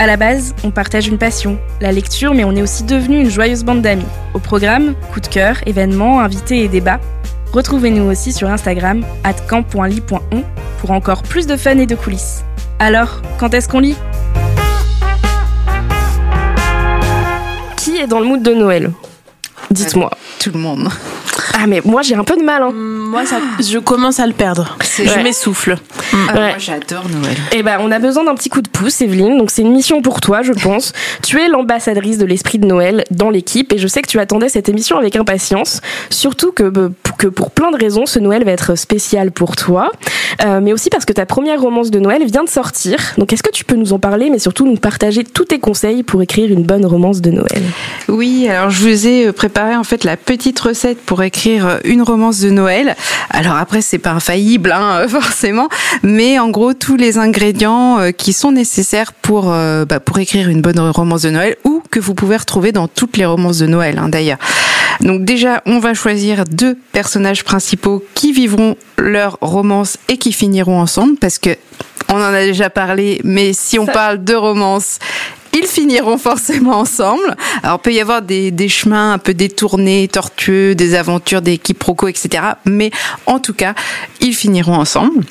À 0.00 0.06
la 0.06 0.16
base, 0.16 0.54
on 0.64 0.70
partage 0.70 1.06
une 1.06 1.18
passion, 1.18 1.56
la 1.80 1.92
lecture, 1.92 2.34
mais 2.34 2.44
on 2.44 2.54
est 2.56 2.62
aussi 2.62 2.82
devenu 2.82 3.20
une 3.20 3.30
joyeuse 3.30 3.64
bande 3.64 3.80
d'amis. 3.80 4.04
Au 4.34 4.38
programme, 4.40 4.94
coup 5.12 5.20
de 5.20 5.28
cœur, 5.28 5.56
événements, 5.66 6.20
invités 6.20 6.64
et 6.64 6.68
débats. 6.68 7.00
Retrouvez-nous 7.52 8.10
aussi 8.10 8.32
sur 8.32 8.50
Instagram, 8.50 9.04
camp.ly.on, 9.48 10.42
pour 10.80 10.90
encore 10.90 11.22
plus 11.22 11.46
de 11.46 11.56
fun 11.56 11.78
et 11.78 11.86
de 11.86 11.94
coulisses. 11.94 12.44
Alors, 12.80 13.22
quand 13.38 13.54
est-ce 13.54 13.68
qu'on 13.68 13.78
lit? 13.78 13.96
Qui 17.76 17.98
est 17.98 18.08
dans 18.08 18.18
le 18.18 18.26
mood 18.26 18.42
de 18.42 18.52
Noël? 18.52 18.90
Dites-moi. 19.70 20.10
Tout 20.40 20.50
le 20.52 20.58
monde. 20.58 20.88
Ah 21.56 21.66
mais 21.66 21.80
moi 21.84 22.02
j'ai 22.02 22.14
un 22.14 22.24
peu 22.24 22.36
de 22.36 22.42
mal. 22.42 22.62
Hein. 22.62 22.72
Moi 22.72 23.24
ça, 23.26 23.36
je 23.60 23.78
commence 23.78 24.18
à 24.18 24.26
le 24.26 24.32
perdre. 24.32 24.76
Je 24.98 25.20
m'essouffle. 25.20 25.76
Ah, 26.28 26.32
Moi 26.34 26.58
j'adore 26.58 27.08
Noël. 27.08 27.36
Eh 27.52 27.62
ben 27.62 27.78
on 27.80 27.90
a 27.92 27.98
besoin 27.98 28.24
d'un 28.24 28.34
petit 28.34 28.48
coup 28.48 28.60
de 28.60 28.68
pouce, 28.68 29.00
Evelyne. 29.00 29.38
Donc 29.38 29.50
c'est 29.50 29.62
une 29.62 29.72
mission 29.72 30.02
pour 30.02 30.20
toi, 30.20 30.42
je 30.42 30.52
pense. 30.52 30.92
tu 31.22 31.40
es 31.40 31.48
l'ambassadrice 31.48 32.18
de 32.18 32.24
l'esprit 32.24 32.58
de 32.58 32.66
Noël 32.66 33.04
dans 33.10 33.30
l'équipe 33.30 33.72
et 33.72 33.78
je 33.78 33.86
sais 33.86 34.02
que 34.02 34.08
tu 34.08 34.18
attendais 34.18 34.48
cette 34.48 34.68
émission 34.68 34.98
avec 34.98 35.16
impatience. 35.16 35.80
Surtout 36.10 36.50
que, 36.52 36.64
euh, 36.64 36.88
que 37.16 37.26
pour 37.26 37.50
plein 37.50 37.70
de 37.70 37.76
raisons, 37.76 38.06
ce 38.06 38.18
Noël 38.18 38.44
va 38.44 38.52
être 38.52 38.76
spécial 38.76 39.32
pour 39.32 39.56
toi, 39.56 39.90
euh, 40.44 40.60
mais 40.60 40.72
aussi 40.72 40.90
parce 40.90 41.04
que 41.04 41.12
ta 41.12 41.26
première 41.26 41.60
romance 41.60 41.90
de 41.90 41.98
Noël 41.98 42.24
vient 42.24 42.44
de 42.44 42.48
sortir. 42.48 42.98
Donc 43.18 43.32
est-ce 43.32 43.42
que 43.42 43.50
tu 43.50 43.64
peux 43.64 43.76
nous 43.76 43.92
en 43.92 43.98
parler, 43.98 44.30
mais 44.30 44.38
surtout 44.38 44.66
nous 44.66 44.76
partager 44.76 45.24
tous 45.24 45.44
tes 45.44 45.58
conseils 45.58 46.02
pour 46.02 46.22
écrire 46.22 46.50
une 46.50 46.62
bonne 46.62 46.86
romance 46.86 47.20
de 47.20 47.30
Noël? 47.30 47.62
Oui, 48.08 48.48
alors 48.48 48.70
je 48.70 48.80
vous 48.80 49.06
ai 49.06 49.26
euh, 49.26 49.32
préparé 49.32 49.76
en 49.76 49.84
fait 49.84 50.04
la 50.04 50.16
petite 50.16 50.58
recette 50.60 50.98
pour 50.98 51.22
écrire 51.22 51.78
une 51.84 52.02
romance 52.02 52.40
de 52.40 52.50
Noël. 52.50 52.96
Alors 53.30 53.56
après, 53.56 53.80
c'est 53.80 53.98
pas 53.98 54.12
infaillible, 54.12 54.72
hein, 54.72 55.04
forcément, 55.08 55.68
mais 56.02 56.38
en 56.38 56.50
gros, 56.50 56.74
tous 56.74 56.96
les 56.96 57.18
ingrédients 57.18 57.98
euh, 57.98 58.10
qui 58.10 58.32
sont 58.32 58.52
nécessaires 58.52 59.12
pour, 59.12 59.52
euh, 59.52 59.84
bah, 59.84 60.00
pour 60.00 60.18
écrire 60.18 60.48
une 60.48 60.60
bonne 60.60 60.78
romance 60.78 61.22
de 61.22 61.30
Noël 61.30 61.56
ou 61.64 61.82
que 61.90 62.00
vous 62.00 62.14
pouvez 62.14 62.36
retrouver 62.36 62.72
dans 62.72 62.88
toutes 62.88 63.16
les 63.16 63.24
romances 63.24 63.58
de 63.58 63.66
Noël, 63.66 63.98
hein, 63.98 64.08
d'ailleurs. 64.08 64.38
Donc 65.00 65.24
déjà, 65.24 65.62
on 65.66 65.78
va 65.78 65.94
choisir 65.94 66.44
deux 66.44 66.76
personnages 66.92 67.44
principaux 67.44 68.04
qui 68.14 68.32
vivront 68.32 68.76
leur 68.98 69.38
romance 69.40 69.96
et 70.08 70.18
qui 70.18 70.32
finiront 70.32 70.80
ensemble 70.80 71.16
parce 71.18 71.38
que 71.38 71.56
on 72.08 72.16
en 72.16 72.34
a 72.34 72.44
déjà 72.44 72.70
parlé, 72.70 73.20
mais 73.24 73.52
si 73.52 73.78
on 73.78 73.86
parle 73.86 74.22
de 74.22 74.34
romance, 74.34 74.98
ils 75.54 75.66
finiront 75.66 76.18
forcément 76.18 76.78
ensemble. 76.78 77.36
Alors, 77.62 77.78
il 77.80 77.82
peut 77.82 77.92
y 77.92 78.00
avoir 78.00 78.22
des, 78.22 78.50
des 78.50 78.68
chemins 78.68 79.14
un 79.14 79.18
peu 79.18 79.34
détournés, 79.34 80.08
tortueux, 80.08 80.74
des 80.74 80.94
aventures, 80.94 81.42
des 81.42 81.58
quiproquos, 81.58 82.08
etc. 82.08 82.44
Mais 82.64 82.90
en 83.26 83.38
tout 83.38 83.54
cas, 83.54 83.74
ils 84.20 84.34
finiront 84.34 84.74
ensemble. 84.74 85.24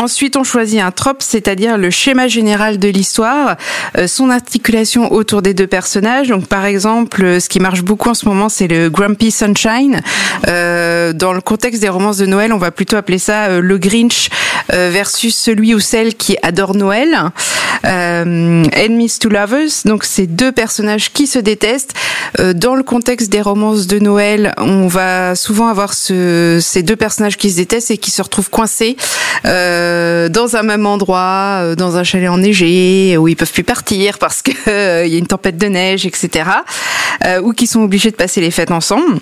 Ensuite, 0.00 0.36
on 0.36 0.44
choisit 0.44 0.80
un 0.80 0.92
trope, 0.92 1.22
c'est-à-dire 1.22 1.76
le 1.76 1.90
schéma 1.90 2.28
général 2.28 2.78
de 2.78 2.88
l'histoire, 2.88 3.56
euh, 3.96 4.06
son 4.06 4.30
articulation 4.30 5.12
autour 5.12 5.42
des 5.42 5.54
deux 5.54 5.66
personnages. 5.66 6.28
Donc, 6.28 6.46
par 6.46 6.66
exemple, 6.66 7.24
euh, 7.24 7.40
ce 7.40 7.48
qui 7.48 7.58
marche 7.58 7.82
beaucoup 7.82 8.08
en 8.08 8.14
ce 8.14 8.26
moment, 8.26 8.48
c'est 8.48 8.68
le 8.68 8.90
Grumpy 8.90 9.32
Sunshine. 9.32 10.00
Euh, 10.46 11.12
dans 11.12 11.32
le 11.32 11.40
contexte 11.40 11.82
des 11.82 11.88
romances 11.88 12.18
de 12.18 12.26
Noël, 12.26 12.52
on 12.52 12.58
va 12.58 12.70
plutôt 12.70 12.96
appeler 12.96 13.18
ça 13.18 13.60
le 13.60 13.78
Grinch 13.78 14.28
versus 14.70 15.34
celui 15.34 15.74
ou 15.74 15.80
celle 15.80 16.14
qui 16.14 16.36
adore 16.42 16.74
Noël. 16.74 17.16
Enemies 17.84 19.18
to 19.18 19.28
Lovers. 19.28 19.82
Donc, 19.84 20.04
c'est 20.04 20.26
deux 20.26 20.52
personnages 20.52 21.12
qui 21.12 21.26
se 21.26 21.38
détestent. 21.38 21.94
dans 22.54 22.74
le 22.74 22.82
contexte 22.82 23.30
des 23.30 23.40
romances 23.40 23.86
de 23.86 23.98
Noël, 23.98 24.54
on 24.58 24.86
va 24.86 25.34
souvent 25.34 25.68
avoir 25.68 25.94
ce, 25.94 26.58
ces 26.60 26.82
deux 26.82 26.96
personnages 26.96 27.36
qui 27.36 27.50
se 27.50 27.56
détestent 27.56 27.90
et 27.90 27.98
qui 27.98 28.10
se 28.10 28.20
retrouvent 28.20 28.50
coincés. 28.50 28.96
Euh, 29.46 29.87
dans 30.28 30.56
un 30.56 30.62
même 30.62 30.86
endroit, 30.86 31.60
euh, 31.62 31.74
dans 31.74 31.96
un 31.96 32.04
chalet 32.04 32.28
enneigé, 32.28 33.16
où 33.18 33.28
ils 33.28 33.36
peuvent 33.36 33.52
plus 33.52 33.64
partir 33.64 34.18
parce 34.18 34.42
qu'il 34.42 34.54
euh, 34.68 35.06
y 35.06 35.14
a 35.14 35.18
une 35.18 35.26
tempête 35.26 35.58
de 35.58 35.66
neige, 35.66 36.06
etc. 36.06 36.50
ou 37.42 37.52
qui 37.52 37.66
sont 37.66 37.82
obligés 37.82 38.10
de 38.10 38.16
passer 38.16 38.40
les 38.40 38.50
fêtes 38.50 38.70
ensemble. 38.70 39.18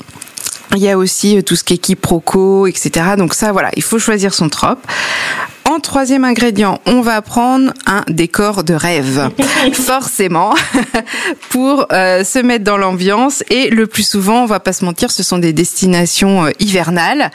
Il 0.74 0.82
y 0.82 0.90
a 0.90 0.98
aussi 0.98 1.42
tout 1.44 1.56
ce 1.56 1.64
qui 1.64 1.74
est 1.74 1.78
quiproquo, 1.78 2.66
etc. 2.66 2.90
Donc 3.16 3.34
ça, 3.34 3.52
voilà, 3.52 3.70
il 3.76 3.82
faut 3.82 3.98
choisir 3.98 4.34
son 4.34 4.48
trope. 4.48 4.80
Troisième 5.82 6.24
ingrédient, 6.24 6.80
on 6.86 7.00
va 7.00 7.20
prendre 7.22 7.72
un 7.86 8.02
décor 8.08 8.64
de 8.64 8.74
rêve, 8.74 9.30
forcément, 9.72 10.54
pour 11.50 11.86
euh, 11.92 12.24
se 12.24 12.38
mettre 12.38 12.64
dans 12.64 12.76
l'ambiance. 12.76 13.44
Et 13.50 13.68
le 13.68 13.86
plus 13.86 14.08
souvent, 14.08 14.42
on 14.42 14.46
va 14.46 14.58
pas 14.58 14.72
se 14.72 14.84
mentir, 14.84 15.10
ce 15.10 15.22
sont 15.22 15.38
des 15.38 15.52
destinations 15.52 16.46
euh, 16.46 16.50
hivernales. 16.60 17.30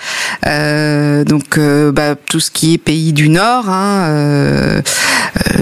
Euh, 0.47 1.24
donc, 1.24 1.59
bah, 1.59 2.16
tout 2.16 2.40
ce 2.40 2.52
qui 2.52 2.74
est 2.74 2.78
pays 2.78 3.13
du 3.13 3.29
Nord, 3.29 3.69
hein, 3.69 4.81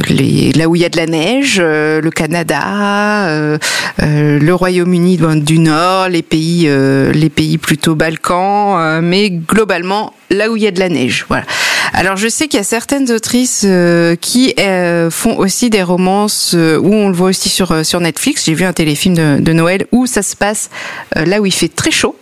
les, 0.07 0.51
là 0.53 0.67
où 0.67 0.75
il 0.75 0.81
y 0.81 0.85
a 0.85 0.89
de 0.89 0.97
la 0.97 1.07
neige, 1.07 1.59
le 1.59 2.09
Canada, 2.09 3.57
le 3.99 4.53
Royaume-Uni 4.53 5.19
du 5.37 5.59
Nord, 5.59 6.09
les 6.09 6.23
pays, 6.23 6.69
les 7.13 7.29
pays 7.29 7.57
plutôt 7.57 7.95
Balkans, 7.95 9.01
mais 9.01 9.29
globalement 9.29 10.13
là 10.29 10.49
où 10.49 10.55
il 10.55 10.63
y 10.63 10.67
a 10.67 10.71
de 10.71 10.79
la 10.79 10.89
neige. 10.89 11.25
Voilà. 11.27 11.45
Alors 11.93 12.17
je 12.17 12.27
sais 12.27 12.47
qu'il 12.47 12.59
y 12.59 12.61
a 12.61 12.65
certaines 12.65 13.11
autrices 13.11 13.63
euh, 13.65 14.15
qui 14.15 14.53
euh, 14.59 15.09
font 15.09 15.37
aussi 15.37 15.69
des 15.69 15.83
romances 15.83 16.53
euh, 16.55 16.77
où 16.77 16.93
on 16.93 17.09
le 17.09 17.15
voit 17.15 17.29
aussi 17.29 17.49
sur 17.49 17.85
sur 17.85 17.99
Netflix. 17.99 18.45
J'ai 18.45 18.53
vu 18.53 18.65
un 18.65 18.73
téléfilm 18.73 19.15
de, 19.15 19.37
de, 19.39 19.53
Noël 19.53 19.87
où 19.91 20.05
ça 20.05 20.21
se 20.21 20.35
passe 20.35 20.69
là 21.15 21.41
où 21.41 21.45
il 21.45 21.53
fait 21.53 21.67
très 21.67 21.91
chaud. 21.91 22.15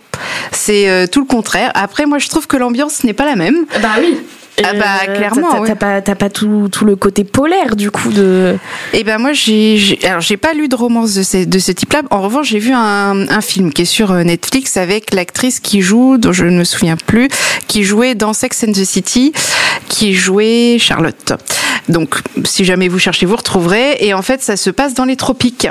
C'est 0.50 1.08
tout 1.12 1.20
le 1.20 1.26
contraire. 1.26 1.70
Après, 1.74 2.04
moi, 2.04 2.18
je 2.18 2.28
trouve 2.28 2.48
que 2.48 2.56
l'ambiance 2.56 3.04
n'est 3.04 3.12
pas 3.12 3.24
la 3.24 3.36
même. 3.36 3.66
Bah 3.80 3.90
oui. 4.00 4.18
Ah 4.64 4.72
bah 4.72 4.84
euh, 5.08 5.16
clairement. 5.16 5.64
T'as 5.64 5.74
pas, 5.74 6.00
pas 6.00 6.30
tout, 6.30 6.68
tout, 6.70 6.84
le 6.84 6.96
côté 6.96 7.24
polaire 7.24 7.76
du 7.76 7.90
coup 7.90 8.10
de. 8.10 8.56
Eh 8.92 9.04
ben 9.04 9.18
moi 9.18 9.32
j'ai 9.32 9.98
alors 10.04 10.20
j'ai 10.20 10.36
pas 10.36 10.52
lu 10.54 10.68
de 10.68 10.74
romance 10.74 11.14
de 11.14 11.22
ce, 11.22 11.44
de 11.44 11.58
ce 11.58 11.72
type-là. 11.72 12.02
En 12.10 12.20
revanche 12.20 12.48
j'ai 12.48 12.58
vu 12.58 12.72
un, 12.72 13.28
un 13.28 13.40
film 13.40 13.72
qui 13.72 13.82
est 13.82 13.86
sur 13.86 14.12
euh, 14.12 14.22
Netflix 14.22 14.76
avec 14.76 15.14
l'actrice 15.14 15.60
qui 15.60 15.80
joue 15.80 16.18
dont 16.18 16.32
je 16.32 16.44
ne 16.44 16.58
me 16.58 16.64
souviens 16.64 16.96
plus 16.96 17.28
qui 17.66 17.84
jouait 17.84 18.14
dans 18.14 18.32
Sex 18.32 18.64
and 18.66 18.72
the 18.72 18.84
City 18.84 19.32
qui 19.88 20.14
jouait 20.14 20.76
Charlotte. 20.78 21.32
Donc 21.88 22.16
si 22.44 22.64
jamais 22.64 22.88
vous 22.88 22.98
cherchez 22.98 23.26
vous 23.26 23.36
retrouverez 23.36 23.96
et 24.00 24.14
en 24.14 24.22
fait 24.22 24.42
ça 24.42 24.56
se 24.56 24.70
passe 24.70 24.94
dans 24.94 25.04
les 25.04 25.16
tropiques. 25.16 25.68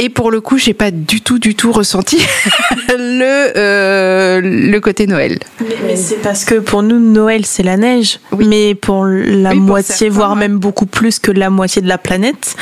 Et 0.00 0.10
pour 0.10 0.30
le 0.30 0.40
coup, 0.40 0.58
j'ai 0.58 0.74
pas 0.74 0.92
du 0.92 1.20
tout, 1.20 1.40
du 1.40 1.56
tout 1.56 1.72
ressenti 1.72 2.18
le 2.88 3.52
euh, 3.56 4.40
le 4.40 4.78
côté 4.78 5.08
Noël. 5.08 5.40
Mais, 5.84 5.96
c'est 5.96 6.22
parce 6.22 6.44
que 6.44 6.54
pour 6.54 6.84
nous, 6.84 7.00
Noël, 7.00 7.44
c'est 7.44 7.64
la 7.64 7.76
neige. 7.76 7.97
Mais 8.38 8.74
pour 8.74 9.04
la 9.06 9.54
moitié, 9.54 10.08
voire 10.08 10.36
même 10.36 10.58
beaucoup 10.58 10.86
plus 10.86 11.18
que 11.18 11.30
la 11.30 11.50
moitié 11.50 11.82
de 11.82 11.88
la 11.88 11.98
planète, 11.98 12.56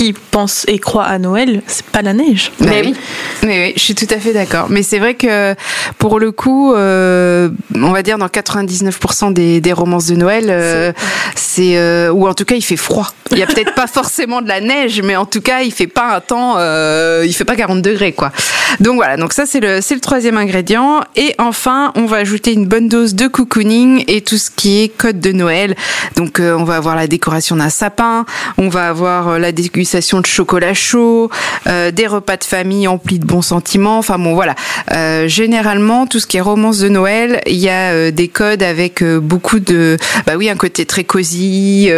qui 0.00 0.14
pense 0.14 0.64
et 0.66 0.78
croit 0.78 1.04
à 1.04 1.18
Noël, 1.18 1.60
c'est 1.66 1.84
pas 1.84 2.00
la 2.00 2.14
neige. 2.14 2.52
Bah 2.58 2.68
mais 2.70 2.82
oui. 2.82 2.94
Mais 3.42 3.66
oui, 3.66 3.72
je 3.76 3.80
suis 3.80 3.94
tout 3.94 4.06
à 4.08 4.18
fait 4.18 4.32
d'accord. 4.32 4.68
Mais 4.70 4.82
c'est 4.82 4.98
vrai 4.98 5.12
que 5.12 5.54
pour 5.98 6.18
le 6.18 6.32
coup, 6.32 6.72
euh, 6.72 7.50
on 7.74 7.90
va 7.90 8.02
dire 8.02 8.16
dans 8.16 8.28
99% 8.28 9.34
des, 9.34 9.60
des 9.60 9.72
romances 9.74 10.06
de 10.06 10.14
Noël, 10.14 10.46
euh, 10.48 10.92
c'est 11.34 11.76
euh, 11.76 12.10
ou 12.10 12.26
en 12.26 12.32
tout 12.32 12.46
cas 12.46 12.54
il 12.54 12.62
fait 12.62 12.78
froid. 12.78 13.12
Il 13.30 13.36
y 13.36 13.42
a 13.42 13.46
peut-être 13.46 13.74
pas 13.74 13.86
forcément 13.92 14.40
de 14.40 14.48
la 14.48 14.62
neige, 14.62 15.02
mais 15.02 15.16
en 15.16 15.26
tout 15.26 15.42
cas 15.42 15.60
il 15.60 15.72
fait 15.72 15.86
pas 15.86 16.16
un 16.16 16.20
temps, 16.20 16.54
euh, 16.56 17.22
il 17.26 17.34
fait 17.34 17.44
pas 17.44 17.56
40 17.56 17.82
degrés 17.82 18.12
quoi. 18.12 18.32
Donc 18.80 18.94
voilà, 18.94 19.18
donc 19.18 19.34
ça 19.34 19.44
c'est 19.44 19.60
le 19.60 19.82
c'est 19.82 19.94
le 19.94 20.00
troisième 20.00 20.38
ingrédient. 20.38 21.02
Et 21.14 21.34
enfin, 21.38 21.92
on 21.94 22.06
va 22.06 22.18
ajouter 22.18 22.54
une 22.54 22.66
bonne 22.66 22.88
dose 22.88 23.14
de 23.14 23.26
cocooning 23.26 24.04
et 24.08 24.22
tout 24.22 24.38
ce 24.38 24.50
qui 24.50 24.80
est 24.82 24.88
code 24.88 25.20
de 25.20 25.32
Noël. 25.32 25.74
Donc 26.16 26.40
on 26.40 26.64
va 26.64 26.76
avoir 26.76 26.96
la 26.96 27.06
décoration 27.06 27.56
d'un 27.56 27.68
sapin, 27.68 28.24
on 28.56 28.70
va 28.70 28.88
avoir 28.88 29.38
la 29.38 29.52
dégustation 29.52 29.89
de 29.98 30.26
chocolat 30.26 30.74
chaud, 30.74 31.30
euh, 31.66 31.90
des 31.90 32.06
repas 32.06 32.36
de 32.36 32.44
famille 32.44 32.86
emplis 32.88 33.18
de 33.18 33.26
bons 33.26 33.42
sentiments. 33.42 33.98
Enfin 33.98 34.18
bon, 34.18 34.34
voilà. 34.34 34.54
Euh, 34.92 35.28
généralement, 35.28 36.06
tout 36.06 36.20
ce 36.20 36.26
qui 36.26 36.36
est 36.36 36.40
romance 36.40 36.78
de 36.78 36.88
Noël, 36.88 37.40
il 37.46 37.56
y 37.56 37.68
a 37.68 37.92
euh, 37.92 38.10
des 38.10 38.28
codes 38.28 38.62
avec 38.62 39.02
beaucoup 39.04 39.60
de, 39.60 39.96
bah 40.26 40.34
oui, 40.36 40.48
un 40.48 40.56
côté 40.56 40.86
très 40.86 41.04
cosy, 41.04 41.90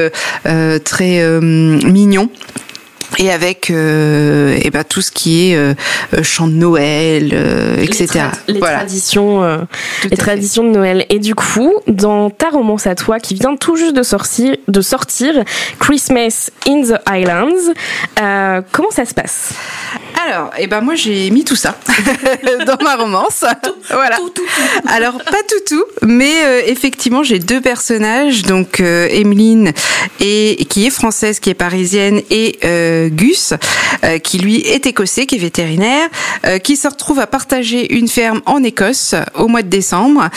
très 0.85 1.41
mignon. 1.41 2.31
Et 3.19 3.31
avec 3.31 3.70
euh, 3.70 4.59
et 4.62 4.70
ben 4.70 4.85
tout 4.85 5.03
ce 5.03 5.11
qui 5.11 5.50
est 5.50 5.56
euh, 5.56 5.75
euh 6.14 6.23
chant 6.23 6.47
de 6.47 6.53
Noël, 6.53 7.31
euh, 7.32 7.82
etc. 7.82 8.26
Les, 8.49 8.59
voilà. 8.59 8.79
traditions, 8.79 9.43
euh, 9.43 9.59
les 10.09 10.17
traditions 10.17 10.64
de 10.64 10.70
Noël. 10.70 11.06
Et 11.09 11.19
du 11.19 11.35
coup, 11.35 11.73
dans 11.87 12.31
ta 12.31 12.50
romance 12.50 12.87
à 12.87 12.94
toi, 12.94 13.19
qui 13.19 13.35
vient 13.35 13.56
tout 13.56 13.76
juste 13.76 13.94
de 13.94 14.03
sortir, 14.03 14.56
de 14.69 14.81
sortir 14.81 15.35
Christmas 15.79 16.50
in 16.67 16.82
the 16.82 17.00
Islands, 17.11 17.73
euh, 18.20 18.62
comment 18.73 18.91
ça 18.91 19.05
se 19.05 19.14
passe? 19.14 19.55
Alors, 20.29 20.50
et 20.59 20.67
ben 20.67 20.81
moi 20.81 20.94
j'ai 20.94 21.31
mis 21.31 21.44
tout 21.44 21.56
ça 21.56 21.76
dans 22.67 22.82
ma 22.82 22.97
romance. 22.97 23.44
voilà. 23.91 24.17
Tout, 24.17 24.31
tout, 24.31 24.43
tout. 24.43 24.88
Alors 24.88 25.19
pas 25.19 25.43
tout 25.49 25.75
tout, 25.75 25.85
mais 26.03 26.67
effectivement 26.67 27.23
j'ai 27.23 27.38
deux 27.38 27.61
personnages, 27.61 28.43
donc 28.43 28.81
Emeline 28.81 29.73
et 30.20 30.64
qui 30.69 30.87
est 30.87 30.91
française, 30.91 31.41
qui 31.41 31.50
est 31.50 31.55
parisienne 31.55 32.20
et 32.31 33.01
Gus, 33.08 33.54
euh, 34.04 34.19
qui 34.19 34.38
lui 34.38 34.56
est 34.60 34.87
écossais, 34.87 35.26
qui 35.26 35.37
est 35.37 35.38
vétérinaire, 35.38 36.08
euh, 36.46 36.58
qui 36.58 36.76
se 36.76 36.88
retrouve 36.88 37.19
à 37.20 37.26
partager 37.26 37.94
une 37.94 38.08
ferme 38.08 38.40
en 38.46 38.62
Écosse 38.62 39.14
au 39.34 39.49
mois 39.49 39.62
de 39.62 39.69
décembre, 39.69 40.28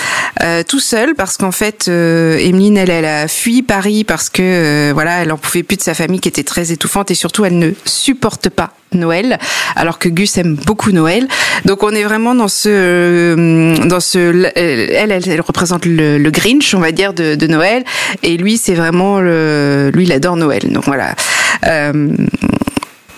euh, 0.42 0.64
tout 0.68 0.80
seul 0.80 1.16
parce 1.16 1.38
qu'en 1.38 1.52
fait, 1.52 1.88
Emeline, 1.88 2.78
elle, 2.78 2.90
elle 2.90 3.06
a 3.06 3.28
fui 3.28 3.62
Paris 3.62 4.04
parce 4.04 4.30
que 4.30 4.92
voilà, 4.94 5.22
elle 5.22 5.32
en 5.32 5.38
pouvait 5.38 5.64
plus 5.64 5.78
de 5.78 5.82
sa 5.82 5.94
famille 5.94 6.20
qui 6.20 6.30
était 6.30 6.44
très 6.44 6.72
étouffante 6.72 7.12
et 7.12 7.16
surtout 7.16 7.46
elle 7.46 7.58
ne 7.58 7.72
supporte 7.86 8.50
pas 8.50 8.72
Noël, 8.96 9.38
alors 9.76 10.00
que 10.00 10.10
Gus 10.10 10.38
aime 10.38 10.56
beaucoup 10.56 10.92
Noël. 10.92 11.28
Donc 11.66 11.84
on 11.84 11.92
est 11.92 12.04
vraiment 12.04 12.34
dans 12.34 12.48
ce, 12.48 13.86
dans 13.88 14.00
ce, 14.00 14.52
elle, 14.56 15.12
elle, 15.12 15.42
représente 15.42 15.86
le, 15.86 16.18
le, 16.18 16.32
Grinch, 16.32 16.74
on 16.74 16.80
va 16.80 16.92
dire, 16.92 17.14
de, 17.14 17.36
de 17.36 17.48
Noël, 17.48 17.84
et 18.24 18.38
lui 18.38 18.58
c'est 18.58 18.74
vraiment 18.74 19.20
le, 19.20 19.92
lui 19.94 20.06
il 20.06 20.12
adore 20.12 20.38
Noël. 20.38 20.72
Donc 20.72 20.86
voilà. 20.86 21.16
Euh, 21.66 22.16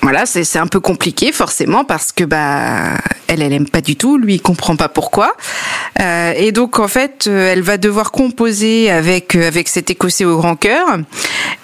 voilà, 0.02 0.26
c'est 0.26 0.58
un 0.58 0.68
peu 0.68 0.80
compliqué 0.80 1.34
forcément 1.34 1.84
parce 1.84 2.14
que 2.14 2.24
bah 2.24 2.94
elle 3.28 3.42
elle 3.42 3.52
aime 3.52 3.68
pas 3.68 3.82
du 3.82 3.98
tout, 3.98 4.18
lui 4.18 4.36
il 4.36 4.42
comprend 4.42 4.78
pas 4.78 4.88
pourquoi. 4.88 5.34
Euh, 6.00 6.34
et 6.38 6.54
donc 6.54 6.80
en 6.80 6.88
fait, 6.88 7.26
euh, 7.28 7.52
elle 7.52 7.62
va 7.62 7.78
devoir 7.78 8.12
composer 8.12 8.90
avec 8.90 9.36
avec 9.36 9.68
cet 9.68 9.90
écossais 9.90 10.24
au 10.24 10.38
grand 10.38 10.56
cœur. 10.56 10.88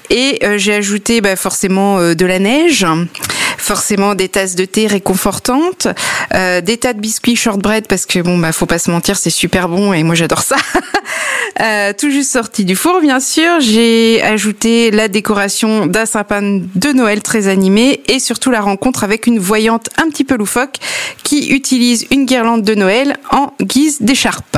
Et 0.10 0.40
euh, 0.44 0.58
j'ai 0.58 0.74
ajouté 0.74 1.22
bah, 1.22 1.36
forcément 1.36 2.00
euh, 2.00 2.14
de 2.14 2.26
la 2.26 2.40
neige, 2.40 2.86
forcément 3.58 4.16
des 4.16 4.30
tasses 4.30 4.56
de 4.56 4.66
thé 4.66 4.88
réconfortantes, 4.88 5.88
euh, 6.34 6.62
des 6.62 6.78
tas 6.78 6.94
de 6.94 7.00
biscuits 7.00 7.36
shortbread 7.36 7.88
parce 7.88 8.06
que 8.06 8.20
bon 8.20 8.38
bah 8.38 8.52
faut 8.52 8.66
pas 8.66 8.80
se 8.80 8.92
mentir, 8.92 9.18
c'est 9.18 9.30
super 9.30 9.70
bon 9.70 9.94
et 9.94 10.04
moi 10.04 10.16
j'adore 10.16 10.42
ça. 10.42 10.56
tout 11.98 12.10
juste 12.10 12.32
sorti 12.32 12.66
du 12.66 12.76
four 12.76 13.00
bien 13.02 13.20
sûr. 13.20 13.60
J'ai 13.60 14.22
ajouté 14.22 14.92
la 14.92 15.08
décoration 15.08 15.86
d'un 15.86 16.06
sapin 16.06 16.42
de 16.42 16.94
Noël 16.94 17.22
très 17.22 17.48
animé 17.48 18.02
et 18.08 18.20
surtout 18.20 18.52
la 18.52 18.62
rencontre 18.62 19.04
avec 19.04 19.28
une 19.28 19.40
voyante 19.40 19.90
un 19.98 20.10
petit 20.10 20.24
peu 20.24 20.36
loufoque 20.36 20.78
qui 21.24 21.50
utilise 21.50 22.06
une 22.12 22.26
guirlande 22.26 22.64
de 22.64 22.76
Noël 22.76 23.18
en 23.32 23.54
guise 23.62 24.02
d'écharpe. 24.02 24.58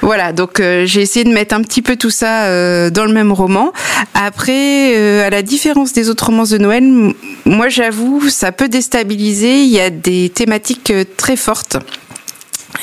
Voilà, 0.00 0.32
donc 0.32 0.58
j'ai 0.58 1.02
essayé 1.02 1.24
de 1.24 1.32
mettre 1.32 1.54
un 1.54 1.62
petit 1.62 1.82
peu 1.82 1.96
tout 1.96 2.10
ça 2.10 2.90
dans 2.90 3.04
le 3.04 3.12
même 3.12 3.32
roman. 3.32 3.72
Après 4.14 4.77
euh, 4.96 5.26
à 5.26 5.30
la 5.30 5.42
différence 5.42 5.92
des 5.92 6.08
autres 6.08 6.26
romances 6.26 6.50
de 6.50 6.58
Noël, 6.58 7.14
moi 7.44 7.68
j'avoue, 7.68 8.28
ça 8.28 8.52
peut 8.52 8.68
déstabiliser. 8.68 9.62
Il 9.62 9.70
y 9.70 9.80
a 9.80 9.90
des 9.90 10.30
thématiques 10.30 10.90
euh, 10.90 11.04
très 11.16 11.36
fortes. 11.36 11.76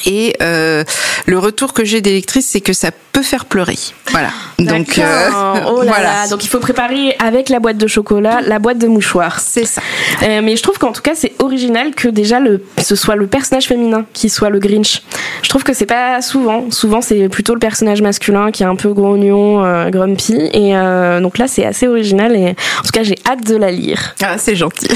Et 0.05 0.35
euh, 0.41 0.83
le 1.25 1.39
retour 1.39 1.73
que 1.73 1.83
j'ai 1.83 2.01
des 2.01 2.11
lectrices, 2.11 2.47
c'est 2.47 2.61
que 2.61 2.73
ça 2.73 2.91
peut 3.11 3.21
faire 3.21 3.45
pleurer. 3.45 3.77
Voilà. 4.11 4.29
Donc 4.59 4.97
euh, 4.99 5.29
oh 5.67 5.81
là 5.81 5.85
voilà. 5.87 6.01
Là. 6.01 6.27
Donc 6.27 6.43
il 6.43 6.47
faut 6.47 6.59
préparer 6.59 7.15
avec 7.19 7.49
la 7.49 7.59
boîte 7.59 7.77
de 7.77 7.87
chocolat, 7.87 8.41
la 8.41 8.59
boîte 8.59 8.77
de 8.77 8.87
mouchoirs. 8.87 9.39
C'est 9.39 9.65
ça. 9.65 9.81
Euh, 10.23 10.41
mais 10.43 10.55
je 10.55 10.63
trouve 10.63 10.77
qu'en 10.77 10.91
tout 10.91 11.01
cas 11.01 11.13
c'est 11.15 11.33
original 11.39 11.93
que 11.95 12.07
déjà 12.07 12.39
le 12.39 12.63
ce 12.77 12.95
soit 12.95 13.15
le 13.15 13.27
personnage 13.27 13.67
féminin 13.67 14.05
qui 14.13 14.29
soit 14.29 14.49
le 14.49 14.59
Grinch. 14.59 15.01
Je 15.41 15.49
trouve 15.49 15.63
que 15.63 15.73
c'est 15.73 15.85
pas 15.85 16.21
souvent. 16.21 16.69
Souvent 16.71 17.01
c'est 17.01 17.29
plutôt 17.29 17.53
le 17.53 17.59
personnage 17.59 18.01
masculin 18.01 18.51
qui 18.51 18.63
est 18.63 18.67
un 18.67 18.75
peu 18.75 18.93
grognon, 18.93 19.89
grumpy. 19.89 20.49
Et 20.53 20.73
donc 21.21 21.37
là 21.37 21.47
c'est 21.47 21.65
assez 21.65 21.87
original 21.87 22.35
et 22.35 22.49
en 22.49 22.83
tout 22.83 22.91
cas 22.91 23.03
j'ai 23.03 23.17
hâte 23.25 23.45
de 23.45 23.55
la 23.55 23.71
lire. 23.71 24.15
Ah 24.21 24.37
c'est 24.37 24.55
gentil 24.55 24.87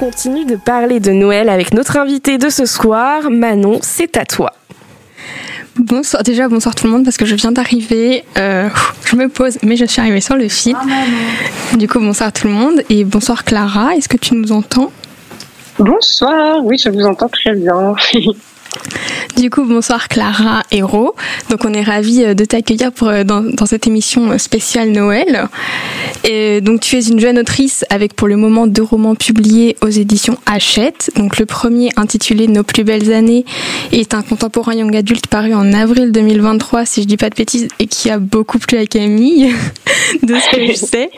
continue 0.00 0.46
de 0.46 0.56
parler 0.56 0.98
de 0.98 1.10
Noël 1.10 1.50
avec 1.50 1.74
notre 1.74 1.98
invité 1.98 2.38
de 2.38 2.48
ce 2.48 2.64
soir. 2.64 3.30
Manon, 3.30 3.80
c'est 3.82 4.16
à 4.16 4.24
toi. 4.24 4.54
Bonsoir, 5.76 6.22
déjà 6.22 6.48
bonsoir 6.48 6.74
tout 6.74 6.86
le 6.86 6.92
monde 6.92 7.04
parce 7.04 7.18
que 7.18 7.26
je 7.26 7.34
viens 7.34 7.52
d'arriver. 7.52 8.24
Euh, 8.38 8.70
je 9.04 9.14
me 9.16 9.28
pose, 9.28 9.58
mais 9.62 9.76
je 9.76 9.84
suis 9.84 10.00
arrivée 10.00 10.22
sur 10.22 10.36
le 10.36 10.48
fil. 10.48 10.74
Ah, 10.74 11.76
du 11.76 11.86
coup, 11.86 12.00
bonsoir 12.00 12.32
tout 12.32 12.46
le 12.46 12.54
monde 12.54 12.82
et 12.88 13.04
bonsoir 13.04 13.44
Clara. 13.44 13.94
Est-ce 13.94 14.08
que 14.08 14.16
tu 14.16 14.34
nous 14.34 14.52
entends? 14.52 14.90
Bonsoir, 15.78 16.64
oui, 16.64 16.78
je 16.82 16.88
vous 16.88 17.04
entends 17.04 17.28
très 17.28 17.54
bien. 17.54 17.94
Du 19.36 19.48
coup, 19.48 19.64
bonsoir 19.64 20.08
Clara 20.08 20.62
Hérault. 20.70 21.14
Donc, 21.48 21.64
on 21.64 21.72
est 21.72 21.82
ravis 21.82 22.24
euh, 22.24 22.34
de 22.34 22.44
t'accueillir 22.44 22.92
pour, 22.92 23.08
euh, 23.08 23.24
dans, 23.24 23.66
cette 23.66 23.86
émission 23.86 24.36
spéciale 24.38 24.90
Noël. 24.90 25.48
Et 26.24 26.60
donc, 26.60 26.80
tu 26.80 26.96
es 26.96 27.08
une 27.08 27.20
jeune 27.20 27.38
autrice 27.38 27.84
avec 27.88 28.14
pour 28.14 28.28
le 28.28 28.36
moment 28.36 28.66
deux 28.66 28.82
romans 28.82 29.14
publiés 29.14 29.76
aux 29.80 29.88
éditions 29.88 30.36
Hachette. 30.46 31.10
Donc, 31.16 31.38
le 31.38 31.46
premier 31.46 31.88
intitulé 31.96 32.48
Nos 32.48 32.64
plus 32.64 32.84
belles 32.84 33.12
années 33.12 33.44
est 33.92 34.12
un 34.14 34.22
contemporain 34.22 34.74
young 34.74 34.94
adulte 34.94 35.26
paru 35.28 35.54
en 35.54 35.72
avril 35.72 36.12
2023, 36.12 36.84
si 36.84 37.02
je 37.02 37.06
dis 37.06 37.16
pas 37.16 37.30
de 37.30 37.36
bêtises, 37.36 37.68
et 37.78 37.86
qui 37.86 38.10
a 38.10 38.18
beaucoup 38.18 38.58
plu 38.58 38.76
à 38.76 38.84
Camille, 38.84 39.54
de 40.22 40.34
ce 40.34 40.56
que 40.56 40.66
je 40.66 40.74
sais. 40.74 41.10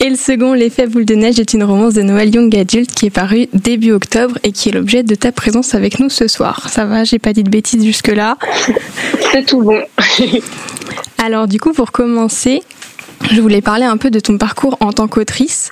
Et 0.00 0.08
le 0.08 0.16
second, 0.16 0.54
L'effet 0.54 0.86
boule 0.86 1.04
de 1.04 1.14
neige, 1.14 1.38
est 1.38 1.52
une 1.52 1.62
romance 1.62 1.94
de 1.94 2.02
Noël 2.02 2.34
young 2.34 2.54
adulte 2.56 2.92
qui 2.92 3.06
est 3.06 3.10
paru 3.10 3.46
début 3.54 3.92
octobre 3.92 4.38
et 4.42 4.50
qui 4.50 4.70
est 4.70 4.72
l'objet 4.72 5.02
de 5.04 5.14
ta 5.14 5.30
présence 5.30 5.74
avec 5.74 6.00
nous 6.00 6.08
ce 6.08 6.26
soir. 6.26 6.68
Ça 6.68 6.84
va, 6.84 6.97
j'ai 7.04 7.18
pas 7.18 7.32
dit 7.32 7.42
de 7.42 7.50
bêtises 7.50 7.84
jusque-là. 7.84 8.36
C'est 9.32 9.46
tout 9.46 9.62
bon. 9.62 9.80
Alors 11.18 11.46
du 11.48 11.58
coup, 11.58 11.72
pour 11.72 11.92
commencer, 11.92 12.62
je 13.30 13.40
voulais 13.40 13.60
parler 13.60 13.84
un 13.84 13.96
peu 13.96 14.10
de 14.10 14.20
ton 14.20 14.38
parcours 14.38 14.76
en 14.80 14.92
tant 14.92 15.08
qu'autrice. 15.08 15.70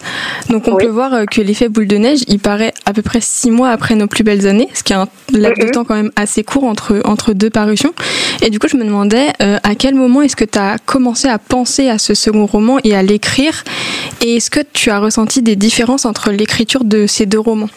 Donc 0.50 0.69
on 0.69 0.75
oui. 0.75 0.84
peut 0.84 0.90
voir 0.90 1.14
euh, 1.14 1.25
que 1.25 1.40
l'effet 1.40 1.69
boule 1.69 1.87
de 1.87 1.96
neige, 1.96 2.20
il 2.28 2.38
paraît 2.38 2.75
à 2.84 2.93
peu 2.93 3.02
près 3.02 3.20
six 3.20 3.50
mois 3.50 3.70
après 3.70 3.94
nos 3.94 4.06
plus 4.06 4.25
belles 4.25 4.46
années, 4.46 4.69
ce 4.75 4.82
qui 4.82 4.93
est 4.93 4.96
un 4.96 5.08
laps 5.32 5.64
de 5.64 5.70
temps 5.70 5.84
quand 5.84 5.94
même 5.94 6.11
assez 6.17 6.44
court 6.44 6.64
entre, 6.64 7.00
entre 7.05 7.32
deux 7.32 7.50
parutions. 7.50 7.94
Et 8.43 8.50
du 8.50 8.58
coup, 8.58 8.69
je 8.69 8.76
me 8.76 8.84
demandais 8.84 9.28
euh, 9.40 9.58
à 9.62 9.75
quel 9.75 9.94
moment 9.94 10.23
est-ce 10.23 10.37
que 10.37 10.44
tu 10.44 10.58
as 10.58 10.78
commencé 10.78 11.28
à 11.28 11.38
penser 11.38 11.88
à 11.88 11.99
ce 11.99 12.14
second 12.14 12.46
roman 12.46 12.78
et 12.84 12.94
à 12.94 13.02
l'écrire? 13.02 13.64
Et 14.20 14.37
est-ce 14.37 14.50
que 14.50 14.61
tu 14.73 14.90
as 14.90 14.99
ressenti 14.99 15.43
des 15.43 15.56
différences 15.56 16.05
entre 16.05 16.31
l'écriture 16.31 16.84
de 16.84 17.06
ces 17.06 17.26
deux 17.26 17.40
romans? 17.40 17.70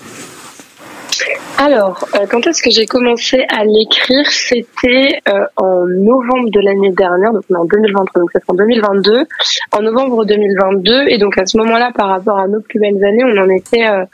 Alors, 1.57 2.07
euh, 2.15 2.25
quand 2.29 2.45
est-ce 2.47 2.61
que 2.61 2.69
j'ai 2.69 2.85
commencé 2.85 3.45
à 3.49 3.65
l'écrire? 3.65 4.25
C'était 4.29 5.19
euh, 5.27 5.45
en 5.57 5.85
novembre 5.87 6.49
de 6.51 6.59
l'année 6.61 6.91
dernière, 6.91 7.33
donc 7.33 7.43
en 7.53 7.65
2023, 7.65 8.21
donc 8.21 8.29
c'est 8.33 8.41
en 8.47 8.53
2022, 8.53 9.25
en 9.73 9.81
novembre 9.81 10.25
2022, 10.25 11.07
et 11.07 11.17
donc 11.17 11.37
à 11.37 11.45
ce 11.45 11.57
moment-là, 11.57 11.91
par 11.93 12.09
rapport 12.09 12.39
à 12.39 12.47
nos 12.47 12.61
plus 12.61 12.79
belles 12.79 13.03
années, 13.03 13.23
on 13.25 13.37
en 13.37 13.49
était 13.49 13.87
euh, 13.87 14.05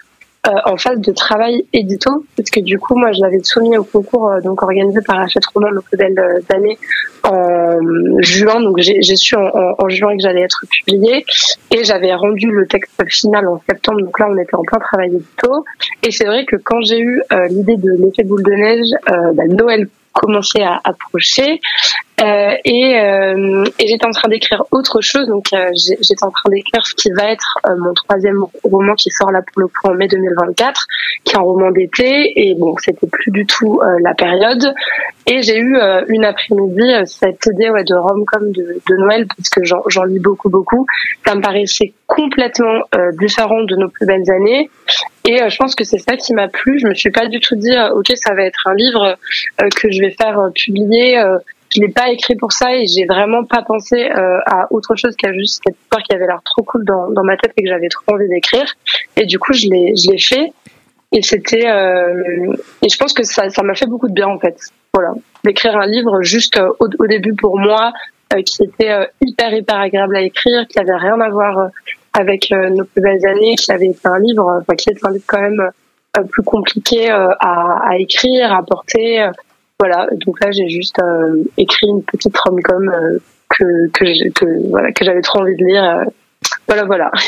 en 0.65 0.77
phase 0.77 0.99
de 0.99 1.11
travail 1.11 1.65
édito, 1.73 2.25
parce 2.37 2.49
que 2.49 2.59
du 2.59 2.79
coup, 2.79 2.95
moi, 2.95 3.11
je 3.11 3.21
l'avais 3.21 3.41
soumis 3.43 3.77
au 3.77 3.83
concours 3.83 4.29
euh, 4.29 4.41
donc 4.41 4.61
organisé 4.61 4.99
par 5.05 5.19
Hachette 5.19 5.45
Roman 5.47 5.69
au 5.77 5.81
plus 5.81 5.97
belles 5.97 6.19
années 6.53 6.77
en 7.23 7.79
juin, 8.19 8.61
donc 8.61 8.77
j'ai 8.79 9.15
su 9.15 9.35
en, 9.35 9.47
en, 9.47 9.75
en, 9.79 9.89
juin 9.89 10.15
que 10.15 10.21
j'allais 10.21 10.41
être 10.41 10.63
publié, 10.69 11.25
et 11.71 11.83
j'avais 11.83 12.13
rendu 12.13 12.51
le 12.51 12.67
texte 12.67 12.91
final 13.09 13.47
en 13.47 13.61
septembre, 13.67 14.01
donc 14.01 14.19
là, 14.19 14.27
on 14.29 14.37
était 14.37 14.55
en 14.55 14.63
plein 14.63 14.79
travail 14.79 15.09
édito, 15.15 15.65
et 16.03 16.11
c'est 16.11 16.25
vrai 16.25 16.45
que 16.45 16.55
quand 16.57 16.81
j'ai 16.81 16.99
eu 16.99 17.21
euh, 17.31 17.47
l'idée 17.47 17.77
de 17.77 17.91
l'effet 17.99 18.23
boule 18.23 18.43
de 18.43 18.51
neige, 18.51 18.89
bah, 19.07 19.43
Noël 19.47 19.87
commençait 20.13 20.63
à 20.63 20.79
approcher 20.83 21.59
euh, 22.21 22.55
et, 22.63 22.97
euh, 22.97 23.65
et 23.77 23.87
j'étais 23.87 24.05
en 24.05 24.11
train 24.11 24.29
d'écrire 24.29 24.63
autre 24.71 25.01
chose 25.01 25.27
donc 25.27 25.51
euh, 25.51 25.69
j'étais 25.73 26.23
en 26.23 26.31
train 26.31 26.49
d'écrire 26.49 26.85
ce 26.85 26.95
qui 26.95 27.11
va 27.11 27.29
être 27.29 27.57
euh, 27.67 27.75
mon 27.77 27.93
troisième 27.93 28.41
roman 28.63 28.93
qui 28.95 29.09
sort 29.11 29.31
là 29.33 29.41
pour 29.41 29.61
le 29.61 29.67
coup 29.67 29.89
en 29.89 29.93
mai 29.95 30.07
2024 30.07 30.85
qui 31.25 31.33
est 31.33 31.37
un 31.37 31.41
roman 31.41 31.71
d'été 31.71 32.31
et 32.37 32.55
bon 32.55 32.73
c'était 32.77 33.07
plus 33.07 33.31
du 33.31 33.45
tout 33.45 33.81
euh, 33.81 33.97
la 34.01 34.13
période. 34.13 34.73
Et 35.27 35.41
j'ai 35.41 35.57
eu 35.57 35.75
euh, 35.75 36.05
une 36.07 36.23
après-midi 36.23 36.93
cette 37.05 37.45
idée 37.47 37.69
ouais, 37.69 37.83
de 37.83 37.95
rom-com 37.95 38.51
de, 38.51 38.79
de 38.87 38.95
Noël 38.95 39.25
parce 39.27 39.49
que 39.49 39.61
j'en 39.63 40.03
lis 40.03 40.19
beaucoup 40.19 40.49
beaucoup. 40.49 40.85
Ça 41.25 41.35
me 41.35 41.41
paraissait 41.41 41.93
complètement 42.05 42.81
différent 43.19 43.63
de 43.63 43.75
nos 43.75 43.89
plus 43.89 44.05
belles 44.05 44.29
années. 44.29 44.69
Et 45.27 45.37
je 45.49 45.57
pense 45.57 45.73
que 45.73 45.83
c'est 45.83 45.97
ça 45.97 46.15
qui 46.15 46.33
m'a 46.33 46.47
plu. 46.47 46.79
Je 46.79 46.87
me 46.87 46.93
suis 46.93 47.09
pas 47.09 47.27
du 47.27 47.39
tout 47.39 47.55
dit 47.55 47.75
ok 47.93 48.11
ça 48.15 48.35
va 48.35 48.43
être 48.43 48.67
un 48.67 48.75
livre 48.75 49.17
que 49.57 49.89
je 49.89 49.99
vais 49.99 50.11
faire 50.11 50.37
publier 50.53 51.19
je 51.75 51.81
l'ai 51.81 51.89
pas 51.89 52.09
écrit 52.09 52.35
pour 52.35 52.51
ça 52.51 52.75
et 52.75 52.85
j'ai 52.87 53.05
vraiment 53.05 53.43
pas 53.43 53.61
pensé 53.61 54.09
euh, 54.09 54.39
à 54.45 54.67
autre 54.71 54.95
chose 54.95 55.15
qu'à 55.15 55.33
juste 55.33 55.61
cette 55.65 55.75
histoire 55.79 56.01
qui 56.03 56.15
avait 56.15 56.25
l'air 56.25 56.41
trop 56.43 56.63
cool 56.63 56.85
dans, 56.85 57.09
dans 57.09 57.23
ma 57.23 57.37
tête 57.37 57.51
et 57.57 57.63
que 57.63 57.69
j'avais 57.69 57.89
trop 57.89 58.13
envie 58.13 58.29
d'écrire. 58.29 58.65
Et 59.17 59.25
du 59.25 59.39
coup, 59.39 59.53
je 59.53 59.67
l'ai, 59.67 59.95
je 59.95 60.11
l'ai 60.11 60.19
fait. 60.19 60.53
Et 61.11 61.21
c'était, 61.21 61.67
euh, 61.67 62.53
et 62.81 62.89
je 62.89 62.97
pense 62.97 63.13
que 63.13 63.23
ça, 63.23 63.49
ça 63.49 63.63
m'a 63.63 63.73
fait 63.73 63.85
beaucoup 63.85 64.07
de 64.07 64.13
bien 64.13 64.27
en 64.27 64.39
fait. 64.39 64.57
Voilà, 64.93 65.13
d'écrire 65.43 65.77
un 65.77 65.87
livre 65.87 66.21
juste 66.21 66.57
euh, 66.57 66.71
au, 66.79 66.87
au, 66.99 67.07
début 67.07 67.35
pour 67.35 67.59
moi, 67.59 67.91
euh, 68.33 68.41
qui 68.41 68.63
était 68.63 68.91
euh, 68.91 69.05
hyper 69.21 69.53
hyper 69.53 69.79
agréable 69.79 70.15
à 70.15 70.21
écrire, 70.21 70.65
qui 70.67 70.79
avait 70.79 70.95
rien 70.95 71.19
à 71.19 71.29
voir 71.29 71.69
avec 72.13 72.49
nos 72.51 72.85
plus 72.85 73.01
belles 73.01 73.25
années, 73.25 73.55
qui 73.55 73.71
avait 73.73 73.87
été 73.87 73.99
un 74.05 74.19
livre, 74.19 74.59
enfin, 74.61 74.75
qui 74.75 74.89
est 74.89 75.05
un 75.05 75.11
livre 75.11 75.25
quand 75.27 75.41
même 75.41 75.69
plus 76.29 76.43
compliqué 76.43 77.09
à, 77.09 77.35
à, 77.41 77.97
écrire, 77.97 78.53
à 78.53 78.63
porter. 78.63 79.29
Voilà, 79.79 80.07
donc 80.25 80.43
là 80.43 80.51
j'ai 80.51 80.69
juste 80.69 81.01
écrit 81.57 81.87
une 81.87 82.03
petite 82.03 82.37
rom-com 82.37 82.91
que 83.49 83.89
que, 83.91 84.29
que 84.29 84.69
voilà 84.69 84.91
que 84.91 85.03
j'avais 85.03 85.21
trop 85.21 85.41
envie 85.41 85.55
de 85.55 85.65
lire. 85.65 86.05
voilà, 86.67 86.85
voilà. 86.85 87.11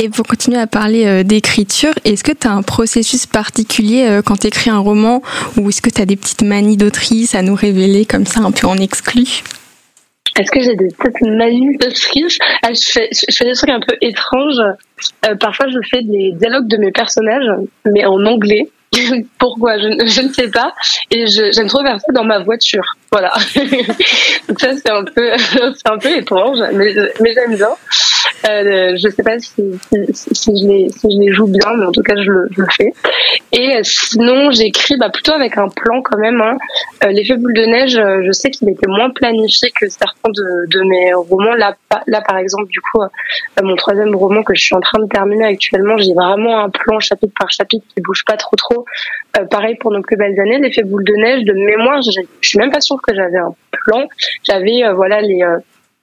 Et 0.00 0.08
pour 0.08 0.26
continuer 0.26 0.58
à 0.58 0.66
parler 0.66 1.06
euh, 1.06 1.22
d'écriture, 1.24 1.92
est-ce 2.04 2.22
que 2.22 2.32
tu 2.32 2.46
as 2.46 2.52
un 2.52 2.62
processus 2.62 3.26
particulier 3.26 4.06
euh, 4.08 4.22
quand 4.22 4.36
tu 4.36 4.46
écris 4.46 4.70
un 4.70 4.78
roman 4.78 5.22
ou 5.56 5.68
est-ce 5.68 5.82
que 5.82 5.90
tu 5.90 6.00
as 6.00 6.06
des 6.06 6.16
petites 6.16 6.42
manies 6.42 6.76
d'autrice 6.76 7.34
à 7.34 7.42
nous 7.42 7.54
révéler 7.54 8.04
comme 8.04 8.24
ça 8.24 8.40
un 8.40 8.52
peu 8.52 8.66
en 8.66 8.76
exclu? 8.76 9.42
Est-ce 10.38 10.52
que 10.52 10.60
j'ai 10.60 10.76
des 10.76 10.88
petites 10.96 11.22
manies 11.22 11.76
d'autrice? 11.78 12.38
Ah, 12.62 12.72
je, 12.72 12.92
fais, 12.92 13.08
je 13.12 13.36
fais 13.36 13.44
des 13.44 13.54
trucs 13.54 13.70
un 13.70 13.80
peu 13.80 13.96
étranges. 14.00 14.60
Euh, 15.26 15.34
parfois, 15.34 15.66
je 15.68 15.78
fais 15.90 16.02
des 16.02 16.32
dialogues 16.32 16.68
de 16.68 16.76
mes 16.76 16.92
personnages, 16.92 17.50
mais 17.84 18.04
en 18.04 18.24
anglais. 18.24 18.68
Pourquoi? 19.38 19.78
Je, 19.78 20.22
ne 20.22 20.32
sais 20.32 20.50
pas. 20.50 20.74
Et 21.10 21.26
j'aime 21.26 21.68
trop 21.68 21.82
faire 21.82 22.00
ça 22.00 22.12
dans 22.12 22.24
ma 22.24 22.38
voiture. 22.40 22.96
Voilà. 23.10 23.32
Donc 24.48 24.60
ça, 24.60 24.74
c'est 24.76 24.90
un 24.90 25.04
peu, 25.04 25.30
c'est 25.36 25.90
un 25.90 25.98
peu 25.98 26.16
étrange, 26.16 26.58
mais, 26.72 26.94
mais 27.20 27.32
j'aime 27.32 27.56
bien. 27.56 27.70
Euh, 28.48 28.96
je 28.96 29.08
sais 29.08 29.22
pas 29.22 29.38
si, 29.38 29.52
si, 30.12 30.34
si, 30.34 30.62
je 30.62 30.68
les, 30.68 30.88
si 30.90 31.10
je 31.10 31.20
les 31.20 31.32
joue 31.32 31.46
bien, 31.46 31.74
mais 31.76 31.86
en 31.86 31.92
tout 31.92 32.02
cas, 32.02 32.14
je 32.16 32.30
le, 32.30 32.48
je 32.50 32.62
le 32.62 32.68
fais. 32.76 32.92
Et 33.52 33.76
euh, 33.76 33.80
sinon, 33.82 34.50
j'écris 34.50 34.96
bah, 34.96 35.10
plutôt 35.10 35.32
avec 35.32 35.56
un 35.58 35.68
plan 35.68 36.02
quand 36.02 36.18
même. 36.18 36.40
Hein. 36.40 36.56
Euh, 37.04 37.08
L'effet 37.08 37.36
boule 37.36 37.54
de 37.54 37.64
neige, 37.64 37.96
euh, 37.96 38.22
je 38.24 38.32
sais 38.32 38.50
qu'il 38.50 38.68
était 38.68 38.86
moins 38.86 39.10
planifié 39.10 39.70
que 39.78 39.88
certains 39.88 40.30
de, 40.30 40.66
de 40.68 40.80
mes 40.82 41.14
romans. 41.14 41.54
Là, 41.54 41.76
là, 42.06 42.20
par 42.20 42.38
exemple, 42.38 42.68
du 42.68 42.80
coup, 42.80 43.00
mon 43.62 43.76
troisième 43.76 44.14
roman 44.14 44.42
que 44.42 44.54
je 44.54 44.62
suis 44.62 44.74
en 44.74 44.80
train 44.80 44.98
de 45.00 45.08
terminer 45.08 45.44
actuellement, 45.46 45.96
j'ai 45.96 46.14
vraiment 46.14 46.60
un 46.60 46.70
plan 46.70 47.00
chapitre 47.00 47.34
par 47.38 47.50
chapitre 47.50 47.84
qui 47.94 48.00
bouge 48.00 48.24
pas 48.26 48.36
trop 48.36 48.56
trop. 48.56 48.84
pareil 49.50 49.76
pour 49.76 49.92
nos 49.92 50.02
plus 50.02 50.16
belles 50.16 50.38
années, 50.40 50.58
l'effet 50.58 50.82
boule 50.82 51.04
de 51.04 51.14
neige, 51.14 51.44
de 51.44 51.52
mémoire, 51.52 52.00
je 52.02 52.20
suis 52.42 52.58
même 52.58 52.70
pas 52.70 52.80
sûre 52.80 53.00
que 53.02 53.14
j'avais 53.14 53.38
un 53.38 53.54
plan. 53.72 54.06
J'avais 54.44 54.82
voilà 54.94 55.20
les 55.20 55.44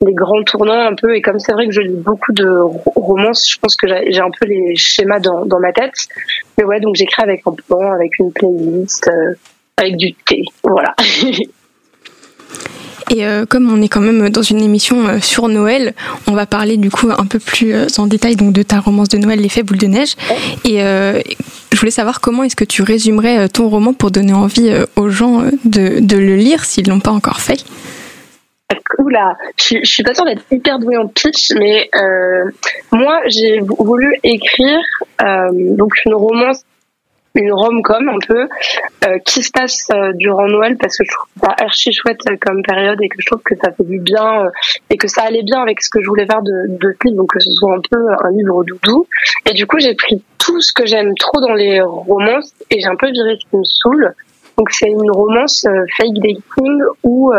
les 0.05 0.13
grands 0.13 0.43
tournants 0.43 0.87
un 0.87 0.95
peu. 0.95 1.15
Et 1.15 1.21
comme 1.21 1.39
c'est 1.39 1.53
vrai 1.53 1.67
que 1.67 1.73
je 1.73 1.81
lis 1.81 1.95
beaucoup 1.95 2.33
de 2.33 2.47
romances, 2.95 3.49
je 3.49 3.57
pense 3.59 3.75
que 3.75 3.87
j'ai 3.87 4.19
un 4.19 4.31
peu 4.31 4.45
les 4.45 4.75
schémas 4.75 5.19
dans, 5.19 5.45
dans 5.45 5.59
ma 5.59 5.71
tête. 5.71 5.93
Mais 6.57 6.63
ouais, 6.63 6.79
donc 6.79 6.95
j'écris 6.95 7.23
avec 7.23 7.43
un 7.45 7.51
plan, 7.67 7.91
avec 7.91 8.17
une 8.19 8.31
playlist, 8.31 9.07
euh, 9.07 9.33
avec 9.77 9.97
du 9.97 10.13
thé. 10.13 10.43
Voilà. 10.63 10.95
Et 13.11 13.23
euh, 13.23 13.45
comme 13.45 13.71
on 13.71 13.83
est 13.83 13.87
quand 13.87 14.01
même 14.01 14.29
dans 14.29 14.41
une 14.41 14.61
émission 14.61 15.07
euh, 15.07 15.19
sur 15.21 15.47
Noël, 15.47 15.93
on 16.27 16.31
va 16.31 16.47
parler 16.47 16.75
du 16.75 16.89
coup 16.89 17.11
un 17.15 17.25
peu 17.27 17.37
plus 17.37 17.75
en 17.99 18.07
détail 18.07 18.35
donc 18.35 18.51
de 18.51 18.63
ta 18.63 18.79
romance 18.79 19.09
de 19.09 19.19
Noël, 19.19 19.39
l'effet 19.39 19.61
boule 19.61 19.77
de 19.77 19.85
neige. 19.85 20.15
Et 20.65 20.79
je 20.79 21.79
voulais 21.79 21.91
savoir 21.91 22.19
comment 22.19 22.43
est-ce 22.43 22.55
que 22.55 22.63
tu 22.63 22.81
résumerais 22.81 23.47
ton 23.49 23.69
roman 23.69 23.93
pour 23.93 24.09
donner 24.09 24.33
envie 24.33 24.73
aux 24.95 25.09
gens 25.09 25.43
de, 25.65 25.99
de 25.99 26.17
le 26.17 26.35
lire 26.35 26.65
s'ils 26.65 26.87
l'ont 26.87 26.99
pas 26.99 27.11
encore 27.11 27.41
fait. 27.41 27.63
Oula, 28.97 29.35
je, 29.57 29.77
je 29.83 29.89
suis 29.89 30.03
pas 30.03 30.13
sûre 30.13 30.25
d'être 30.25 30.43
hyper 30.51 30.79
douée 30.79 30.97
en 30.97 31.07
pitch, 31.07 31.51
mais 31.55 31.89
euh, 31.95 32.49
moi 32.91 33.21
j'ai 33.27 33.59
voulu 33.59 34.15
écrire 34.23 34.79
euh, 35.21 35.49
donc 35.51 35.93
une 36.05 36.15
romance, 36.15 36.63
une 37.35 37.51
rom-com 37.51 38.09
un 38.09 38.19
peu, 38.25 38.47
euh, 39.05 39.19
qui 39.25 39.43
se 39.43 39.51
passe 39.51 39.87
euh, 39.93 40.13
durant 40.13 40.47
Noël 40.47 40.77
parce 40.77 40.97
que 40.97 41.03
je 41.03 41.11
trouve 41.11 41.27
ça 41.43 41.53
archi 41.63 41.91
chouette 41.91 42.21
comme 42.41 42.63
période 42.63 42.97
et 43.01 43.09
que 43.09 43.17
je 43.19 43.25
trouve 43.27 43.41
que 43.43 43.55
ça 43.55 43.71
fait 43.71 43.83
du 43.83 43.99
bien 43.99 44.45
euh, 44.45 44.49
et 44.89 44.97
que 44.97 45.07
ça 45.07 45.23
allait 45.23 45.43
bien 45.43 45.61
avec 45.61 45.81
ce 45.81 45.89
que 45.89 46.01
je 46.01 46.07
voulais 46.07 46.25
faire 46.25 46.41
de, 46.41 46.77
de 46.79 46.95
livre, 47.03 47.17
donc 47.17 47.33
que 47.33 47.39
ce 47.39 47.51
soit 47.53 47.75
un 47.75 47.81
peu 47.91 47.97
un 48.23 48.31
livre 48.31 48.63
doudou. 48.63 49.05
Et 49.45 49.53
du 49.53 49.67
coup 49.67 49.77
j'ai 49.79 49.93
pris 49.93 50.23
tout 50.39 50.61
ce 50.61 50.73
que 50.73 50.85
j'aime 50.85 51.13
trop 51.19 51.41
dans 51.41 51.53
les 51.53 51.81
romances 51.81 52.53
et 52.71 52.79
j'ai 52.79 52.87
un 52.87 52.95
peu 52.95 53.11
viré 53.11 53.37
ce 53.39 53.49
qui 53.49 53.57
me 53.57 53.63
saoule. 53.63 54.13
Donc 54.57 54.71
c'est 54.71 54.89
une 54.89 55.11
romance 55.11 55.67
fake 55.97 56.13
dating 56.13 56.81
où 57.03 57.33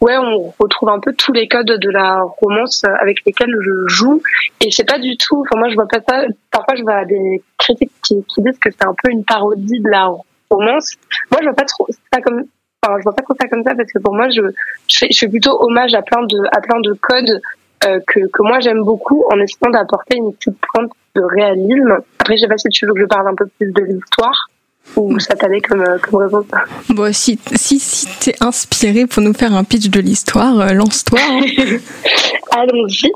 ouais, 0.00 0.16
on 0.16 0.52
retrouve 0.58 0.88
un 0.88 1.00
peu 1.00 1.12
tous 1.14 1.32
les 1.32 1.48
codes 1.48 1.66
de 1.66 1.90
la 1.90 2.20
romance 2.40 2.84
avec 3.00 3.24
lesquels 3.24 3.54
je 3.60 3.86
joue. 3.86 4.22
Et 4.60 4.70
c'est 4.70 4.88
pas 4.88 4.98
du 4.98 5.16
tout, 5.16 5.40
enfin 5.40 5.58
moi 5.58 5.68
je 5.68 5.74
vois 5.74 5.88
pas 5.88 6.00
ça, 6.06 6.24
parfois 6.50 6.74
je 6.76 6.82
vois 6.82 7.04
des 7.04 7.42
critiques 7.58 7.92
qui, 8.02 8.16
disent 8.38 8.58
que 8.58 8.70
c'est 8.70 8.86
un 8.86 8.94
peu 9.02 9.10
une 9.10 9.24
parodie 9.24 9.80
de 9.80 9.88
la 9.88 10.10
romance. 10.50 10.96
Moi 11.30 11.40
je 11.40 11.44
vois 11.44 11.54
pas 11.54 11.64
trop 11.64 11.86
ça 12.12 12.20
comme, 12.22 12.44
enfin 12.82 12.96
je 12.98 13.02
vois 13.02 13.14
pas 13.14 13.22
trop 13.22 13.34
ça 13.40 13.48
comme 13.48 13.62
ça 13.62 13.74
parce 13.74 13.92
que 13.92 13.98
pour 13.98 14.14
moi 14.14 14.30
je, 14.30 14.42
je, 14.88 14.98
fais, 14.98 15.08
je 15.10 15.18
fais 15.18 15.28
plutôt 15.28 15.62
hommage 15.62 15.94
à 15.94 16.02
plein 16.02 16.22
de, 16.22 16.38
à 16.52 16.60
plein 16.60 16.80
de 16.80 16.92
codes 17.00 17.40
euh, 17.86 18.00
que, 18.06 18.20
que 18.20 18.42
moi 18.42 18.60
j'aime 18.60 18.82
beaucoup 18.82 19.24
en 19.32 19.38
essayant 19.40 19.70
d'apporter 19.70 20.16
une 20.16 20.32
petite 20.34 20.58
pointe 20.72 20.90
de 21.14 21.22
réalisme. 21.22 21.98
Après 22.18 22.36
je 22.36 22.42
sais 22.42 22.48
pas 22.48 22.58
si 22.58 22.68
tu 22.68 22.86
veux 22.86 22.94
que 22.94 23.00
je 23.00 23.06
parle 23.06 23.28
un 23.28 23.34
peu 23.34 23.46
plus 23.58 23.72
de 23.72 23.82
l'histoire 23.84 24.48
ou 24.96 25.18
ça 25.18 25.34
t'allait 25.34 25.60
comme, 25.60 25.82
euh, 25.82 25.98
comme 25.98 26.22
réponse 26.22 26.46
Bon, 26.88 27.12
si, 27.12 27.38
si, 27.54 27.78
si 27.78 28.06
t'es 28.20 28.34
inspiré 28.40 29.06
pour 29.06 29.22
nous 29.22 29.32
faire 29.32 29.54
un 29.54 29.64
pitch 29.64 29.88
de 29.88 30.00
l'histoire, 30.00 30.60
euh, 30.60 30.72
lance-toi. 30.72 31.18
Hein. 31.20 31.40
Allons-y. 32.52 33.10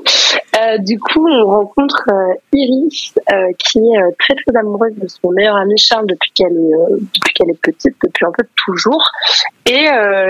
Euh, 0.57 0.77
du 0.79 0.97
coup, 0.99 1.27
on 1.27 1.45
rencontre 1.45 2.03
euh, 2.09 2.33
Iris, 2.53 3.13
qui 3.59 3.79
est 3.79 4.17
très 4.19 4.35
très 4.35 4.57
amoureuse 4.57 4.93
de 4.95 5.07
son 5.07 5.31
meilleur 5.31 5.55
ami 5.55 5.77
Charles 5.77 6.07
depuis 6.07 6.31
qu'elle 6.31 6.53
est 6.53 7.01
depuis 7.13 7.33
qu'elle 7.33 7.49
est 7.49 7.61
petite, 7.61 7.95
depuis 8.03 8.25
un 8.25 8.31
peu 8.31 8.45
toujours. 8.65 9.03
Et 9.65 9.85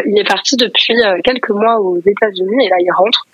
il 0.08 0.20
est 0.20 0.28
parti 0.28 0.56
depuis 0.56 0.96
quelques 1.24 1.50
mois 1.50 1.80
aux 1.80 2.00
États-Unis 2.00 2.66
et 2.66 2.70
là 2.70 2.78
il 2.80 2.92
rentre 2.92 3.28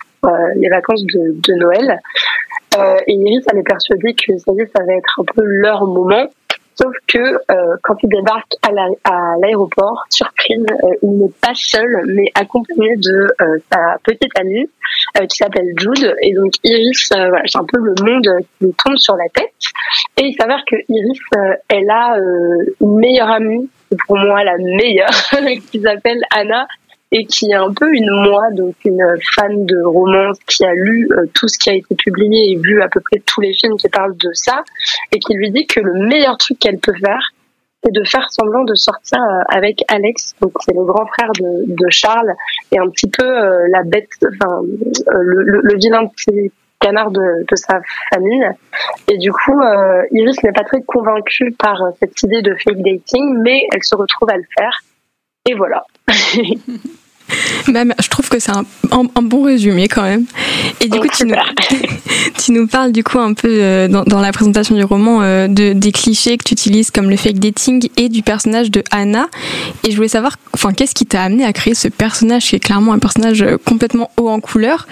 les 0.56 0.68
vacances 0.68 1.02
de, 1.04 1.34
de 1.40 1.54
Noël. 1.54 1.98
et 3.06 3.14
Iris, 3.14 3.44
elle 3.50 3.58
est 3.58 3.62
persuadée 3.62 4.14
que 4.14 4.36
ça 4.38 4.52
y 4.52 4.60
est, 4.60 4.70
ça 4.76 4.84
va 4.84 4.92
être 4.94 5.20
un 5.20 5.24
peu 5.24 5.42
leur 5.42 5.86
moment 5.86 6.28
Sauf 6.74 6.94
que 7.06 7.18
euh, 7.18 7.76
quand 7.82 7.96
il 8.02 8.08
débarque 8.08 8.52
à 8.62 8.70
l'aéroport, 9.40 10.04
surprise, 10.08 10.64
euh, 10.70 10.88
il 11.02 11.18
n'est 11.18 11.32
pas 11.40 11.52
seul, 11.54 12.04
mais 12.06 12.30
accompagné 12.34 12.96
de 12.96 13.28
euh, 13.40 13.58
sa 13.70 13.98
petite 14.04 14.38
amie 14.38 14.68
qui 15.28 15.36
s'appelle 15.36 15.72
Jude. 15.76 16.14
Et 16.22 16.32
donc 16.34 16.52
Iris, 16.64 17.08
voilà, 17.10 17.42
c'est 17.46 17.58
un 17.58 17.64
peu 17.64 17.78
le 17.78 17.94
monde 18.02 18.28
qui 18.58 18.66
lui 18.66 18.74
tombe 18.84 18.96
sur 18.96 19.16
la 19.16 19.28
tête. 19.34 19.52
Et 20.16 20.26
il 20.26 20.34
s'avère 20.34 20.62
que 20.66 20.76
Iris, 20.88 21.20
elle 21.68 21.90
a 21.90 22.16
une 22.80 22.98
meilleure 22.98 23.30
amie, 23.30 23.68
pour 24.06 24.16
moi 24.16 24.44
la 24.44 24.56
meilleure, 24.58 25.10
qui 25.70 25.80
s'appelle 25.80 26.22
Anna 26.30 26.66
et 27.12 27.26
qui 27.26 27.50
est 27.50 27.54
un 27.54 27.72
peu 27.72 27.94
une 27.94 28.10
moi, 28.10 28.50
donc 28.52 28.74
une 28.86 29.04
fan 29.34 29.66
de 29.66 29.84
romance 29.84 30.38
qui 30.46 30.64
a 30.64 30.72
lu 30.72 31.08
euh, 31.12 31.26
tout 31.34 31.46
ce 31.46 31.58
qui 31.58 31.68
a 31.68 31.74
été 31.74 31.94
publié 31.94 32.52
et 32.52 32.56
vu 32.56 32.82
à 32.82 32.88
peu 32.88 33.00
près 33.00 33.22
tous 33.24 33.42
les 33.42 33.52
films 33.52 33.76
qui 33.76 33.88
parlent 33.90 34.16
de 34.16 34.30
ça, 34.32 34.64
et 35.12 35.18
qui 35.18 35.34
lui 35.34 35.50
dit 35.50 35.66
que 35.66 35.80
le 35.80 36.08
meilleur 36.08 36.38
truc 36.38 36.58
qu'elle 36.58 36.78
peut 36.78 36.94
faire, 36.94 37.32
c'est 37.84 37.92
de 37.92 38.02
faire 38.04 38.30
semblant 38.30 38.64
de 38.64 38.74
sortir 38.74 39.18
euh, 39.20 39.42
avec 39.50 39.84
Alex, 39.88 40.34
donc 40.40 40.52
c'est 40.60 40.74
le 40.74 40.84
grand 40.84 41.06
frère 41.06 41.32
de, 41.38 41.86
Charles, 41.90 42.32
et 42.72 42.78
un 42.78 42.88
petit 42.88 43.10
peu 43.10 43.26
euh, 43.26 43.68
la 43.70 43.82
bête, 43.82 44.08
enfin 44.22 44.62
le, 45.10 45.76
vilain 45.76 46.06
petit 46.06 46.50
canard 46.80 47.10
de, 47.10 47.44
sa 47.54 47.80
famille. 48.12 48.48
Et 49.12 49.18
du 49.18 49.30
coup, 49.32 49.60
Iris 50.12 50.42
n'est 50.42 50.52
pas 50.52 50.64
très 50.64 50.82
convaincue 50.82 51.54
par 51.56 51.78
cette 52.00 52.20
idée 52.22 52.42
de 52.42 52.54
fake 52.56 52.82
dating, 52.82 53.38
mais 53.42 53.66
elle 53.72 53.84
se 53.84 53.94
retrouve 53.94 54.30
à 54.30 54.36
le 54.36 54.44
faire. 54.58 54.80
Et 55.48 55.54
voilà. 55.54 55.84
Bah, 57.68 57.84
je 58.00 58.08
trouve 58.08 58.28
que 58.28 58.38
c'est 58.38 58.50
un, 58.50 58.64
un, 58.90 59.22
bon 59.22 59.42
résumé 59.42 59.88
quand 59.88 60.02
même. 60.02 60.24
Et 60.80 60.88
du 60.88 60.98
coup, 60.98 61.08
tu 61.08 61.26
nous, 61.26 61.34
tu 62.44 62.52
nous 62.52 62.66
parles 62.66 62.92
du 62.92 63.04
coup 63.04 63.18
un 63.18 63.34
peu 63.34 63.48
euh, 63.50 63.88
dans, 63.88 64.02
dans, 64.02 64.20
la 64.20 64.32
présentation 64.32 64.74
du 64.74 64.84
roman 64.84 65.22
euh, 65.22 65.48
de, 65.48 65.72
des 65.72 65.92
clichés 65.92 66.36
que 66.36 66.44
tu 66.44 66.54
utilises 66.54 66.90
comme 66.90 67.08
le 67.08 67.16
fake 67.16 67.38
dating 67.38 67.88
et 67.96 68.08
du 68.08 68.22
personnage 68.22 68.70
de 68.70 68.82
Anna. 68.90 69.28
Et 69.86 69.90
je 69.90 69.96
voulais 69.96 70.08
savoir, 70.08 70.36
enfin, 70.54 70.72
qu'est-ce 70.72 70.94
qui 70.94 71.06
t'a 71.06 71.22
amené 71.22 71.44
à 71.44 71.52
créer 71.52 71.74
ce 71.74 71.88
personnage 71.88 72.46
qui 72.48 72.56
est 72.56 72.60
clairement 72.60 72.92
un 72.92 72.98
personnage 72.98 73.42
euh, 73.42 73.56
complètement 73.64 74.10
haut 74.16 74.28
en 74.28 74.40
couleur? 74.40 74.86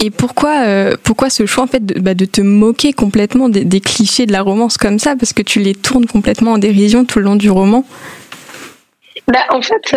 Et 0.00 0.10
pourquoi, 0.10 0.64
pourquoi 1.02 1.30
ce 1.30 1.46
choix 1.46 1.64
en 1.64 1.66
fait 1.66 1.84
de, 1.84 2.00
bah, 2.00 2.14
de 2.14 2.24
te 2.24 2.40
moquer 2.40 2.92
complètement 2.92 3.48
des, 3.48 3.64
des 3.64 3.80
clichés 3.80 4.26
de 4.26 4.32
la 4.32 4.42
romance 4.42 4.76
comme 4.76 4.98
ça? 4.98 5.16
Parce 5.16 5.32
que 5.32 5.42
tu 5.42 5.60
les 5.60 5.74
tournes 5.74 6.06
complètement 6.06 6.52
en 6.52 6.58
dérision 6.58 7.04
tout 7.04 7.18
le 7.18 7.24
long 7.24 7.36
du 7.36 7.50
roman. 7.50 7.84
Bah, 9.28 9.38
en 9.50 9.62
fait, 9.62 9.96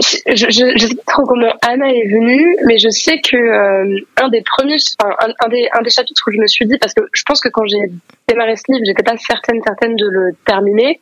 je, 0.00 0.34
je, 0.34 0.72
je 0.76 0.86
sais 0.86 0.94
pas 0.96 1.12
trop 1.12 1.24
comment 1.24 1.52
Anna 1.62 1.88
est 1.88 2.08
venue, 2.08 2.56
mais 2.66 2.78
je 2.78 2.88
sais 2.88 3.20
que 3.20 3.36
euh, 3.36 4.00
un 4.20 4.28
des 4.28 4.42
premiers, 4.42 4.76
enfin, 5.00 5.14
un, 5.40 5.48
des, 5.48 5.68
un 5.72 5.82
des 5.82 5.90
chapitres 5.90 6.22
où 6.26 6.32
je 6.32 6.38
me 6.38 6.46
suis 6.46 6.66
dit, 6.66 6.78
parce 6.78 6.94
que 6.94 7.02
je 7.12 7.22
pense 7.24 7.40
que 7.40 7.48
quand 7.48 7.66
j'ai 7.66 7.92
démarré 8.28 8.56
ce 8.56 8.64
livre, 8.68 8.84
j'étais 8.84 9.04
pas 9.04 9.16
certaine, 9.16 9.62
certaine 9.62 9.94
de 9.94 10.06
le 10.06 10.32
terminer. 10.44 11.00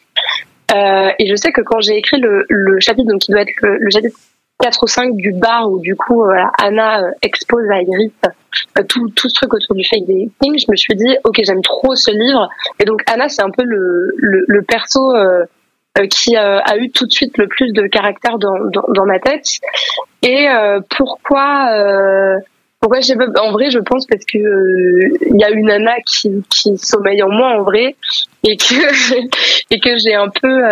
Euh, 0.74 1.10
et 1.18 1.26
je 1.26 1.36
sais 1.36 1.52
que 1.52 1.62
quand 1.62 1.80
j'ai 1.80 1.96
écrit 1.96 2.20
le, 2.20 2.44
le 2.48 2.80
chapitre, 2.80 3.10
donc 3.10 3.20
qui 3.20 3.32
doit 3.32 3.42
être 3.42 3.52
le, 3.62 3.90
chapitre 3.90 4.16
4 4.60 4.82
ou 4.82 4.86
5 4.86 5.16
du 5.16 5.32
bar 5.32 5.70
où 5.70 5.80
du 5.80 5.96
coup 5.96 6.22
voilà, 6.22 6.50
Anna 6.58 7.02
euh, 7.02 7.10
expose 7.22 7.68
à 7.70 7.82
Iris 7.82 8.12
euh, 8.78 8.82
tout, 8.88 9.08
tout 9.10 9.28
ce 9.28 9.34
truc 9.34 9.52
autour 9.54 9.74
du 9.74 9.84
fake 9.84 10.06
dating, 10.06 10.58
je 10.58 10.70
me 10.70 10.76
suis 10.76 10.94
dit 10.94 11.16
ok 11.24 11.40
j'aime 11.42 11.62
trop 11.62 11.96
ce 11.96 12.10
livre 12.12 12.48
et 12.78 12.84
donc 12.84 13.02
Anna 13.10 13.28
c'est 13.28 13.42
un 13.42 13.50
peu 13.50 13.64
le, 13.64 14.12
le, 14.16 14.44
le 14.46 14.62
perso 14.62 15.14
euh, 15.14 15.44
qui 16.10 16.36
euh, 16.36 16.60
a 16.60 16.76
eu 16.76 16.90
tout 16.90 17.06
de 17.06 17.12
suite 17.12 17.36
le 17.38 17.46
plus 17.48 17.72
de 17.72 17.86
caractère 17.86 18.38
dans, 18.38 18.58
dans, 18.70 18.84
dans 18.88 19.04
ma 19.04 19.18
tête. 19.18 19.46
Et 20.22 20.48
euh, 20.48 20.80
pourquoi 20.96 21.68
Pourquoi 22.80 23.00
je 23.00 23.06
sais 23.06 23.16
pas 23.16 23.26
En 23.40 23.52
vrai, 23.52 23.70
je 23.70 23.78
pense 23.78 24.06
parce 24.06 24.24
que 24.24 24.38
il 24.38 25.40
y 25.40 25.44
a 25.44 25.50
une 25.50 25.66
nana 25.66 25.96
qui, 26.06 26.44
qui 26.48 26.78
sommeille 26.78 27.22
en 27.22 27.30
moi 27.30 27.58
en 27.58 27.62
vrai 27.62 27.96
et 28.44 28.56
que 28.56 29.24
et 29.70 29.80
que 29.80 29.96
j'ai 29.98 30.14
un 30.14 30.28
peu 30.28 30.62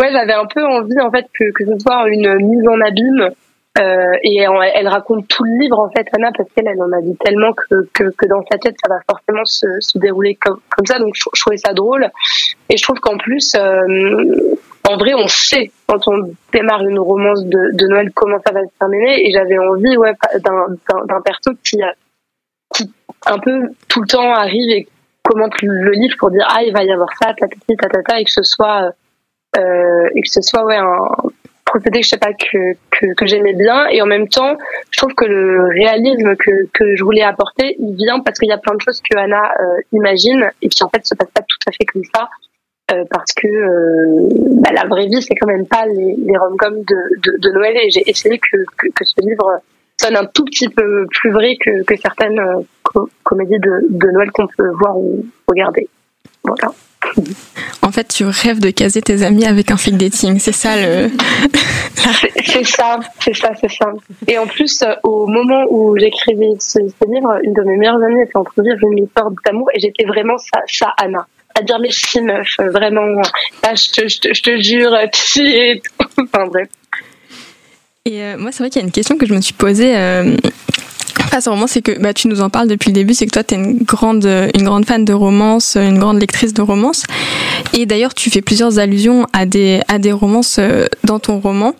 ouais 0.00 0.10
j'avais 0.10 0.32
un 0.32 0.46
peu 0.46 0.64
envie 0.64 1.00
en 1.00 1.10
fait 1.10 1.26
que 1.38 1.50
que 1.52 1.64
ce 1.64 1.78
soit 1.78 2.08
une 2.08 2.34
mise 2.36 2.68
en 2.68 2.80
abîme 2.80 3.30
euh, 3.76 4.12
et 4.22 4.36
elle, 4.36 4.86
raconte 4.86 5.26
tout 5.26 5.42
le 5.42 5.58
livre 5.60 5.80
en 5.80 5.90
fait, 5.90 6.06
Anna, 6.12 6.30
parce 6.36 6.48
qu'elle 6.52 6.68
elle 6.68 6.80
en 6.80 6.92
a 6.92 7.00
dit 7.00 7.16
tellement 7.16 7.52
que, 7.52 7.88
que, 7.92 8.04
que, 8.16 8.26
dans 8.26 8.44
sa 8.48 8.56
tête 8.58 8.76
ça 8.80 8.88
va 8.88 9.00
forcément 9.08 9.44
se, 9.44 9.66
se 9.80 9.98
dérouler 9.98 10.36
comme, 10.36 10.60
comme 10.70 10.86
ça. 10.86 11.00
Donc 11.00 11.14
je, 11.16 11.40
trouvais 11.40 11.56
ça 11.56 11.72
drôle. 11.72 12.08
Et 12.68 12.76
je 12.76 12.82
trouve 12.84 13.00
qu'en 13.00 13.18
plus, 13.18 13.54
euh, 13.56 14.56
en 14.88 14.96
vrai, 14.96 15.14
on 15.14 15.26
sait 15.26 15.72
quand 15.88 16.06
on 16.06 16.32
démarre 16.52 16.86
une 16.86 17.00
romance 17.00 17.44
de, 17.44 17.76
de 17.76 17.86
Noël 17.88 18.12
comment 18.14 18.38
ça 18.46 18.52
va 18.52 18.60
se 18.62 18.78
terminer. 18.78 19.26
Et 19.26 19.32
j'avais 19.32 19.58
envie 19.58 19.96
ouais, 19.96 20.12
d'un 20.38 21.20
perso 21.22 21.50
qui, 21.64 21.80
qui 22.72 22.92
un 23.26 23.38
peu 23.40 23.70
tout 23.88 24.02
le 24.02 24.06
temps 24.06 24.32
arrive 24.34 24.70
et 24.70 24.86
commente 25.24 25.60
le 25.62 25.90
livre 25.92 26.14
pour 26.18 26.30
dire 26.30 26.46
ah 26.48 26.62
il 26.62 26.72
va 26.72 26.84
y 26.84 26.92
avoir 26.92 27.08
ça, 27.20 27.32
ta 27.34 27.48
ta, 27.48 28.20
et 28.20 28.24
que 28.24 28.30
ce 28.30 28.42
soit 28.42 28.92
euh, 29.56 30.08
et 30.14 30.20
que 30.20 30.28
ce 30.28 30.42
soit 30.42 30.64
ouais 30.64 30.76
un 30.76 31.08
procédé 31.64 32.02
je 32.02 32.08
sais 32.08 32.18
pas 32.18 32.32
que, 32.32 32.74
que, 32.90 33.14
que 33.14 33.26
j'aimais 33.26 33.54
bien. 33.54 33.86
Et 33.88 34.02
en 34.02 34.06
même 34.06 34.28
temps 34.28 34.56
je 34.90 34.98
trouve 34.98 35.14
que 35.14 35.24
le 35.24 35.68
réalisme 35.68 36.36
que, 36.36 36.68
que 36.72 36.96
je 36.96 37.04
voulais 37.04 37.22
apporter 37.22 37.76
il 37.78 37.96
vient 37.96 38.20
parce 38.20 38.38
qu'il 38.38 38.48
y 38.48 38.52
a 38.52 38.58
plein 38.58 38.74
de 38.74 38.80
choses 38.80 39.00
que 39.00 39.16
Anna 39.16 39.42
euh, 39.60 39.80
imagine 39.92 40.50
et 40.62 40.68
qui 40.68 40.82
en 40.84 40.88
fait 40.88 41.04
se 41.06 41.14
passent 41.14 41.30
pas 41.32 41.42
tout 41.42 41.68
à 41.68 41.72
fait 41.72 41.84
comme 41.84 42.04
ça 42.14 42.28
euh, 42.92 43.04
parce 43.10 43.32
que 43.32 43.48
euh, 43.48 44.28
bah, 44.60 44.70
la 44.72 44.86
vraie 44.86 45.06
vie 45.06 45.22
c'est 45.22 45.34
quand 45.34 45.46
même 45.46 45.66
pas 45.66 45.86
les, 45.86 46.16
les 46.18 46.36
rom-coms 46.36 46.84
de, 46.84 47.20
de, 47.22 47.38
de, 47.38 47.50
Noël. 47.50 47.76
Et 47.78 47.90
j'ai 47.90 48.08
essayé 48.08 48.38
que, 48.38 48.58
que, 48.76 48.88
que, 48.88 49.04
ce 49.04 49.20
livre 49.26 49.60
sonne 49.98 50.16
un 50.16 50.26
tout 50.26 50.44
petit 50.44 50.68
peu 50.68 51.06
plus 51.10 51.30
vrai 51.30 51.56
que, 51.58 51.82
que 51.84 51.96
certaines 51.96 52.40
comédies 53.22 53.58
de, 53.58 53.86
de 53.88 54.10
Noël 54.10 54.30
qu'on 54.32 54.46
peut 54.46 54.68
voir 54.78 54.98
ou 54.98 55.24
regarder. 55.48 55.88
Voilà 56.42 56.74
en 57.82 57.92
fait, 57.92 58.08
tu 58.08 58.24
rêves 58.24 58.60
de 58.60 58.70
caser 58.70 59.02
tes 59.02 59.22
amis 59.22 59.44
avec 59.44 59.70
un 59.70 59.76
flic 59.76 59.96
dating, 59.96 60.38
c'est 60.38 60.52
ça 60.52 60.76
le. 60.76 61.10
c'est 62.44 62.64
ça, 62.64 63.00
c'est 63.20 63.34
ça, 63.34 63.50
c'est 63.60 63.70
ça. 63.70 63.92
Et 64.26 64.38
en 64.38 64.46
plus, 64.46 64.82
euh, 64.82 64.94
au 65.02 65.26
moment 65.26 65.64
où 65.70 65.96
j'écrivais 65.98 66.52
ce, 66.58 66.78
livre, 66.78 67.38
une 67.42 67.52
de 67.52 67.62
mes 67.62 67.76
meilleures 67.76 68.02
amies 68.02 68.22
était 68.22 68.36
en 68.36 68.44
train 68.44 68.62
de 68.62 68.70
vivre 68.70 68.88
une 68.90 69.04
histoire 69.04 69.30
d'amour 69.44 69.68
et 69.74 69.80
j'étais 69.80 70.04
vraiment 70.04 70.38
ça, 70.38 70.60
ça, 70.66 70.94
Anna. 70.96 71.26
À 71.56 71.62
dire, 71.62 71.78
mais 71.80 71.90
si 71.90 72.20
meuf, 72.20 72.48
vraiment, 72.58 73.04
là, 73.62 73.74
je 73.74 73.90
te, 73.90 74.08
je 74.08 74.18
te, 74.18 74.34
je 74.34 74.42
te 74.42 74.60
jure, 74.60 74.96
tu 75.12 75.46
es. 75.46 75.82
enfin 76.18 76.46
bref. 76.46 76.68
Et 78.06 78.22
euh, 78.22 78.36
moi, 78.36 78.52
c'est 78.52 78.62
vrai 78.62 78.70
qu'il 78.70 78.82
y 78.82 78.84
a 78.84 78.86
une 78.86 78.92
question 78.92 79.16
que 79.16 79.26
je 79.26 79.34
me 79.34 79.40
suis 79.40 79.54
posée. 79.54 79.96
Euh, 79.96 80.36
face 81.34 81.48
au 81.48 81.66
c'est 81.66 81.82
que 81.82 81.98
bah, 81.98 82.14
tu 82.14 82.28
nous 82.28 82.40
en 82.42 82.50
parles 82.50 82.68
depuis 82.68 82.90
le 82.90 82.94
début, 82.94 83.12
c'est 83.12 83.26
que 83.26 83.32
toi, 83.32 83.42
tu 83.42 83.54
es 83.54 83.58
une 83.58 83.78
grande, 83.78 84.24
une 84.24 84.62
grande 84.62 84.84
fan 84.84 85.04
de 85.04 85.12
romance, 85.12 85.76
une 85.76 85.98
grande 85.98 86.20
lectrice 86.20 86.54
de 86.54 86.62
romance. 86.62 87.02
Et 87.72 87.86
d'ailleurs, 87.86 88.14
tu 88.14 88.30
fais 88.30 88.40
plusieurs 88.40 88.78
allusions 88.78 89.26
à 89.32 89.44
des, 89.44 89.80
à 89.88 89.98
des 89.98 90.12
romances 90.12 90.56
euh, 90.60 90.86
dans 91.02 91.18
ton 91.18 91.40
roman. 91.40 91.74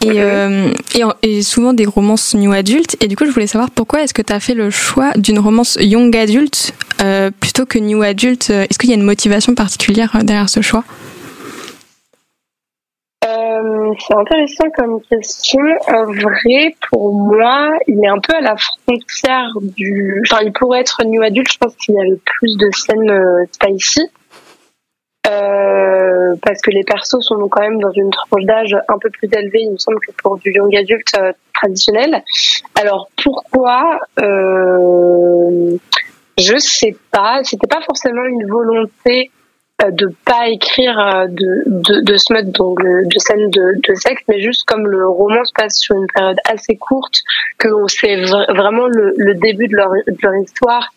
Et, 0.00 0.20
euh, 0.20 0.72
et, 0.94 1.02
et, 1.28 1.42
souvent 1.42 1.72
des 1.72 1.86
romances 1.86 2.36
new 2.36 2.52
adultes. 2.52 2.96
Et 3.00 3.08
du 3.08 3.16
coup, 3.16 3.26
je 3.26 3.30
voulais 3.30 3.48
savoir 3.48 3.68
pourquoi 3.70 4.02
est-ce 4.02 4.14
que 4.14 4.22
tu 4.22 4.32
as 4.32 4.38
fait 4.38 4.54
le 4.54 4.70
choix 4.70 5.10
d'une 5.16 5.40
romance 5.40 5.76
young 5.80 6.16
adulte 6.16 6.72
euh, 7.02 7.32
plutôt 7.40 7.66
que 7.66 7.80
new 7.80 8.02
adulte 8.02 8.50
Est-ce 8.50 8.78
qu'il 8.78 8.90
y 8.90 8.92
a 8.92 8.96
une 8.96 9.02
motivation 9.02 9.56
particulière 9.56 10.18
derrière 10.22 10.48
ce 10.48 10.62
choix? 10.62 10.84
Euh, 13.26 13.92
c'est 13.98 14.14
intéressant 14.14 14.70
comme 14.76 15.00
question. 15.02 15.62
En 15.88 16.04
vrai, 16.04 16.74
pour 16.90 17.12
moi, 17.14 17.70
il 17.86 18.02
est 18.04 18.08
un 18.08 18.20
peu 18.20 18.34
à 18.34 18.40
la 18.40 18.56
frontière 18.56 19.50
du. 19.60 20.22
Enfin, 20.24 20.42
il 20.44 20.52
pourrait 20.52 20.80
être 20.80 21.04
new 21.04 21.22
adulte. 21.22 21.52
Je 21.52 21.58
pense 21.58 21.74
qu'il 21.76 21.94
y 21.94 22.00
avait 22.00 22.20
plus 22.24 22.56
de 22.56 22.70
scènes 22.72 23.10
euh, 23.10 23.44
spicy. 23.50 24.08
Euh, 25.28 26.36
parce 26.42 26.60
que 26.62 26.70
les 26.70 26.84
persos 26.84 27.20
sont 27.20 27.48
quand 27.48 27.60
même 27.60 27.80
dans 27.80 27.90
une 27.92 28.10
tranche 28.10 28.44
d'âge 28.44 28.76
un 28.88 28.98
peu 28.98 29.10
plus 29.10 29.28
élevée, 29.32 29.60
il 29.62 29.72
me 29.72 29.76
semble 29.76 29.98
que 30.00 30.12
pour 30.22 30.38
du 30.38 30.52
young 30.52 30.74
adulte 30.74 31.12
euh, 31.18 31.32
traditionnel. 31.54 32.22
Alors 32.80 33.10
pourquoi 33.22 34.00
euh, 34.20 35.76
Je 36.38 36.56
sais 36.56 36.96
pas. 37.10 37.40
C'était 37.42 37.66
pas 37.66 37.82
forcément 37.82 38.24
une 38.24 38.46
volonté 38.48 39.30
de 39.86 40.08
pas 40.24 40.48
écrire 40.48 40.98
euh, 40.98 41.26
de, 41.28 41.62
de, 41.66 42.00
de 42.00 42.16
smut, 42.16 42.50
donc 42.50 42.82
de 42.82 43.18
scènes 43.18 43.48
de, 43.50 43.74
de 43.88 43.94
sexe, 43.94 44.22
mais 44.28 44.40
juste 44.40 44.64
comme 44.66 44.86
le 44.86 45.08
roman 45.08 45.44
se 45.44 45.52
passe 45.54 45.78
sur 45.78 45.94
une 45.94 46.06
période 46.12 46.38
assez 46.48 46.76
courte, 46.76 47.14
que 47.58 47.68
c'est 47.86 48.16
vraiment 48.16 48.88
le, 48.88 49.14
le, 49.16 49.34
début 49.34 49.68
de 49.68 49.76
leur, 49.76 49.90
de 49.90 50.16
leur 50.20 50.34
histoire 50.42 50.90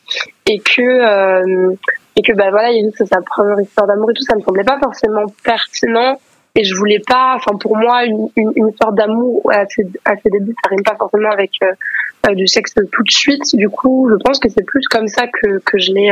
et 0.48 0.60
que 0.60 0.82
euh, 0.82 1.76
et 2.16 2.24
que 2.24 2.34
bah 2.34 2.50
voilà, 2.50 2.72
il 2.72 2.92
c'est 2.98 3.06
sa 3.06 3.22
première 3.22 3.62
histoire 3.62 3.86
d'amour 3.86 4.10
et 4.10 4.14
tout, 4.14 4.24
ça 4.24 4.36
me 4.36 4.42
semblait 4.42 4.64
pas 4.64 4.80
forcément 4.80 5.26
pertinent 5.44 6.20
et 6.56 6.64
je 6.64 6.76
voulais 6.76 7.02
pas, 7.08 7.36
enfin 7.36 7.56
pour 7.58 7.78
moi 7.78 8.04
une, 8.06 8.30
une, 8.36 8.52
une 8.56 8.70
histoire 8.70 8.94
d'amour 8.94 9.44
à 9.52 9.66
ses, 9.68 9.86
à 10.06 10.16
ses 10.18 10.30
débuts, 10.32 10.56
ça 10.64 10.70
rime 10.70 10.84
pas 10.84 10.96
forcément 10.98 11.30
avec 11.30 11.52
euh, 11.64 12.34
du 12.34 12.48
sexe 12.48 12.74
tout 12.74 13.04
de 13.04 13.12
suite. 13.12 13.44
Du 13.56 13.70
coup, 13.70 14.10
je 14.10 14.16
pense 14.24 14.40
que 14.40 14.50
c'est 14.50 14.66
plus 14.66 14.88
comme 14.88 15.08
ça 15.08 15.28
que 15.28 15.60
que 15.60 15.78
je 15.78 15.94
l'ai 15.94 16.12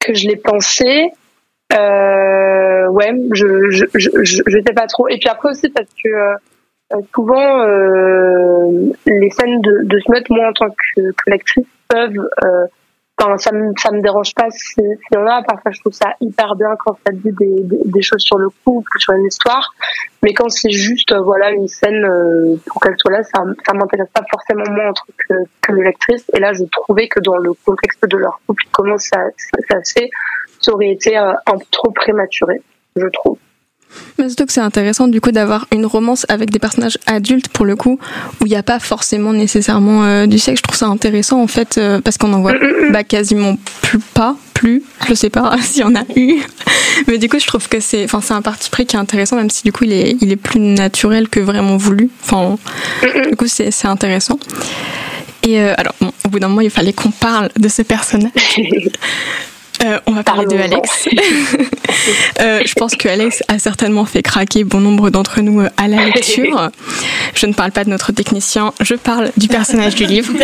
que 0.00 0.14
je 0.14 0.26
l'ai 0.26 0.36
pensé. 0.36 1.12
Euh, 1.74 2.88
ouais, 2.88 3.12
je, 3.32 3.70
je, 3.70 3.84
je, 3.94 4.10
je, 4.24 4.58
sais 4.66 4.74
pas 4.74 4.86
trop. 4.86 5.08
Et 5.08 5.18
puis 5.18 5.28
après 5.28 5.50
aussi 5.50 5.70
parce 5.70 5.88
que 6.02 6.08
euh, 6.08 7.00
souvent 7.14 7.62
euh, 7.62 8.92
les 9.06 9.30
scènes 9.30 9.60
de, 9.60 9.84
de 9.84 9.98
smut, 10.00 10.28
moi 10.30 10.48
en 10.48 10.52
tant 10.52 10.68
que, 10.68 11.00
que 11.12 11.30
lectrice, 11.30 11.66
peuvent 11.88 12.28
euh, 12.44 12.66
Enfin, 13.20 13.36
ça 13.36 13.52
me 13.52 13.72
ça 13.76 13.92
me 13.92 14.00
dérange 14.00 14.34
pas 14.34 14.50
si, 14.50 14.74
si 14.80 15.16
on 15.16 15.26
a. 15.26 15.42
Parfois 15.42 15.70
je 15.70 15.80
trouve 15.80 15.92
ça 15.92 16.14
hyper 16.20 16.56
bien 16.56 16.74
quand 16.78 16.96
ça 17.06 17.12
dit 17.12 17.30
des, 17.32 17.62
des, 17.84 18.02
choses 18.02 18.22
sur 18.22 18.38
le 18.38 18.48
couple 18.64 18.90
sur 18.98 19.12
une 19.12 19.26
histoire. 19.26 19.74
Mais 20.22 20.32
quand 20.32 20.48
c'est 20.48 20.70
juste 20.70 21.14
voilà 21.14 21.50
une 21.50 21.68
scène 21.68 22.04
euh, 22.04 22.56
pour 22.66 22.80
qu'elle 22.80 22.96
soit 22.98 23.12
là 23.12 23.22
ça 23.22 23.44
ça 23.66 23.74
m'intéresse 23.74 24.08
pas 24.12 24.24
forcément 24.30 24.64
moi 24.70 24.88
en 24.88 24.92
tant 24.94 25.04
que, 25.16 25.34
que 25.60 25.72
lectrice. 25.72 26.24
Et 26.34 26.40
là 26.40 26.52
je 26.52 26.64
trouvais 26.64 27.06
que 27.08 27.20
dans 27.20 27.36
le 27.36 27.52
contexte 27.52 28.04
de 28.08 28.16
leur 28.16 28.40
couple 28.46 28.64
comment 28.72 28.98
ça 28.98 29.18
ça, 29.36 29.58
ça 29.70 29.84
se 29.84 29.92
ça 30.62 30.72
aurait 30.72 30.90
été 30.90 31.18
euh, 31.18 31.32
un 31.46 31.58
peu 31.58 31.64
trop 31.70 31.90
prématuré, 31.90 32.62
je 32.96 33.06
trouve. 33.12 33.38
Mais 34.18 34.28
surtout 34.28 34.46
que 34.46 34.52
c'est 34.52 34.60
intéressant 34.60 35.08
du 35.08 35.20
coup 35.20 35.32
d'avoir 35.32 35.66
une 35.72 35.86
romance 35.86 36.26
avec 36.28 36.50
des 36.50 36.58
personnages 36.58 36.98
adultes 37.06 37.48
pour 37.48 37.64
le 37.64 37.76
coup 37.76 37.98
où 38.40 38.46
il 38.46 38.50
n'y 38.50 38.56
a 38.56 38.62
pas 38.62 38.78
forcément 38.78 39.32
nécessairement 39.32 40.04
euh, 40.04 40.26
du 40.26 40.38
sexe. 40.38 40.58
Je 40.58 40.62
trouve 40.62 40.76
ça 40.76 40.86
intéressant 40.86 41.42
en 41.42 41.46
fait 41.46 41.78
euh, 41.78 42.00
parce 42.00 42.18
qu'on 42.18 42.32
en 42.32 42.40
voit 42.40 42.54
bah, 42.90 43.04
quasiment 43.04 43.56
plus 43.82 43.98
pas, 43.98 44.36
plus, 44.54 44.82
je 45.08 45.14
sais 45.14 45.30
pas 45.30 45.56
s'il 45.62 45.82
y 45.82 45.84
en 45.84 45.94
a 45.94 46.04
eu. 46.16 46.40
Mais 47.06 47.18
du 47.18 47.28
coup 47.28 47.38
je 47.38 47.46
trouve 47.46 47.68
que 47.68 47.80
c'est, 47.80 48.04
enfin 48.04 48.20
c'est 48.22 48.34
un 48.34 48.42
parti 48.42 48.70
pris 48.70 48.86
qui 48.86 48.96
est 48.96 49.00
intéressant 49.00 49.36
même 49.36 49.50
si 49.50 49.62
du 49.62 49.72
coup 49.72 49.84
il 49.84 49.92
est, 49.92 50.16
il 50.20 50.30
est 50.32 50.36
plus 50.36 50.60
naturel 50.60 51.28
que 51.28 51.40
vraiment 51.40 51.76
voulu. 51.76 52.10
Enfin 52.22 52.56
du 53.30 53.36
coup 53.36 53.46
c'est, 53.46 53.70
intéressant. 53.84 54.38
Et 55.44 55.58
alors 55.58 55.94
bon, 56.00 56.12
au 56.24 56.28
bout 56.28 56.38
d'un 56.38 56.48
moment 56.48 56.60
il 56.60 56.70
fallait 56.70 56.92
qu'on 56.92 57.10
parle 57.10 57.50
de 57.58 57.68
ce 57.68 57.82
personnage. 57.82 58.30
Euh, 59.84 59.98
on 60.06 60.12
va 60.12 60.22
parler 60.22 60.46
de 60.46 60.56
Alex. 60.56 61.08
euh, 62.40 62.60
je 62.64 62.74
pense 62.74 62.94
que 62.94 63.08
Alex 63.08 63.42
a 63.48 63.58
certainement 63.58 64.04
fait 64.04 64.22
craquer 64.22 64.62
bon 64.64 64.80
nombre 64.80 65.10
d'entre 65.10 65.40
nous 65.40 65.60
euh, 65.60 65.68
à 65.76 65.88
la 65.88 66.04
lecture. 66.04 66.70
Je 67.34 67.46
ne 67.46 67.52
parle 67.52 67.72
pas 67.72 67.84
de 67.84 67.90
notre 67.90 68.12
technicien, 68.12 68.72
je 68.80 68.94
parle 68.94 69.32
du 69.36 69.48
personnage 69.48 69.94
du 69.94 70.04
livre. 70.04 70.32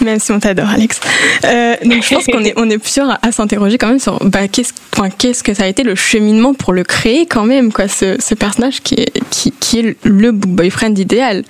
Même 0.00 0.18
si 0.18 0.32
on 0.32 0.38
t'adore, 0.38 0.68
Alex. 0.68 1.00
Euh, 1.44 1.76
donc 1.84 2.02
je 2.02 2.14
pense 2.14 2.26
qu'on 2.26 2.44
est, 2.44 2.52
on 2.56 2.68
est 2.68 2.78
plusieurs 2.78 3.18
à, 3.22 3.32
s'interroger 3.32 3.78
quand 3.78 3.88
même 3.88 3.98
sur 3.98 4.18
bah, 4.24 4.48
qu'est-ce, 4.48 4.72
qu'est-ce 5.18 5.42
que 5.42 5.54
ça 5.54 5.64
a 5.64 5.66
été 5.66 5.82
le 5.82 5.94
cheminement 5.94 6.52
pour 6.52 6.72
le 6.72 6.84
créer 6.84 7.26
quand 7.26 7.44
même, 7.44 7.72
quoi, 7.72 7.88
ce, 7.88 8.16
ce 8.20 8.34
personnage 8.34 8.80
qui 8.82 8.94
est, 8.94 9.12
qui, 9.30 9.52
qui 9.52 9.78
est 9.78 9.96
le 10.02 10.32
boyfriend 10.32 10.94
idéal. 10.96 11.44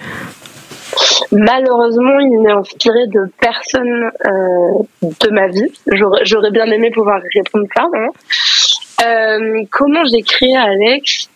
Malheureusement, 1.33 2.19
il 2.21 2.43
n'est 2.43 2.53
inspiré 2.53 3.07
de 3.07 3.31
personne 3.41 4.11
euh, 4.27 4.83
de 5.03 5.31
ma 5.31 5.49
vie. 5.49 5.73
J'aurais 6.25 6.51
bien 6.51 6.67
aimé 6.67 6.91
pouvoir 6.91 7.21
répondre 7.35 7.67
ça. 7.75 7.87
Euh, 9.05 9.63
comment 9.71 10.05
j'ai 10.05 10.23
créé 10.23 10.57
Alex? 10.57 11.29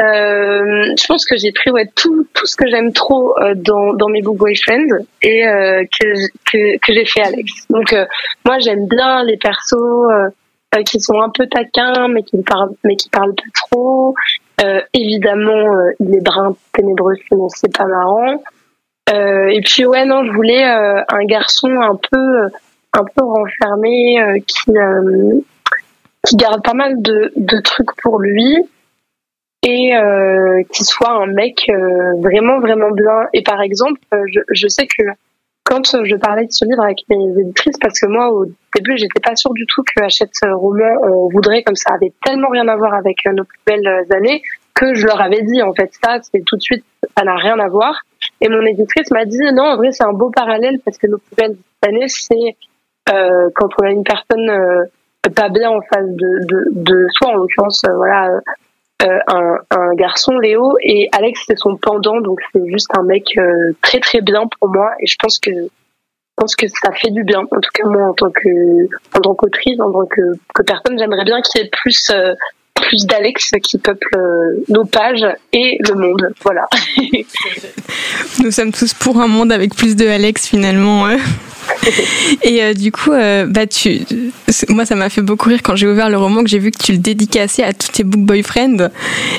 Euh, 0.00 0.94
Je 0.96 1.06
pense 1.06 1.24
que 1.24 1.36
j'ai 1.36 1.52
pris 1.52 1.70
ouais, 1.70 1.88
tout, 1.94 2.26
tout 2.34 2.46
ce 2.46 2.56
que 2.56 2.68
j'aime 2.68 2.92
trop 2.92 3.36
euh, 3.38 3.54
dans, 3.54 3.94
dans 3.94 4.08
mes 4.08 4.22
book 4.22 4.36
boyfriends 4.38 4.86
et 5.22 5.46
euh, 5.46 5.84
que, 5.84 6.06
que, 6.50 6.78
que 6.78 6.92
j'ai 6.92 7.04
fait 7.04 7.22
Alex. 7.22 7.68
Donc 7.70 7.92
euh, 7.92 8.06
moi, 8.44 8.58
j'aime 8.58 8.86
bien 8.88 9.22
les 9.24 9.36
persos 9.36 10.32
qui 10.86 10.98
sont 11.00 11.20
un 11.20 11.30
peu 11.30 11.46
taquins, 11.46 12.08
mais 12.08 12.24
qui 12.24 12.42
parlent, 12.42 12.74
mais 12.82 12.96
qui 12.96 13.08
parlent 13.08 13.34
plus 13.34 13.52
trop. 13.52 14.14
évidemment, 14.92 15.68
il 16.00 16.16
est 16.16 16.20
brun 16.20 16.56
ténébreux, 16.72 17.14
sinon 17.28 17.48
c'est 17.48 17.72
pas 17.76 17.84
marrant. 17.84 18.42
Euh, 19.12 19.48
et 19.48 19.60
puis 19.60 19.84
ouais 19.84 20.06
non, 20.06 20.24
je 20.24 20.32
voulais 20.32 20.64
euh, 20.64 21.02
un 21.08 21.24
garçon 21.24 21.68
un 21.68 21.96
peu 22.10 22.46
un 22.94 23.04
peu 23.04 23.24
renfermé 23.24 24.20
euh, 24.22 24.38
qui 24.46 24.72
qui 26.24 26.36
garde 26.36 26.62
pas 26.62 26.72
mal 26.72 27.02
de, 27.02 27.32
de 27.36 27.60
trucs 27.60 27.94
pour 28.02 28.18
lui 28.18 28.56
et 29.62 29.96
euh, 29.96 30.62
qui 30.72 30.84
soit 30.84 31.10
un 31.10 31.26
mec 31.26 31.66
euh, 31.68 32.20
vraiment 32.20 32.60
vraiment 32.60 32.90
bien. 32.90 33.28
Et 33.32 33.42
par 33.42 33.62
exemple, 33.62 34.00
euh, 34.12 34.22
je, 34.30 34.40
je, 34.50 34.68
sais 34.68 34.86
que 34.86 35.02
quand 35.64 36.04
je 36.04 36.16
parlais 36.16 36.46
de 36.46 36.52
ce 36.52 36.64
livre 36.66 36.82
avec 36.82 37.00
mes 37.08 37.40
éditrices, 37.40 37.78
parce 37.80 37.98
que 37.98 38.06
moi 38.06 38.30
au 38.30 38.46
début 38.74 38.96
j'étais 38.98 39.20
pas 39.20 39.36
sûre 39.36 39.54
du 39.54 39.64
tout 39.66 39.82
que 39.82 40.04
Hachette 40.04 40.32
Roman 40.42 41.28
voudrait 41.32 41.62
comme 41.62 41.76
ça 41.76 41.94
avait 41.94 42.12
tellement 42.24 42.48
rien 42.50 42.68
à 42.68 42.76
voir 42.76 42.92
avec 42.94 43.24
nos 43.26 43.44
plus 43.44 43.60
belles 43.66 44.06
années 44.14 44.42
que 44.74 44.94
je 44.94 45.06
leur 45.06 45.20
avais 45.20 45.42
dit 45.42 45.62
en 45.62 45.72
fait 45.72 45.90
ça 46.04 46.18
c'est 46.22 46.42
tout 46.44 46.56
de 46.56 46.62
suite 46.62 46.84
ça 47.16 47.24
n'a 47.24 47.36
rien 47.36 47.58
à 47.58 47.68
voir. 47.68 48.02
Et 48.40 48.48
mon 48.48 48.62
éditrice 48.62 49.10
m'a 49.10 49.24
dit 49.24 49.38
non 49.52 49.64
en 49.64 49.76
vrai 49.76 49.92
c'est 49.92 50.04
un 50.04 50.12
beau 50.12 50.30
parallèle 50.30 50.78
parce 50.84 50.98
que 50.98 51.06
nos 51.06 51.18
plus 51.18 51.36
belles 51.36 51.56
années 51.86 52.08
c'est 52.08 52.56
euh, 53.12 53.48
quand 53.54 53.68
on 53.80 53.86
a 53.86 53.90
une 53.90 54.04
personne 54.04 54.50
pas 55.34 55.48
bien 55.48 55.70
en 55.70 55.80
face 55.80 56.06
de, 56.06 56.46
de, 56.46 56.64
de 56.72 57.06
soi 57.10 57.28
en 57.30 57.34
l'occurrence 57.34 57.82
voilà 57.96 58.40
euh, 59.02 59.18
un, 59.26 59.58
un, 59.70 59.94
garçon, 59.94 60.38
Léo, 60.38 60.76
et 60.80 61.08
Alex 61.12 61.44
c'est 61.46 61.58
son 61.58 61.76
pendant, 61.76 62.20
donc 62.20 62.38
c'est 62.52 62.66
juste 62.68 62.88
un 62.96 63.02
mec 63.02 63.24
euh, 63.36 63.72
très 63.82 63.98
très 63.98 64.20
bien 64.20 64.44
pour 64.58 64.70
moi, 64.70 64.92
et 65.00 65.06
je 65.06 65.16
pense 65.20 65.38
que 65.38 65.50
je 65.50 66.36
pense 66.36 66.56
que 66.56 66.66
ça 66.68 66.92
fait 66.92 67.10
du 67.10 67.24
bien. 67.24 67.40
En 67.40 67.60
tout 67.60 67.70
cas 67.74 67.86
moi 67.86 68.08
en 68.08 68.14
tant 68.14 68.30
que 68.30 68.84
en 69.16 69.20
tant 69.20 69.34
qu'autrice, 69.34 69.78
en 69.80 69.92
tant 69.92 70.06
que, 70.06 70.22
que 70.54 70.62
personne, 70.62 70.98
j'aimerais 70.98 71.24
bien 71.24 71.42
qu'il 71.42 71.60
y 71.60 71.64
ait 71.64 71.70
plus 71.70 72.10
euh, 72.10 72.34
plus 72.88 73.06
d'Alex 73.06 73.50
qui 73.62 73.78
peuple 73.78 74.08
nos 74.68 74.84
pages 74.84 75.26
et 75.52 75.78
le 75.80 75.94
monde. 75.94 76.32
Voilà. 76.42 76.66
Nous 78.42 78.50
sommes 78.50 78.72
tous 78.72 78.94
pour 78.94 79.20
un 79.20 79.28
monde 79.28 79.52
avec 79.52 79.74
plus 79.74 79.96
de 79.96 80.06
Alex 80.06 80.46
finalement. 80.48 81.08
Et 82.42 82.62
euh, 82.62 82.74
du 82.74 82.92
coup, 82.92 83.12
euh, 83.12 83.46
bah, 83.46 83.66
tu, 83.66 84.00
moi, 84.68 84.84
ça 84.84 84.94
m'a 84.94 85.08
fait 85.08 85.22
beaucoup 85.22 85.48
rire 85.48 85.60
quand 85.62 85.76
j'ai 85.76 85.86
ouvert 85.86 86.10
le 86.10 86.16
roman 86.16 86.42
que 86.42 86.48
j'ai 86.48 86.58
vu 86.58 86.70
que 86.70 86.78
tu 86.78 86.92
le 86.92 86.98
dédicassais 86.98 87.62
à 87.62 87.72
tous 87.72 87.88
tes 87.88 88.04
book 88.04 88.20
boyfriends. 88.20 88.88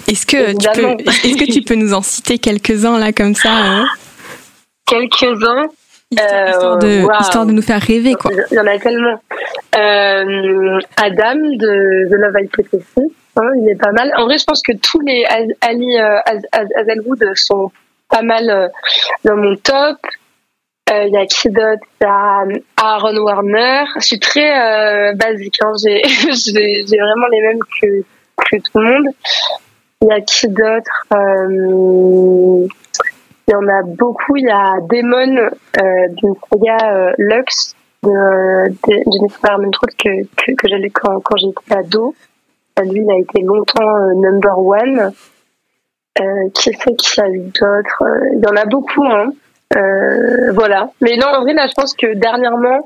Est-ce 0.07 0.25
que, 0.25 0.51
tu 0.51 0.81
peux, 0.81 1.03
est-ce 1.03 1.37
que 1.37 1.51
tu 1.51 1.61
peux 1.61 1.75
nous 1.75 1.93
en 1.93 2.01
citer 2.01 2.37
quelques-uns 2.37 2.99
là 2.99 3.11
comme 3.11 3.35
ça 3.35 3.51
hein? 3.51 3.85
Quelques-uns 4.85 5.67
Histoire, 6.11 6.77
de, 6.77 6.87
euh, 6.87 7.07
histoire 7.19 7.45
de 7.47 7.51
nous 7.51 7.63
faire 7.63 7.81
rêver, 7.81 8.13
quoi. 8.13 8.31
Il 8.51 8.55
y 8.55 8.59
en 8.59 8.67
a 8.67 8.77
tellement. 8.77 9.19
Adam 9.73 11.35
de 11.35 12.07
The 12.07 12.13
Love 12.13 12.43
Hypothesis, 12.43 13.11
hein, 13.37 13.51
il 13.55 13.69
est 13.69 13.79
pas 13.79 13.91
mal. 13.91 14.11
En 14.17 14.25
vrai, 14.25 14.37
je 14.37 14.45
pense 14.45 14.61
que 14.61 14.73
tous 14.77 14.99
les 15.01 15.25
Ali 15.61 15.97
Hazelwood 15.97 17.23
sont 17.35 17.71
pas 18.09 18.21
mal 18.21 18.71
dans 19.23 19.35
mon 19.35 19.55
top. 19.55 19.97
Il 20.87 20.93
euh, 20.93 21.07
y 21.07 21.17
a 21.17 21.25
qui 21.25 21.49
d'autre? 21.49 21.81
Il 21.99 22.03
y 22.03 22.07
a 22.07 22.45
Aaron 22.77 23.17
Warner. 23.17 23.85
Je 23.95 24.05
suis 24.05 24.19
très 24.19 24.53
euh, 24.53 25.13
basique. 25.15 25.55
Hein. 25.63 25.71
J'ai, 25.77 26.83
vraiment 26.85 27.25
les 27.31 27.41
mêmes 27.41 27.59
que, 27.81 28.01
que 28.37 28.57
tout 28.57 28.79
le 28.79 28.93
monde. 28.93 29.07
Il 30.03 30.09
y 30.09 30.11
a 30.11 30.21
qui 30.21 30.47
d'autre? 30.47 31.05
Euh, 31.15 32.67
Il 33.47 33.51
y 33.51 33.55
en 33.55 33.67
a 33.67 33.81
beaucoup. 33.83 34.35
Il 34.35 34.45
y 34.45 34.51
a 34.51 34.75
Damon 34.81 35.37
euh, 35.37 36.07
d'une 36.17 36.35
saga 36.51 37.13
Lux 37.17 37.75
de, 38.03 38.69
de 38.69 39.03
Jennifer 39.11 39.57
que, 39.97 40.23
que, 40.35 40.51
que 40.51 40.67
lu 40.67 40.91
quand, 40.91 41.19
quand 41.21 41.37
j'étais 41.37 41.79
ado. 41.79 42.13
Lui, 42.83 43.01
il 43.01 43.11
a 43.11 43.19
été 43.19 43.41
longtemps 43.41 44.13
number 44.15 44.59
one. 44.59 45.11
qui 46.53 46.71
c'est 46.73 46.95
qui 46.95 47.21
a 47.21 47.29
eu 47.29 47.39
d'autres 47.39 48.03
Il 48.33 48.43
y 48.43 48.47
en 48.47 48.55
a 48.55 48.65
beaucoup. 48.65 49.05
Hein. 49.05 49.31
Euh, 49.75 50.51
voilà. 50.53 50.89
Mais 51.01 51.17
non, 51.17 51.27
en 51.27 51.41
vrai, 51.41 51.53
là, 51.53 51.67
je 51.67 51.73
pense 51.73 51.95
que 51.95 52.13
dernièrement, 52.13 52.85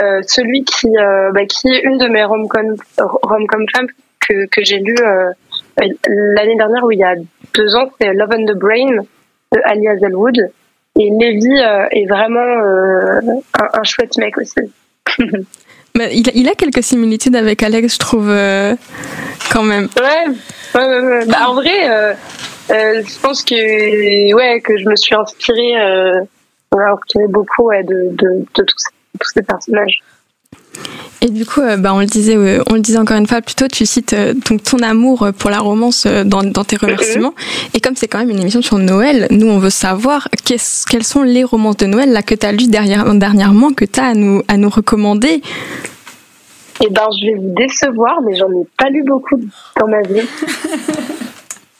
euh, 0.00 0.20
celui 0.26 0.64
qui, 0.64 0.88
euh, 0.96 1.30
bah, 1.32 1.46
qui 1.46 1.68
est 1.68 1.82
une 1.82 1.98
de 1.98 2.08
mes 2.08 2.24
rom-com 2.24 2.76
rom 2.98 3.66
femmes 3.74 3.88
que, 4.28 4.46
que 4.46 4.62
j'ai 4.62 4.78
lu 4.78 4.94
l'année 5.76 6.56
dernière, 6.56 6.84
où 6.84 6.90
il 6.90 6.98
y 6.98 7.04
a 7.04 7.14
deux 7.54 7.76
ans, 7.76 7.88
c'est 8.00 8.12
Love 8.12 8.30
and 8.32 8.46
the 8.46 8.56
Brain 8.56 8.96
de 9.52 9.60
Ali 9.64 9.88
Hazelwood. 9.88 10.50
Et 11.00 11.10
Levi 11.10 11.60
est 11.92 12.06
vraiment 12.08 12.40
un, 12.40 13.68
un, 13.72 13.84
chouette 13.84 14.18
mec 14.18 14.36
aussi. 14.36 14.72
il, 16.00 16.30
il, 16.34 16.48
a 16.48 16.54
quelques 16.54 16.82
similitudes 16.82 17.36
avec 17.36 17.62
Alex, 17.62 17.94
je 17.94 17.98
trouve, 17.98 18.28
quand 19.52 19.62
même. 19.62 19.88
Ouais, 19.98 20.34
ouais, 20.74 21.00
ouais, 21.00 21.26
Bah, 21.26 21.48
en 21.48 21.54
vrai, 21.54 22.14
euh, 22.70 23.02
je 23.02 23.20
pense 23.20 23.42
que 23.42 24.34
ouais 24.34 24.60
que 24.60 24.76
je 24.76 24.88
me 24.88 24.96
suis 24.96 25.14
inspirée, 25.14 25.80
euh, 25.80 26.20
inspirée 26.72 27.28
beaucoup 27.28 27.68
ouais, 27.68 27.82
de, 27.82 28.10
de, 28.12 28.40
de 28.40 28.62
tous, 28.62 28.84
tous, 29.18 29.30
ces 29.32 29.42
personnages. 29.42 30.02
Et 31.20 31.30
du 31.30 31.44
coup, 31.44 31.60
euh, 31.60 31.76
bah, 31.76 31.92
on 31.94 31.98
le 31.98 32.06
disait, 32.06 32.36
euh, 32.36 32.62
on 32.70 32.74
le 32.74 32.80
disait 32.80 32.98
encore 32.98 33.16
une 33.16 33.26
fois 33.26 33.40
plus 33.40 33.56
tôt, 33.56 33.66
tu 33.66 33.86
cites 33.86 34.14
donc 34.48 34.62
ton 34.62 34.78
amour 34.78 35.28
pour 35.36 35.50
la 35.50 35.58
romance 35.58 36.06
dans, 36.06 36.42
dans 36.42 36.64
tes 36.64 36.76
remerciements. 36.76 37.34
Et 37.74 37.80
comme 37.80 37.96
c'est 37.96 38.06
quand 38.06 38.18
même 38.18 38.30
une 38.30 38.40
émission 38.40 38.62
sur 38.62 38.78
Noël, 38.78 39.26
nous 39.30 39.48
on 39.48 39.58
veut 39.58 39.70
savoir 39.70 40.28
quelles 40.44 41.04
sont 41.04 41.22
les 41.22 41.44
romances 41.44 41.76
de 41.78 41.86
Noël 41.86 42.12
là 42.12 42.22
que 42.22 42.34
tu 42.34 42.46
as 42.46 42.52
lues 42.52 42.68
derrière, 42.68 43.12
dernièrement, 43.14 43.72
que 43.72 43.84
tu 43.84 43.98
as 43.98 44.06
à 44.06 44.14
nous, 44.14 44.42
à 44.48 44.56
nous 44.56 44.70
recommander. 44.70 45.42
Eh 46.80 46.88
ben, 46.90 47.08
je 47.20 47.26
vais 47.26 47.34
vous 47.34 47.54
décevoir, 47.56 48.20
mais 48.24 48.36
j'en 48.36 48.48
ai 48.50 48.64
pas 48.78 48.88
lu 48.88 49.02
beaucoup 49.04 49.40
dans 49.80 49.88
ma 49.88 50.02
vie. 50.02 50.26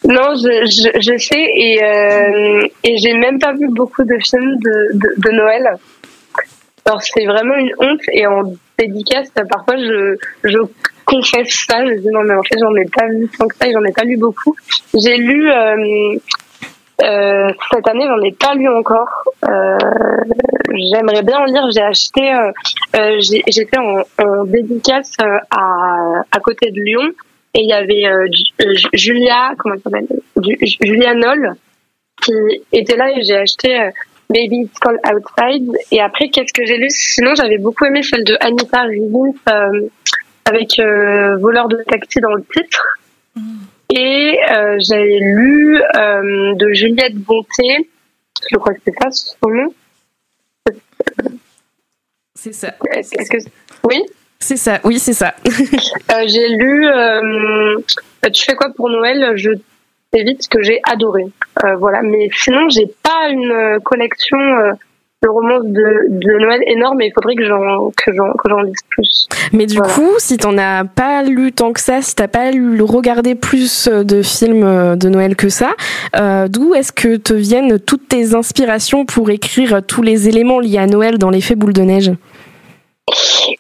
Non, 0.04 0.34
je, 0.37 0.64
je, 0.64 1.00
je 1.00 1.18
sais 1.18 1.52
et, 1.54 1.82
euh, 1.82 2.66
et 2.82 2.96
j'ai 2.96 3.12
même 3.12 3.38
pas 3.38 3.52
vu 3.52 3.68
beaucoup 3.68 4.04
de 4.04 4.16
films 4.22 4.56
de, 4.58 4.92
de, 4.94 5.08
de 5.18 5.30
Noël. 5.32 5.68
Alors 6.87 7.02
c'est 7.02 7.26
vraiment 7.26 7.56
une 7.56 7.72
honte 7.78 8.00
et 8.12 8.26
en 8.26 8.54
dédicace, 8.78 9.30
parfois 9.50 9.76
je, 9.76 10.16
je 10.44 10.58
confesse 11.04 11.66
ça, 11.68 11.84
je 11.86 12.00
dis 12.00 12.08
non 12.08 12.22
mais 12.22 12.34
en 12.34 12.42
fait 12.42 12.58
j'en 12.58 12.74
ai 12.76 12.84
pas 12.84 13.06
vu 13.08 13.28
tant 13.36 13.48
que 13.48 13.56
ça 13.56 13.66
j'en 13.70 13.84
ai 13.84 13.92
pas 13.92 14.04
lu 14.04 14.16
beaucoup. 14.16 14.54
J'ai 14.94 15.16
lu 15.16 15.50
euh, 15.50 16.16
euh, 17.02 17.48
cette 17.72 17.88
année 17.88 18.06
j'en 18.06 18.22
ai 18.22 18.32
pas 18.32 18.54
lu 18.54 18.68
encore. 18.68 19.24
Euh, 19.48 19.76
J'aimerais 20.70 21.22
bien 21.22 21.38
en 21.38 21.44
lire. 21.44 21.68
J'ai 21.74 21.82
acheté, 21.82 22.32
euh, 22.32 22.52
euh 22.96 23.20
j'étais 23.20 23.78
en, 23.78 24.02
en 24.22 24.44
dédicace 24.44 25.12
euh, 25.20 25.38
à, 25.50 26.22
à 26.30 26.40
côté 26.40 26.70
de 26.70 26.80
Lyon 26.80 27.10
et 27.54 27.62
il 27.62 27.68
y 27.68 27.72
avait 27.72 28.04
Julia, 28.92 29.52
comment 29.58 29.74
elle 29.74 29.80
s'appelle? 29.80 30.06
Julia 30.82 31.14
Noll, 31.14 31.54
qui 32.22 32.32
était 32.72 32.96
là 32.96 33.10
et 33.10 33.22
j'ai 33.22 33.36
acheté 33.36 33.90
Baby 34.30 34.62
It's 34.62 34.78
Called 34.78 35.00
Outside. 35.06 35.70
Et 35.90 36.00
après, 36.00 36.28
qu'est-ce 36.28 36.52
que 36.52 36.64
j'ai 36.66 36.76
lu? 36.76 36.88
Sinon, 36.90 37.34
j'avais 37.34 37.58
beaucoup 37.58 37.84
aimé 37.84 38.02
celle 38.02 38.24
de 38.24 38.36
Anita 38.40 38.82
Rivins 38.82 39.32
avec 40.44 40.80
Voleur 41.40 41.68
de 41.68 41.82
taxi 41.84 42.20
dans 42.20 42.34
le 42.34 42.44
titre. 42.44 42.98
Mm. 43.34 43.40
Et 43.96 44.38
j'avais 44.78 45.18
lu 45.20 45.80
de 45.94 46.72
Juliette 46.74 47.16
Bonté, 47.16 47.88
je 48.50 48.56
crois 48.56 48.74
que 48.74 48.80
c'est 48.84 48.94
ça 49.02 49.10
son 49.10 49.48
nom. 49.48 49.74
C'est 52.34 52.52
ça. 52.52 52.74
Est-ce 52.92 53.30
que 53.30 53.38
oui 53.84 54.02
c'est 54.40 54.56
ça, 54.56 54.80
oui, 54.84 54.98
c'est 54.98 55.14
ça. 55.14 55.34
euh, 55.46 56.24
j'ai 56.26 56.48
lu 56.48 56.86
euh, 56.86 57.76
Tu 58.32 58.44
fais 58.44 58.54
quoi 58.54 58.68
pour 58.74 58.88
Noël? 58.88 59.32
Je 59.36 59.50
t'évite 60.12 60.48
que 60.48 60.62
j'ai 60.62 60.80
adoré. 60.84 61.24
Euh, 61.64 61.76
voilà, 61.76 62.02
mais 62.02 62.28
sinon, 62.32 62.68
j'ai 62.68 62.86
pas 63.02 63.28
une 63.30 63.80
collection 63.84 64.38
euh, 64.38 64.72
de 65.22 65.28
romances 65.28 65.64
de, 65.64 66.06
de, 66.08 66.38
Noël 66.38 66.62
énorme 66.66 67.00
et 67.00 67.06
il 67.06 67.12
faudrait 67.12 67.34
que 67.34 67.44
j'en 67.44 67.90
que 67.90 68.12
j'en 68.14 68.32
que 68.32 68.48
j'en 68.48 68.60
lise 68.60 68.82
plus. 68.88 69.28
Mais 69.52 69.66
du 69.66 69.80
coup, 69.80 70.14
si 70.18 70.36
t'en 70.36 70.56
as 70.56 70.84
pas 70.84 71.24
lu 71.24 71.52
tant 71.52 71.72
que 71.72 71.80
ça, 71.80 72.00
si 72.02 72.14
t'as 72.14 72.28
pas 72.28 72.52
lu, 72.52 72.80
regardé 72.82 73.34
plus 73.34 73.88
de 73.88 74.22
films 74.22 74.96
de 74.96 75.08
Noël 75.08 75.34
que 75.34 75.48
ça, 75.48 75.70
euh, 76.16 76.46
d'où 76.48 76.74
est-ce 76.74 76.92
que 76.92 77.16
te 77.16 77.34
viennent 77.34 77.80
toutes 77.80 78.08
tes 78.08 78.34
inspirations 78.34 79.04
pour 79.04 79.30
écrire 79.30 79.82
tous 79.84 80.02
les 80.02 80.28
éléments 80.28 80.60
liés 80.60 80.78
à 80.78 80.86
Noël 80.86 81.18
dans 81.18 81.30
l'effet 81.30 81.56
boule 81.56 81.72
de 81.72 81.82
neige? 81.82 82.12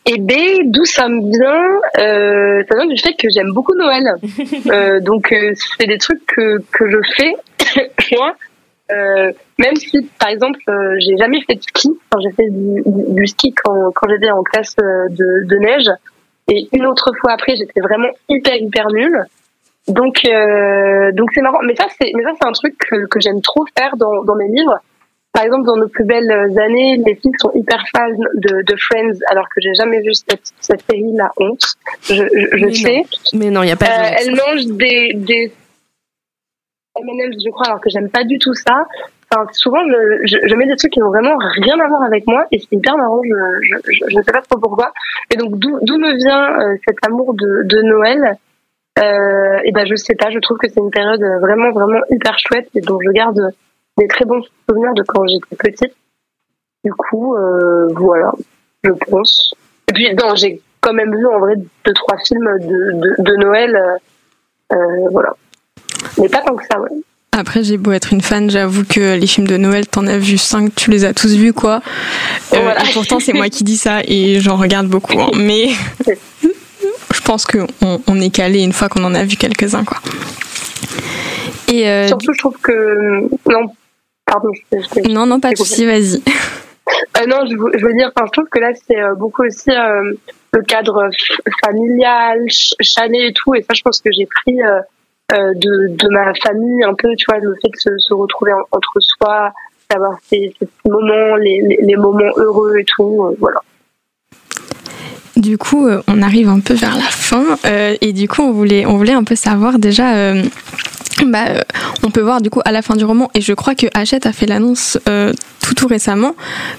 Et 0.06 0.18
B, 0.18 0.32
d'où 0.64 0.84
ça 0.84 1.08
me 1.08 1.20
vient 1.30 1.80
euh, 1.98 2.62
Ça 2.68 2.76
vient 2.76 2.86
du 2.86 2.96
fait 2.96 3.14
que 3.14 3.28
j'aime 3.34 3.52
beaucoup 3.52 3.74
Noël. 3.74 4.14
euh, 4.70 5.00
donc, 5.00 5.32
euh, 5.32 5.52
c'est 5.78 5.86
des 5.86 5.98
trucs 5.98 6.24
que, 6.26 6.58
que 6.72 6.90
je 6.90 6.98
fais, 7.16 7.34
moi. 8.16 8.34
Euh, 8.90 9.32
même 9.58 9.76
si, 9.76 10.08
par 10.18 10.28
exemple, 10.28 10.58
euh, 10.68 10.96
j'ai 10.98 11.16
jamais 11.18 11.42
fait 11.42 11.56
de 11.56 11.62
ski. 11.62 11.90
Enfin, 12.10 12.22
j'ai 12.22 12.34
fait 12.34 12.48
du, 12.50 12.82
du, 12.86 13.26
ski 13.26 13.52
quand, 13.52 13.92
quand 13.94 14.08
j'étais 14.08 14.30
en 14.30 14.42
classe 14.42 14.74
euh, 14.80 15.08
de, 15.10 15.46
de 15.46 15.56
neige. 15.56 15.90
Et 16.50 16.68
une 16.72 16.86
autre 16.86 17.12
fois 17.20 17.32
après, 17.32 17.56
j'étais 17.56 17.80
vraiment 17.80 18.08
hyper, 18.28 18.56
hyper 18.56 18.88
nulle. 18.88 19.24
Donc, 19.88 20.22
donc 20.22 21.28
c'est 21.34 21.42
marrant. 21.42 21.60
Mais 21.62 21.74
ça, 21.74 21.86
c'est, 21.98 22.10
mais 22.14 22.22
ça, 22.22 22.30
c'est 22.40 22.46
un 22.46 22.52
truc 22.52 22.76
que, 22.78 23.06
que 23.06 23.20
j'aime 23.20 23.42
trop 23.42 23.64
faire 23.76 23.96
dans, 23.96 24.22
dans 24.24 24.34
mes 24.34 24.48
livres 24.48 24.80
par 25.38 25.44
exemple, 25.44 25.66
dans 25.66 25.76
nos 25.76 25.88
plus 25.88 26.04
belles 26.04 26.32
années, 26.58 27.00
les 27.06 27.14
filles 27.14 27.30
sont 27.40 27.52
hyper 27.54 27.84
fans 27.94 28.08
de, 28.34 28.62
de 28.62 28.76
Friends, 28.76 29.18
alors 29.30 29.44
que 29.48 29.60
j'ai 29.60 29.72
jamais 29.74 30.00
vu 30.00 30.12
cette, 30.12 30.52
cette 30.60 30.82
série, 30.90 31.12
la 31.14 31.30
honte. 31.36 31.64
Je, 32.02 32.14
je, 32.14 32.58
je 32.58 32.70
sais. 32.70 33.04
Mais 33.34 33.48
non, 33.48 33.62
il 33.62 33.66
n'y 33.66 33.72
a 33.72 33.76
pas. 33.76 33.86
Euh, 33.86 34.16
elles 34.18 34.34
mangent 34.34 34.66
des, 34.66 35.12
des 35.14 35.52
M&M's, 37.00 37.36
je 37.44 37.50
crois, 37.50 37.66
alors 37.66 37.80
que 37.80 37.90
j'aime 37.90 38.10
pas 38.10 38.24
du 38.24 38.38
tout 38.38 38.54
ça. 38.54 38.86
Enfin, 39.30 39.46
souvent, 39.52 39.80
je, 39.84 40.54
mets 40.56 40.66
des 40.66 40.76
trucs 40.76 40.92
qui 40.92 41.00
n'ont 41.00 41.10
vraiment 41.10 41.36
rien 41.62 41.78
à 41.78 41.86
voir 41.86 42.02
avec 42.02 42.26
moi, 42.26 42.46
et 42.50 42.58
c'est 42.58 42.72
hyper 42.72 42.96
marrant. 42.96 43.20
Je, 43.22 43.76
je, 43.92 44.16
ne 44.16 44.22
sais 44.22 44.32
pas 44.32 44.40
trop 44.40 44.58
pourquoi. 44.58 44.92
Et 45.30 45.36
donc, 45.36 45.58
d'où 45.58 45.98
me 45.98 46.16
vient 46.16 46.58
euh, 46.58 46.76
cet 46.86 46.96
amour 47.06 47.34
de, 47.34 47.62
de 47.64 47.82
Noël? 47.82 48.38
Euh, 48.98 49.58
et 49.64 49.70
ben 49.70 49.86
je 49.86 49.94
sais 49.94 50.16
pas, 50.16 50.30
je 50.30 50.40
trouve 50.40 50.58
que 50.58 50.68
c'est 50.68 50.80
une 50.80 50.90
période 50.90 51.22
vraiment 51.40 51.70
vraiment 51.70 52.00
hyper 52.10 52.36
chouette 52.38 52.68
et 52.74 52.80
dont 52.80 52.98
je 53.00 53.10
garde 53.10 53.38
des 53.96 54.08
très 54.08 54.24
bons 54.24 54.42
souvenirs 54.68 54.92
de 54.94 55.04
quand 55.06 55.24
j'étais 55.26 55.56
petite. 55.56 55.94
Du 56.84 56.92
coup, 56.92 57.36
euh, 57.36 57.88
voilà, 57.94 58.32
je 58.82 58.90
pense. 58.90 59.54
Et 59.88 59.92
puis 59.92 60.12
non, 60.14 60.34
j'ai 60.34 60.60
quand 60.80 60.92
même 60.92 61.14
vu 61.14 61.26
en 61.26 61.38
vrai 61.38 61.54
deux 61.84 61.92
trois 61.92 62.16
films 62.18 62.58
de, 62.60 63.22
de, 63.22 63.36
Noël, 63.36 63.76
euh, 64.72 64.76
voilà, 65.10 65.34
mais 66.18 66.28
pas 66.28 66.42
tant 66.42 66.56
que 66.56 66.64
ça, 66.70 66.80
ouais. 66.80 66.88
Après, 67.32 67.62
j'ai 67.62 67.76
beau 67.76 67.92
être 67.92 68.12
une 68.12 68.20
fan, 68.20 68.50
j'avoue 68.50 68.84
que 68.84 69.16
les 69.16 69.26
films 69.26 69.46
de 69.46 69.56
Noël, 69.56 69.86
t'en 69.86 70.06
as 70.06 70.18
vu 70.18 70.38
cinq, 70.38 70.74
tu 70.74 70.90
les 70.90 71.04
as 71.04 71.14
tous 71.14 71.36
vus, 71.36 71.52
quoi. 71.52 71.80
Euh, 72.52 72.72
et 72.72 72.92
pourtant, 72.92 73.20
c'est 73.20 73.32
moi 73.32 73.48
qui 73.48 73.62
dis 73.64 73.76
ça 73.76 74.00
et 74.04 74.40
j'en 74.40 74.56
regarde 74.56 74.88
beaucoup. 74.88 75.20
Hein. 75.20 75.30
Mais 75.36 75.68
je 76.42 77.20
pense 77.24 77.46
qu'on 77.46 77.66
on 78.06 78.20
est 78.20 78.30
calé 78.30 78.62
une 78.62 78.72
fois 78.72 78.88
qu'on 78.88 79.04
en 79.04 79.14
a 79.14 79.24
vu 79.24 79.36
quelques-uns, 79.36 79.84
quoi. 79.84 79.98
Et 81.68 81.88
euh, 81.88 82.08
Surtout, 82.08 82.32
je 82.32 82.38
trouve 82.38 82.58
que. 82.60 83.28
Non, 83.48 83.72
pardon. 84.24 84.50
Je, 84.72 85.08
non, 85.08 85.26
non, 85.26 85.38
pas 85.38 85.52
de 85.52 85.56
souci, 85.56 85.86
vas-y. 85.86 86.22
Euh, 87.20 87.26
non, 87.26 87.44
je, 87.44 87.84
veux 87.84 87.92
dire, 87.92 88.10
je 88.16 88.30
trouve 88.32 88.48
que 88.50 88.58
là, 88.60 88.70
c'est 88.86 88.96
beaucoup 89.18 89.44
aussi 89.44 89.70
le 90.52 90.62
cadre 90.62 91.10
familial, 91.64 92.44
chalet 92.80 93.30
et 93.30 93.32
tout. 93.34 93.54
Et 93.54 93.62
ça, 93.62 93.74
je 93.74 93.82
pense 93.82 94.00
que 94.00 94.10
j'ai 94.10 94.26
pris 94.26 94.60
euh, 94.62 94.80
de, 95.30 95.94
de 95.94 96.08
ma 96.08 96.32
famille 96.34 96.82
un 96.84 96.94
peu, 96.94 97.08
tu 97.16 97.26
vois, 97.28 97.38
le 97.38 97.54
fait 97.60 97.68
de 97.68 97.98
se, 97.98 98.14
retrouver 98.14 98.52
entre 98.72 98.98
soi, 99.00 99.52
d'avoir 99.90 100.18
ces, 100.28 100.54
ces, 100.58 100.68
moments, 100.86 101.36
les, 101.36 101.78
les, 101.82 101.96
moments 101.96 102.32
heureux 102.36 102.78
et 102.78 102.84
tout, 102.84 103.24
euh, 103.24 103.36
voilà. 103.38 103.60
Du 105.36 105.56
coup, 105.58 105.86
euh, 105.86 106.02
on 106.08 106.22
arrive 106.22 106.48
un 106.48 106.60
peu 106.60 106.74
vers 106.74 106.96
la 106.96 107.02
fin 107.02 107.44
et 108.00 108.12
du 108.12 108.26
coup, 108.26 108.42
on 108.42 108.52
voulait, 108.52 108.86
on 108.86 108.96
voulait 108.96 109.12
un 109.12 109.24
peu 109.24 109.36
savoir 109.36 109.78
déjà 109.78 110.34
bah, 111.26 111.46
euh, 111.48 111.62
on 112.02 112.10
peut 112.10 112.20
voir 112.20 112.40
du 112.40 112.50
coup 112.50 112.60
à 112.64 112.72
la 112.72 112.82
fin 112.82 112.96
du 112.96 113.04
roman, 113.04 113.30
et 113.34 113.40
je 113.40 113.52
crois 113.52 113.74
que 113.74 113.86
Hachette 113.94 114.26
a 114.26 114.32
fait 114.32 114.46
l'annonce 114.46 114.98
euh, 115.08 115.32
tout 115.62 115.74
tout 115.74 115.86
récemment 115.86 116.34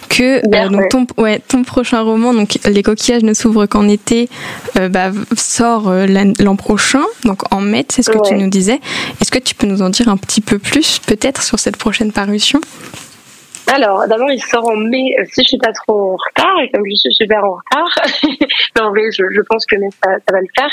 que 0.09 0.41
euh, 0.45 0.69
donc 0.69 0.89
ton, 0.89 1.07
ouais, 1.21 1.39
ton 1.39 1.63
prochain 1.63 2.01
roman, 2.01 2.33
donc 2.33 2.57
Les 2.65 2.83
coquillages 2.83 3.23
ne 3.23 3.33
s'ouvrent 3.33 3.65
qu'en 3.65 3.87
été, 3.87 4.29
bah, 4.75 5.11
sort 5.37 5.91
l'an 5.91 6.55
prochain, 6.55 7.03
donc 7.23 7.53
en 7.53 7.61
mai, 7.61 7.85
c'est 7.89 8.01
ce 8.01 8.09
que 8.09 8.27
tu 8.27 8.33
nous 8.35 8.49
disais. 8.49 8.79
Est-ce 9.21 9.31
que 9.31 9.39
tu 9.39 9.55
peux 9.55 9.67
nous 9.67 9.81
en 9.81 9.89
dire 9.89 10.09
un 10.09 10.17
petit 10.17 10.41
peu 10.41 10.59
plus 10.59 10.99
peut-être 10.99 11.43
sur 11.43 11.59
cette 11.59 11.77
prochaine 11.77 12.11
parution? 12.11 12.59
Alors, 13.71 14.07
d'abord, 14.07 14.31
il 14.31 14.41
sort 14.41 14.67
en 14.67 14.77
mai, 14.77 15.13
si 15.31 15.43
je 15.43 15.49
suis 15.49 15.57
pas 15.59 15.71
trop 15.71 16.13
en 16.13 16.15
retard, 16.15 16.59
et 16.63 16.71
comme 16.71 16.83
je 16.89 16.95
suis 16.95 17.13
super 17.13 17.43
en 17.43 17.57
retard, 17.57 18.05
mais 18.75 18.81
en 18.81 18.89
vrai, 18.89 19.11
je, 19.11 19.23
je 19.31 19.41
pense 19.41 19.65
que 19.67 19.75
ça, 20.03 20.09
ça 20.27 20.33
va 20.33 20.41
le 20.41 20.47
faire. 20.57 20.71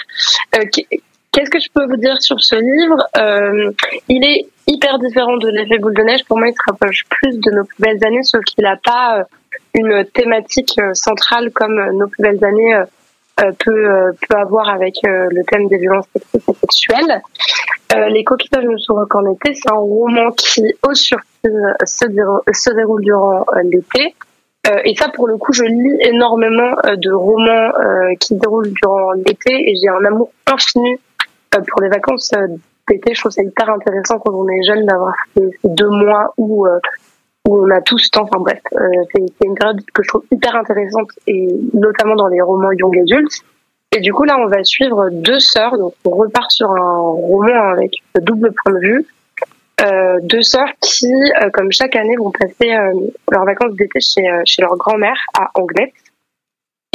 Qu'est-ce 1.37 1.51
que 1.51 1.61
je 1.61 1.69
peux 1.71 1.85
vous 1.85 1.99
dire 1.99 2.17
sur 2.23 2.41
ce 2.41 2.55
livre? 2.55 3.07
Euh, 3.19 3.71
Il 4.09 4.25
est 4.25 4.47
hyper 4.67 4.99
différent 4.99 5.37
de 5.37 5.51
l'effet 5.51 5.77
boule 5.77 5.95
de 5.95 6.03
neige. 6.03 6.25
Pour 6.25 6.39
moi, 6.39 6.49
il 6.49 6.55
se 6.55 6.63
rapproche 6.67 7.05
plus 7.11 7.39
de 7.39 7.51
nos 7.51 7.65
plus 7.65 7.77
belles 7.79 8.03
années, 8.07 8.23
sauf 8.23 8.41
qu'il 8.45 8.65
n'a 8.65 8.77
pas 8.83 9.19
euh, 9.19 9.25
une 9.75 10.07
thématique 10.15 10.79
euh, 10.79 10.95
centrale 10.95 11.51
comme 11.51 11.79
nos 11.93 12.09
plus 12.09 12.23
belles 12.23 12.43
années 12.43 12.75
peut, 13.37 14.13
peut 14.27 14.39
avoir 14.39 14.71
avec 14.71 14.95
le 15.05 15.45
thème 15.45 15.69
des 15.69 15.77
violences 15.77 16.07
sexuelles. 16.59 17.21
Les 18.09 18.25
coquillages 18.25 18.65
ne 18.65 18.79
sont 18.79 18.95
qu'en 19.11 19.31
été, 19.31 19.53
c'est 19.53 19.71
un 19.71 19.77
roman 19.77 20.31
qui, 20.31 20.63
au 20.89 20.95
surprise, 20.95 21.53
se, 21.85 22.07
se 22.07 22.71
déroule 22.73 23.03
durant 23.03 23.45
l'été. 23.65 24.15
et 24.85 24.95
ça, 24.95 25.11
pour 25.11 25.29
le 25.29 25.37
coup, 25.37 25.53
je 25.53 25.65
lis 25.65 25.99
énormément 26.01 26.77
de 26.97 27.13
romans 27.13 27.73
qui 28.19 28.29
se 28.29 28.41
déroulent 28.41 28.73
durant 28.73 29.13
l'été 29.13 29.53
et 29.53 29.75
j'ai 29.77 29.91
un 29.91 30.03
amour 30.07 30.31
infini 30.47 30.97
euh, 30.97 31.06
pour 31.61 31.81
les 31.83 31.89
vacances 31.89 32.31
euh, 32.37 32.47
d'été, 32.89 33.15
je 33.15 33.21
trouve 33.21 33.33
ça 33.33 33.43
hyper 33.43 33.71
intéressant 33.71 34.19
quand 34.19 34.33
on 34.33 34.49
est 34.49 34.63
jeune 34.63 34.85
d'avoir 34.87 35.15
ces, 35.37 35.51
deux 35.65 35.89
mois 35.89 36.33
où 36.37 36.67
euh, 36.67 36.79
où 37.49 37.65
on 37.65 37.71
a 37.71 37.81
tout 37.81 37.99
ce 37.99 38.11
temps. 38.11 38.23
Enfin 38.23 38.41
bref, 38.41 38.61
c'est 39.13 39.45
une 39.45 39.55
période 39.55 39.81
que 39.95 40.03
je 40.03 40.09
trouve 40.09 40.25
hyper 40.33 40.57
intéressante 40.57 41.11
et 41.29 41.49
notamment 41.75 42.17
dans 42.17 42.27
les 42.27 42.41
romans 42.41 42.73
young 42.73 42.99
adultes. 42.99 43.45
Et 43.97 44.01
du 44.01 44.13
coup 44.13 44.25
là, 44.25 44.37
on 44.39 44.49
va 44.49 44.65
suivre 44.65 45.11
deux 45.11 45.39
sœurs. 45.39 45.79
Donc 45.79 45.95
on 46.05 46.11
repart 46.11 46.51
sur 46.51 46.71
un 46.71 46.99
roman 46.99 47.69
avec 47.71 47.93
double 48.21 48.53
point 48.53 48.73
de 48.73 48.81
vue. 48.81 49.07
Euh, 49.83 50.19
deux 50.23 50.43
sœurs 50.43 50.71
qui, 50.81 51.13
comme 51.53 51.71
chaque 51.71 51.95
année, 51.95 52.17
vont 52.17 52.33
passer 52.33 52.75
leurs 53.31 53.45
vacances 53.45 53.75
d'été 53.75 54.01
chez, 54.01 54.25
chez 54.45 54.63
leur 54.63 54.77
grand-mère 54.77 55.19
à 55.39 55.51
Anglette. 55.55 55.93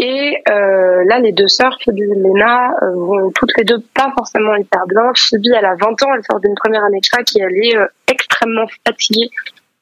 Et 0.04 0.36
euh, 0.50 1.04
là, 1.08 1.20
les 1.20 1.32
deux 1.32 1.48
sœurs, 1.48 1.78
Phoebe 1.86 2.00
et 2.00 2.16
Lena, 2.16 2.72
euh, 2.82 2.90
vont 2.96 3.32
toutes 3.36 3.56
les 3.56 3.64
deux 3.64 3.78
pas 3.94 4.12
forcément 4.18 4.56
hyper 4.56 4.88
bien. 4.88 5.12
Phoebe, 5.16 5.54
elle 5.56 5.64
a 5.64 5.76
20 5.76 6.04
ans, 6.04 6.08
elle 6.16 6.24
sort 6.24 6.40
d'une 6.40 6.56
première 6.56 6.84
année 6.84 7.00
de 7.00 7.06
fac 7.06 7.28
et 7.36 7.42
est 7.42 7.78
euh, 7.78 7.86
extrêmement 8.08 8.66
fatiguée 8.88 9.30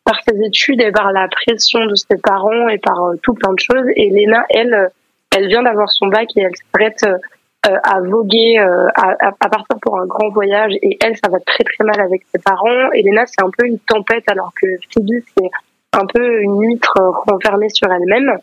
par 0.04 0.20
ses 0.28 0.36
études 0.46 0.82
et 0.82 0.92
par 0.92 1.14
la 1.14 1.30
pression 1.30 1.86
de 1.86 1.96
ses 1.96 2.18
parents 2.22 2.68
et 2.68 2.80
par 2.80 3.14
tout 3.24 3.34
plein 3.34 3.54
de 3.54 3.60
choses. 3.60 3.86
Et 3.96 4.10
Lena, 4.10 4.44
elle, 4.50 4.92
elle 5.34 5.48
vient 5.48 5.64
d'avoir 5.64 5.90
son 5.90 6.08
bac 6.08 6.28
et 6.36 6.42
elle 6.42 6.56
s'arrête 6.74 7.22
à 7.64 8.00
voguer, 8.02 8.58
à, 8.58 9.16
à, 9.20 9.50
partir 9.50 9.78
pour 9.82 10.00
un 10.00 10.06
grand 10.06 10.30
voyage. 10.30 10.74
Et 10.82 10.98
elle, 11.02 11.16
ça 11.16 11.30
va 11.30 11.40
très 11.40 11.64
très 11.64 11.84
mal 11.86 12.00
avec 12.02 12.24
ses 12.34 12.42
parents. 12.42 12.92
Et 12.94 13.04
Lena, 13.04 13.26
c'est 13.26 13.44
un 13.44 13.52
peu 13.56 13.68
une 13.68 13.78
tempête 13.80 14.24
alors 14.28 14.52
que 14.60 14.68
Phoebe, 14.92 15.22
c'est 15.38 15.50
un 15.94 16.06
peu 16.08 16.42
une 16.42 16.60
huître 16.60 16.94
renfermée 17.28 17.70
sur 17.70 17.92
elle-même. 17.92 18.40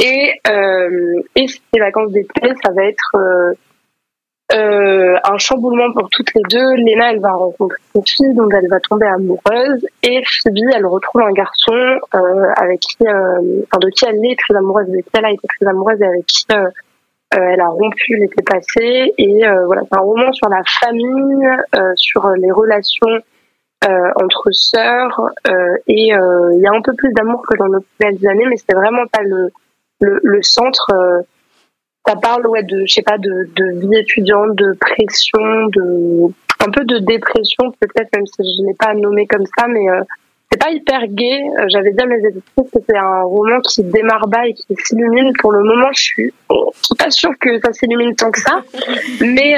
Et, 0.00 0.40
euh, 0.48 1.22
et 1.34 1.46
ces 1.48 1.80
vacances 1.80 2.12
d'été, 2.12 2.52
ça 2.64 2.72
va 2.72 2.84
être 2.84 3.16
euh, 3.16 3.52
euh, 4.54 5.16
un 5.24 5.36
chamboulement 5.36 5.92
pour 5.92 6.08
toutes 6.10 6.32
les 6.34 6.42
deux. 6.48 6.74
Léna, 6.76 7.12
elle 7.12 7.20
va 7.20 7.32
rencontrer 7.32 7.78
une 7.94 8.06
fille 8.06 8.34
dont 8.34 8.48
elle 8.50 8.68
va 8.68 8.80
tomber 8.80 9.06
amoureuse. 9.06 9.86
Et 10.02 10.22
Phoebe, 10.24 10.70
elle 10.74 10.86
retrouve 10.86 11.22
un 11.22 11.32
garçon 11.32 11.74
euh, 12.14 12.52
avec 12.56 12.80
qui, 12.80 12.96
euh, 13.02 13.62
enfin, 13.64 13.78
de 13.80 13.90
qui 13.90 14.04
elle 14.06 14.24
est 14.24 14.38
très 14.38 14.56
amoureuse, 14.56 14.86
de 14.88 14.98
qui 14.98 15.10
elle 15.18 15.26
a 15.26 15.32
été 15.32 15.46
très 15.58 15.68
amoureuse 15.68 16.00
et 16.00 16.06
avec 16.06 16.26
qui 16.26 16.46
euh, 16.52 16.70
elle 17.32 17.60
a 17.60 17.68
rompu 17.68 18.16
l'été 18.16 18.42
passé. 18.42 19.12
Et 19.18 19.42
voilà, 19.66 19.82
c'est 19.82 19.98
un 19.98 20.00
roman 20.00 20.32
sur 20.32 20.48
la 20.48 20.62
famille, 20.80 21.46
sur 21.96 22.26
les 22.30 22.50
relations 22.50 23.20
entre 23.84 24.48
sœurs. 24.52 25.20
et 25.86 26.08
il 26.08 26.60
y 26.60 26.66
a 26.66 26.72
un 26.72 26.80
peu 26.80 26.94
plus 26.94 27.12
d'amour 27.12 27.42
que 27.46 27.54
dans 27.58 27.68
nos 27.68 27.84
belles 28.00 28.26
années, 28.26 28.46
mais 28.46 28.56
c'est 28.56 28.74
vraiment 28.74 29.04
pas 29.12 29.22
le 29.22 29.50
le, 30.00 30.20
le 30.22 30.42
centre, 30.42 30.90
euh, 30.92 31.22
ça 32.06 32.16
parle 32.16 32.46
ouais 32.46 32.62
de, 32.62 32.84
je 32.86 32.92
sais 32.92 33.02
pas, 33.02 33.18
de, 33.18 33.48
de 33.54 33.80
vie 33.80 33.98
étudiante, 33.98 34.54
de 34.54 34.72
pression, 34.78 35.66
de 35.68 36.32
un 36.60 36.70
peu 36.70 36.84
de 36.84 36.98
dépression 36.98 37.70
peut-être, 37.80 38.08
même 38.14 38.26
si 38.26 38.42
je 38.42 38.64
n'ai 38.64 38.74
pas 38.74 38.94
nommé 38.94 39.26
comme 39.26 39.46
ça, 39.56 39.66
mais 39.68 39.88
euh, 39.90 40.02
c'est 40.50 40.60
pas 40.60 40.70
hyper 40.70 41.06
gay. 41.08 41.42
Euh, 41.60 41.66
j'avais 41.68 41.92
dit 41.92 42.00
à 42.00 42.06
mes 42.06 42.16
éditrices 42.16 42.70
que 42.72 42.78
c'est 42.88 42.96
un 42.96 43.22
roman 43.22 43.60
qui 43.60 43.84
démarre 43.84 44.26
bas 44.26 44.46
et 44.46 44.54
qui 44.54 44.66
s'illumine. 44.76 45.32
Pour 45.40 45.52
le 45.52 45.62
moment, 45.62 45.88
je 45.94 46.00
suis, 46.00 46.34
pas 46.98 47.10
sûre 47.10 47.32
que 47.40 47.60
ça 47.60 47.72
s'illumine 47.72 48.14
tant 48.16 48.30
que 48.30 48.40
ça, 48.40 48.62
mais 49.20 49.54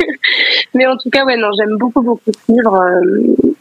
mais 0.74 0.86
en 0.86 0.96
tout 0.96 1.10
cas, 1.10 1.24
ouais, 1.24 1.36
non, 1.36 1.50
j'aime 1.58 1.76
beaucoup 1.76 2.02
beaucoup 2.02 2.30
ce 2.32 2.52
livre. 2.52 3.53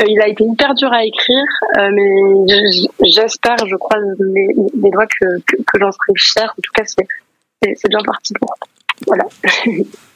Euh, 0.00 0.04
il 0.08 0.20
a 0.20 0.28
été 0.28 0.44
hyper 0.44 0.74
dur 0.74 0.92
à 0.92 1.04
écrire, 1.04 1.44
euh, 1.78 1.88
mais 1.92 3.08
j'espère, 3.08 3.56
je 3.66 3.76
crois, 3.76 3.98
les, 4.18 4.90
doigts 4.90 5.06
que, 5.06 5.40
que, 5.46 5.56
que 5.56 5.80
j'en 5.80 5.92
serai 5.92 6.12
fière. 6.16 6.54
En 6.58 6.62
tout 6.62 6.72
cas, 6.74 6.84
c'est 6.84 7.88
bien 7.88 8.02
parti 8.04 8.34
pour. 8.34 8.54
Voilà. 9.06 9.24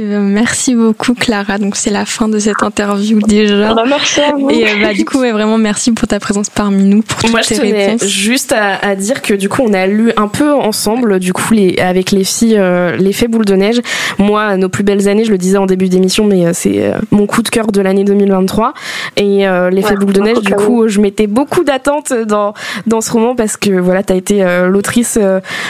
Ben, 0.00 0.20
merci 0.20 0.74
beaucoup 0.74 1.14
Clara. 1.14 1.58
Donc 1.58 1.76
c'est 1.76 1.90
la 1.90 2.06
fin 2.06 2.28
de 2.28 2.38
cette 2.38 2.62
interview 2.62 3.20
déjà. 3.20 3.74
Bah, 3.74 3.84
merci 3.86 4.20
à 4.20 4.32
vous. 4.32 4.50
Et 4.50 4.64
euh, 4.64 4.82
bah, 4.82 4.94
du 4.94 5.04
coup 5.04 5.18
vraiment 5.18 5.58
merci 5.58 5.92
pour 5.92 6.08
ta 6.08 6.18
présence 6.18 6.48
parmi 6.48 6.84
nous 6.84 7.02
pour 7.02 7.20
toutes 7.20 7.30
Moi, 7.30 7.40
je 7.42 7.54
tenais 7.54 7.98
Juste 7.98 8.54
à, 8.56 8.94
dire 8.96 9.20
que 9.22 9.34
du 9.34 9.48
coup 9.48 9.62
on 9.62 9.72
a 9.72 9.86
lu 9.86 10.12
un 10.16 10.28
peu 10.28 10.52
ensemble 10.52 11.18
du 11.18 11.32
coup 11.32 11.52
les, 11.52 11.78
avec 11.78 12.12
les 12.12 12.24
filles 12.24 12.56
euh, 12.56 12.96
l'effet 12.96 13.28
boule 13.28 13.44
de 13.44 13.54
neige. 13.54 13.80
Moi 14.18 14.56
nos 14.56 14.68
plus 14.68 14.84
belles 14.84 15.08
années, 15.08 15.24
je 15.24 15.30
le 15.30 15.38
disais 15.38 15.58
en 15.58 15.66
début 15.66 15.88
d'émission, 15.88 16.24
mais 16.24 16.46
euh, 16.46 16.50
c'est 16.54 16.92
mon 17.10 17.26
coup 17.26 17.42
de 17.42 17.48
cœur 17.48 17.66
de 17.66 17.80
l'année 17.80 18.04
2023 18.04 18.72
et 19.16 19.44
l'effet 19.70 19.96
boule 19.96 20.12
de 20.12 20.20
neige. 20.20 20.40
Du 20.40 20.54
coup 20.54 20.88
je 20.88 21.00
mettais 21.00 21.26
beaucoup 21.26 21.64
d'attentes 21.64 22.12
dans 22.12 22.54
dans 22.86 23.00
ce 23.00 23.12
roman 23.12 23.34
parce 23.34 23.56
que 23.56 23.70
voilà 23.70 24.02
t'as 24.02 24.16
été 24.16 24.44
l'autrice 24.66 25.18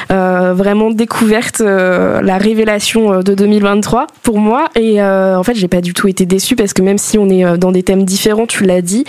vraiment 0.09 0.91
découverte 0.91 1.61
la 1.61 2.39
révélation 2.39 3.21
de 3.21 3.35
2023 3.35 4.07
pour 4.23 4.39
moi. 4.39 4.69
Et 4.75 5.01
euh, 5.01 5.39
en 5.39 5.43
fait 5.43 5.55
j'ai 5.55 5.69
pas 5.69 5.81
du 5.81 5.95
tout 5.95 6.09
été 6.09 6.27
déçue 6.27 6.57
parce 6.57 6.73
que 6.73 6.83
même 6.83 6.99
si 6.99 7.19
on 7.19 7.29
est 7.29 7.45
euh, 7.45 7.57
dans 7.57 7.73
des 7.73 7.83
thèmes 7.83 8.05
différents 8.05 8.47
tu 8.47 8.65
l'as 8.65 8.83
dit 8.83 9.05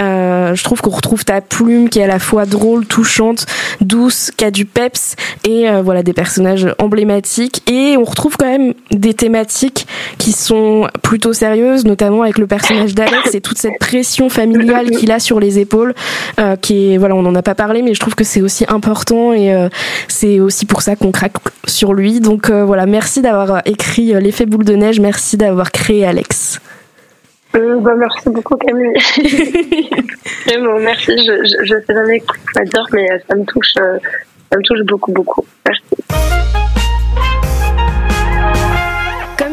euh, 0.00 0.54
je 0.54 0.64
trouve 0.64 0.80
qu'on 0.80 0.90
retrouve 0.90 1.24
ta 1.24 1.40
plume 1.40 1.88
qui 1.88 1.98
est 1.98 2.04
à 2.04 2.08
la 2.08 2.18
fois 2.18 2.46
drôle 2.46 2.86
touchante 2.86 3.46
douce 3.80 4.30
qui 4.36 4.44
a 4.44 4.50
du 4.50 4.64
peps 4.64 5.16
et 5.44 5.66
voilà 5.82 6.02
des 6.02 6.12
personnages 6.12 6.68
emblématiques. 6.78 7.62
Et 7.70 7.96
on 7.96 8.04
retrouve 8.04 8.36
quand 8.36 8.46
même 8.46 8.74
des 8.90 9.14
thématiques 9.14 9.86
qui 10.18 10.32
sont 10.32 10.88
plutôt 11.02 11.32
sérieuses 11.32 11.84
notamment 11.84 12.22
avec 12.22 12.38
le 12.38 12.46
personnage 12.46 12.94
d'Alex 12.94 13.34
et 13.34 13.40
toute 13.40 13.58
cette 13.58 13.78
pression 13.78 14.28
familiale 14.28 14.90
qu'il 14.90 15.10
a 15.12 15.18
sur 15.18 15.40
les 15.40 15.58
épaules 15.58 15.94
qui 16.60 16.92
est 16.92 16.98
voilà 16.98 17.14
on 17.14 17.24
en 17.26 17.34
a 17.34 17.42
pas 17.42 17.54
parlé 17.54 17.82
mais 17.82 17.94
je 17.94 18.00
trouve 18.00 18.14
que 18.14 18.24
c'est 18.24 18.40
aussi 18.40 18.64
important 18.68 19.32
et 19.32 19.68
c'est 20.08 20.40
aussi 20.40 20.66
pour 20.66 20.82
ça 20.82 20.96
qu'on 20.96 21.10
craque 21.10 21.36
sur 21.66 21.94
lui. 21.94 22.20
Donc 22.20 22.50
voilà 22.50 22.86
merci 22.86 23.22
d'avoir 23.22 23.62
écrit 23.66 24.12
l'effet 24.20 24.46
boule 24.54 24.64
de 24.64 24.74
neige. 24.74 25.00
Merci 25.00 25.36
d'avoir 25.36 25.72
créé 25.72 26.06
Alex. 26.06 26.60
Euh, 27.56 27.78
bah, 27.80 27.92
merci 27.96 28.28
beaucoup 28.30 28.56
Camille. 28.56 28.94
Vraiment, 30.46 30.78
merci. 30.78 31.12
Je, 31.18 31.64
je, 31.64 31.74
sais 31.86 31.94
jamais 31.94 32.20
quoi 32.20 32.64
dire, 32.64 32.86
mais 32.92 33.06
ça 33.28 33.36
me 33.36 33.44
touche, 33.44 33.74
euh, 33.78 33.98
ça 34.50 34.58
me 34.58 34.62
touche 34.62 34.84
beaucoup, 34.86 35.12
beaucoup. 35.12 35.44
Merci. 35.66 36.33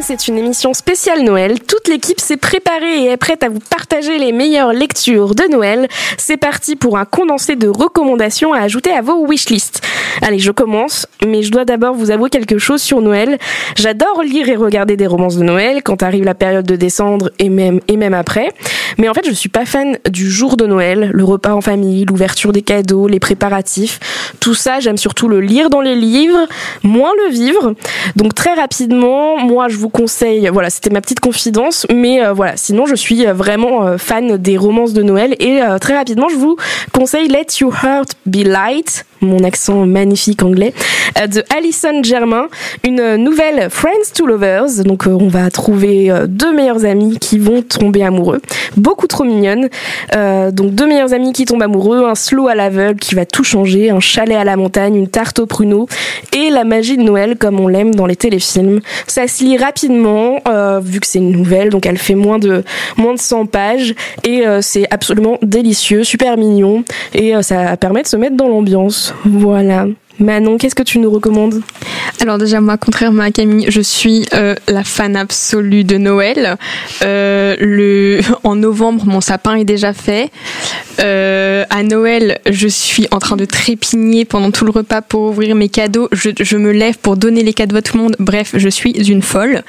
C'est 0.02 0.28
une 0.28 0.38
émission 0.38 0.74
spéciale 0.74 1.24
Noël. 1.24 1.60
Toute 1.60 1.88
l'équipe 1.88 2.20
s'est 2.20 2.38
préparée 2.38 3.04
et 3.04 3.12
est 3.12 3.18
prête 3.18 3.44
à 3.44 3.50
vous 3.50 3.60
partager 3.60 4.18
les 4.18 4.32
meilleures 4.32 4.74
lectures 4.74 5.36
de 5.36 5.44
Noël. 5.50 5.88
C'est 6.18 6.38
parti 6.38 6.76
pour 6.76 6.98
un 6.98 7.06
condensé 7.06 7.56
de 7.56 7.68
recommandations 7.68 8.52
à 8.54 8.60
ajouter 8.60 8.92
à 8.92 9.02
vos 9.02 9.26
wishlists. 9.26 9.82
Allez, 10.22 10.40
je 10.40 10.52
commence, 10.52 11.08
mais 11.26 11.44
je 11.44 11.52
dois 11.52 11.66
d'abord 11.66 11.94
vous 11.94 12.12
avouer 12.12 12.30
quelque 12.30 12.58
chose 12.58 12.82
sur 12.82 13.02
Noël. 13.02 13.38
J'adore 13.78 14.24
lire 14.24 14.50
et 14.50 14.56
regarder 14.56 14.98
des 14.98 15.08
romances 15.08 15.38
de 15.38 15.44
Noël 15.44 15.82
quand 15.84 16.04
arrive 16.04 16.26
la 16.26 16.36
période 16.36 16.66
de 16.66 16.76
décembre 16.76 17.30
et 17.40 17.50
même, 17.50 17.80
et 17.88 17.96
même 17.96 18.14
après. 18.14 18.50
Mais 18.98 19.08
en 19.08 19.14
fait, 19.14 19.26
je 19.26 19.32
suis 19.32 19.50
pas 19.50 19.66
fan 19.66 19.98
du 20.10 20.30
jour 20.30 20.58
de 20.58 20.66
Noël, 20.66 21.12
le 21.14 21.24
repas 21.24 21.54
en 21.54 21.62
famille, 21.62 22.06
l'ouverture 22.06 22.52
des 22.52 22.62
cadeaux, 22.62 23.08
les 23.08 23.20
préparatifs. 23.20 24.00
Tout 24.40 24.54
ça, 24.54 24.80
j'aime 24.80 24.98
surtout 24.98 25.28
le 25.28 25.40
lire 25.40 25.70
dans 25.70 25.82
les 25.82 25.96
livres, 25.96 26.48
moins 26.84 27.12
le 27.26 27.32
vivre. 27.32 27.74
Donc 28.16 28.36
très 28.36 28.54
rapidement, 28.54 29.38
moi 29.38 29.70
je 29.72 29.78
vous 29.78 29.90
conseille, 29.90 30.48
voilà, 30.52 30.70
c'était 30.70 30.90
ma 30.90 31.02
petite 31.02 31.20
confidence, 31.20 31.88
mais 31.92 32.24
euh, 32.24 32.34
voilà, 32.34 32.58
sinon 32.58 32.86
je 32.86 32.96
suis 32.96 33.26
euh, 33.26 33.34
vraiment 33.34 33.88
euh, 33.88 33.98
fan 33.98 34.38
des 34.38 34.58
romances 34.58 34.94
de 34.94 35.02
Noël 35.02 35.36
et 35.40 35.62
très 35.80 35.96
rapidement, 35.96 36.30
je 36.30 36.36
vous 36.36 36.58
conseille 36.94 37.28
Let 37.28 37.48
Your 37.60 37.74
Heart 37.84 38.16
Be 38.26 38.44
Light 38.46 39.06
mon 39.22 39.44
accent 39.44 39.86
magnifique 39.86 40.44
anglais, 40.44 40.74
euh, 41.20 41.28
de 41.28 41.44
Alison 41.56 42.04
Germain, 42.04 42.48
une 42.84 43.16
nouvelle 43.16 43.70
Friends 43.70 44.12
to 44.14 44.26
Lovers. 44.26 44.84
Donc 44.86 45.08
euh, 45.08 45.12
on 45.12 45.28
va 45.28 45.50
trouver 45.50 46.12
euh, 46.12 46.28
deux 46.28 46.54
meilleurs 46.54 46.86
amis 46.86 47.18
qui 47.20 47.38
vont 47.40 47.62
tomber 47.62 48.04
amoureux, 48.04 48.42
beaucoup 48.76 49.08
trop 49.08 49.24
mignonnes. 49.24 49.70
donc 50.52 50.72
deux 50.74 50.88
meilleurs 50.88 51.14
amis 51.14 51.34
qui 51.34 51.46
tombent 51.46 51.62
amoureux, 51.62 52.06
un 52.06 52.16
slow 52.16 52.48
à 52.48 52.56
l'aveugle 52.56 53.00
qui 53.00 53.16
va 53.16 53.26
tout 53.26 53.44
changer, 53.44 53.90
un 53.92 54.00
chalet 54.00 54.38
à 54.38 54.44
la 54.44 54.58
montagne, 54.58 54.96
une 54.96 55.08
tarte 55.08 55.40
au 55.40 55.46
pruneau 55.46 55.88
et 56.34 56.50
la 56.50 56.64
magie 56.64 56.98
de 56.98 57.04
Noël 57.04 57.38
comme 57.38 57.60
on 57.60 57.68
l'aime 57.68 57.94
dans 57.94 58.06
les 58.06 58.16
téléfilms. 58.16 58.80
Ça 59.08 59.28
se 59.28 59.44
lit 59.44 59.58
rapidement 59.58 60.40
vu 60.82 61.00
que 61.00 61.08
c'est 61.08 61.20
une 61.20 61.32
nouvelle, 61.32 61.70
donc 61.70 61.86
elle 61.86 61.98
fait 61.98 62.16
moins 62.16 62.40
de 62.40 62.64
moins 62.98 63.14
de 63.14 63.20
100 63.20 63.46
pages 63.46 63.94
et 64.24 64.44
c'est 64.62 64.88
absolument 64.92 65.38
délicieux, 65.42 66.04
super 66.04 66.38
mignon 66.38 66.84
et 67.14 67.34
ça 67.42 67.78
permet 67.78 68.04
de 68.04 68.08
se 68.08 68.16
mettre 68.16 68.36
dans 68.36 68.48
l'ambiance. 68.48 69.11
Voilà. 69.26 69.88
Manon, 70.22 70.58
qu'est-ce 70.58 70.76
que 70.76 70.84
tu 70.84 71.00
nous 71.00 71.10
recommandes? 71.10 71.62
Alors 72.22 72.38
déjà, 72.38 72.62
moi, 72.62 72.78
contrairement 72.78 73.24
à 73.24 73.32
Camille, 73.32 73.66
je 73.70 73.82
suis 73.82 74.28
euh, 74.36 74.54
la 74.68 74.84
fan 74.84 75.16
absolue 75.16 75.84
de 75.84 75.98
Noël. 75.98 76.58
Euh. 77.04 78.22
En 78.44 78.56
novembre, 78.56 79.06
mon 79.06 79.22
sapin 79.22 79.56
est 79.56 79.66
déjà 79.66 79.94
fait. 79.94 80.30
Euh, 81.00 81.64
à 81.70 81.84
Noël, 81.84 82.40
je 82.50 82.68
suis 82.68 83.08
en 83.12 83.20
train 83.20 83.36
de 83.36 83.46
trépigner 83.46 84.26
pendant 84.26 84.52
tout 84.52 84.66
le 84.66 84.72
repas 84.72 85.02
pour 85.02 85.22
ouvrir 85.22 85.56
mes 85.56 85.70
cadeaux. 85.70 86.08
Je, 86.12 86.58
me 86.58 86.72
lève 86.72 86.98
pour 86.98 87.18
donner 87.18 87.44
les 87.44 87.54
cadeaux 87.54 87.78
à 87.78 87.82
tout 87.82 87.98
le 87.98 88.04
monde. 88.04 88.16
Bref, 88.20 88.52
je 88.56 88.70
suis 88.70 88.92
une 88.92 89.22
folle. 89.22 89.64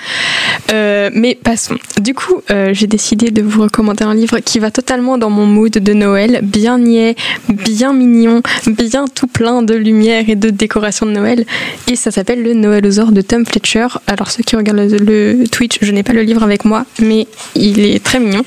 mais 0.71 1.39
passons. 1.43 1.77
Du 2.01 2.15
coup, 2.15 2.43
j'ai 2.73 2.87
décidé 2.87 3.31
de 3.31 3.43
vous 3.43 3.63
recommander 3.63 4.05
un 4.05 4.15
livre 4.15 4.41
qui 4.41 4.59
va 4.59 4.71
totalement 4.71 5.17
dans 5.17 5.31
mon 5.31 5.47
mood 5.47 5.73
de 5.73 5.93
Noël. 5.93 6.41
Bien 6.43 6.79
niais, 6.79 7.15
bien 7.49 7.93
mignon, 7.93 8.43
bien 8.67 9.07
tout 9.07 9.27
plein 9.27 9.63
de 9.63 9.75
lumière 9.75 10.29
et 10.29 10.37
décoration 10.51 11.07
de 11.07 11.13
Noël. 11.13 11.45
Et 11.89 11.97
ça 11.97 12.11
s'appelle 12.11 12.43
Le 12.43 12.55
Noëlosaure 12.55 13.13
de 13.13 13.21
Tom 13.21 13.47
Fletcher. 13.47 13.87
Alors 14.07 14.31
ceux 14.31 14.43
qui 14.43 14.57
regardent 14.57 14.81
le, 14.81 15.45
Twitch, 15.51 15.79
je 15.81 15.93
n'ai 15.93 16.03
pas 16.03 16.13
le 16.13 16.23
livre 16.23 16.43
avec 16.43 16.65
moi, 16.65 16.85
mais 17.01 17.27
il 17.55 17.81
est 17.85 18.03
très 18.03 18.21
mignon. 18.21 18.45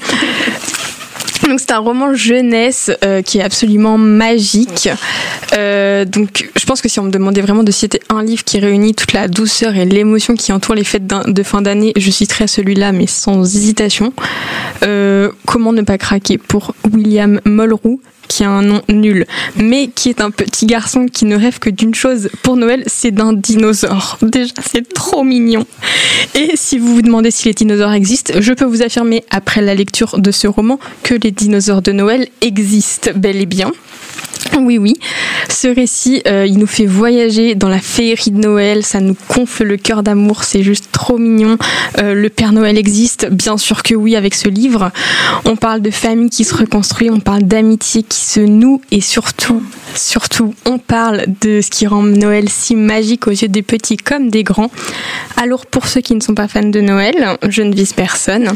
Donc 1.48 1.60
c'est 1.60 1.72
un 1.72 1.80
roman 1.80 2.14
jeunesse 2.14 2.92
euh, 3.04 3.22
qui 3.22 3.38
est 3.38 3.44
absolument 3.44 3.98
magique. 3.98 4.90
Euh, 5.54 6.06
donc 6.06 6.50
je 6.56 6.66
pense 6.66 6.82
que 6.82 6.90
si 6.90 7.00
on 7.00 7.04
me 7.04 7.12
demandait 7.12 7.42
vraiment 7.42 7.64
de 7.64 7.72
citer 7.72 8.00
un 8.10 8.24
livre 8.24 8.44
qui 8.44 8.60
réunit 8.60 8.96
toute 8.96 9.14
la 9.14 9.28
douceur 9.28 9.76
et 9.76 9.86
l'émotion 9.86 10.34
qui 10.36 10.52
entoure 10.52 10.76
les 10.76 10.84
fêtes 10.84 11.06
de 11.08 11.44
fin 11.44 11.62
d'année, 11.62 11.94
je 11.98 12.10
citerais 12.10 12.48
celui-là, 12.48 12.92
mais 12.92 13.08
sans 13.08 13.44
hésitation. 13.56 14.14
Euh, 14.84 15.32
comment 15.46 15.74
ne 15.74 15.82
pas 15.82 15.98
craquer 15.98 16.38
pour 16.38 16.74
William 16.92 17.40
Mulroux 17.46 18.02
qui 18.28 18.44
a 18.44 18.50
un 18.50 18.62
nom 18.62 18.82
nul, 18.90 19.26
mais 19.56 19.88
qui 19.88 20.10
est 20.10 20.22
un 20.22 20.32
petit 20.32 20.66
garçon 20.66 21.06
qui 21.06 21.26
ne 21.26 21.36
rêve 21.36 21.60
que 21.60 21.70
d'une 21.70 21.96
chose 21.96 22.30
pour 22.44 22.58
Noël, 22.58 22.84
c'est 22.88 23.12
d'un 23.12 23.34
dinosaure. 23.34 24.18
Déjà, 24.22 24.54
c'est 24.66 24.94
trop 24.94 25.24
mignon. 25.24 25.66
Et 26.34 26.52
si 26.56 26.78
vous 26.78 26.96
vous 26.96 27.02
demandez 27.02 27.32
si 27.32 27.48
les 27.48 27.54
dinosaures 27.54 27.94
existent, 27.94 28.34
je 28.40 28.54
peux 28.54 28.66
vous 28.66 28.82
affirmer, 28.82 29.24
après 29.30 29.62
la 29.62 29.76
lecture 29.76 30.20
de 30.20 30.32
ce 30.32 30.48
roman, 30.48 30.80
que 31.04 31.16
les 31.16 31.32
dinosaures 31.32 31.82
de 31.82 31.92
Noël 31.92 32.28
existent 32.42 33.12
bel 33.16 33.38
et 33.38 33.46
bien. 33.46 33.72
Oui, 34.66 34.78
oui. 34.78 34.94
Ce 35.50 35.68
récit, 35.68 36.22
euh, 36.28 36.46
il 36.48 36.58
nous 36.58 36.68
fait 36.68 36.86
voyager 36.86 37.56
dans 37.56 37.70
la 37.70 37.80
féerie 37.80 38.32
de 38.32 38.40
Noël. 38.40 38.84
Ça 38.84 39.00
nous 39.00 39.16
confle 39.28 39.64
le 39.64 39.78
cœur 39.78 40.02
d'amour. 40.02 40.44
C'est 40.44 40.64
juste 40.64 40.90
trop 40.92 41.18
mignon. 41.18 41.58
Euh, 42.00 42.14
le 42.14 42.30
Père 42.30 42.52
Noël 42.52 42.78
existe, 42.78 43.30
bien 43.30 43.58
sûr 43.58 43.84
que 43.84 43.94
oui, 43.94 44.16
avec 44.16 44.34
ce 44.34 44.50
livre. 44.50 44.92
On 45.46 45.56
parle 45.56 45.82
de 45.82 45.92
famille 45.92 46.30
qui 46.30 46.44
se 46.44 46.56
reconstruit. 46.56 47.10
On 47.12 47.20
parle 47.20 47.44
d'amitié 47.44 48.04
qui 48.04 48.20
se 48.20 48.40
noue. 48.40 48.82
Et 48.92 49.02
surtout, 49.02 49.62
surtout, 49.94 50.54
on 50.66 50.78
parle 50.78 51.26
de 51.42 51.62
ce 51.62 51.70
qui 51.70 51.86
rend 51.86 52.04
Noël 52.04 52.50
si 52.50 52.76
magique 52.76 53.28
aux 53.28 53.32
yeux 53.32 53.48
des 53.48 53.62
petits 53.62 53.98
comme 53.98 54.30
des 54.30 54.44
grands. 54.44 54.72
Alors, 55.38 55.66
pour 55.66 55.88
ceux 55.88 56.02
qui 56.02 56.16
ne 56.16 56.22
sont 56.22 56.34
pas 56.34 56.48
fans 56.48 56.64
de 56.64 56.82
Noël, 56.82 57.38
je 57.48 57.62
ne 57.62 57.74
vise 57.74 57.94
personne. 57.94 58.52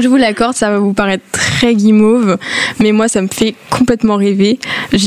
Je 0.00 0.08
vous 0.08 0.16
l'accorde, 0.16 0.56
ça 0.56 0.70
va 0.70 0.78
vous 0.78 0.92
paraître 0.92 1.24
très 1.32 1.74
guimauve, 1.74 2.38
mais 2.78 2.92
moi, 2.92 3.08
ça 3.08 3.20
me 3.22 3.28
fait 3.28 3.54
complètement 3.70 4.16
rêver. 4.16 4.58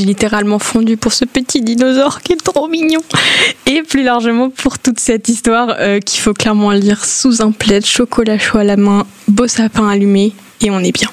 Littéralement 0.04 0.58
fondu 0.58 0.96
pour 0.96 1.12
ce 1.12 1.24
petit 1.24 1.60
dinosaure 1.60 2.20
qui 2.22 2.32
est 2.32 2.42
trop 2.42 2.68
mignon. 2.68 3.00
Et 3.66 3.82
plus 3.82 4.02
largement 4.02 4.50
pour 4.50 4.78
toute 4.78 5.00
cette 5.00 5.28
histoire 5.28 5.76
euh, 5.78 6.00
qu'il 6.00 6.20
faut 6.20 6.34
clairement 6.34 6.70
lire 6.70 7.04
sous 7.04 7.42
un 7.42 7.50
plaid, 7.50 7.84
chocolat 7.84 8.38
chaud 8.38 8.58
à 8.58 8.64
la 8.64 8.76
main, 8.76 9.06
beau 9.28 9.46
sapin 9.46 9.88
allumé, 9.88 10.32
et 10.60 10.70
on 10.70 10.80
est 10.80 10.92
bien. 10.92 11.08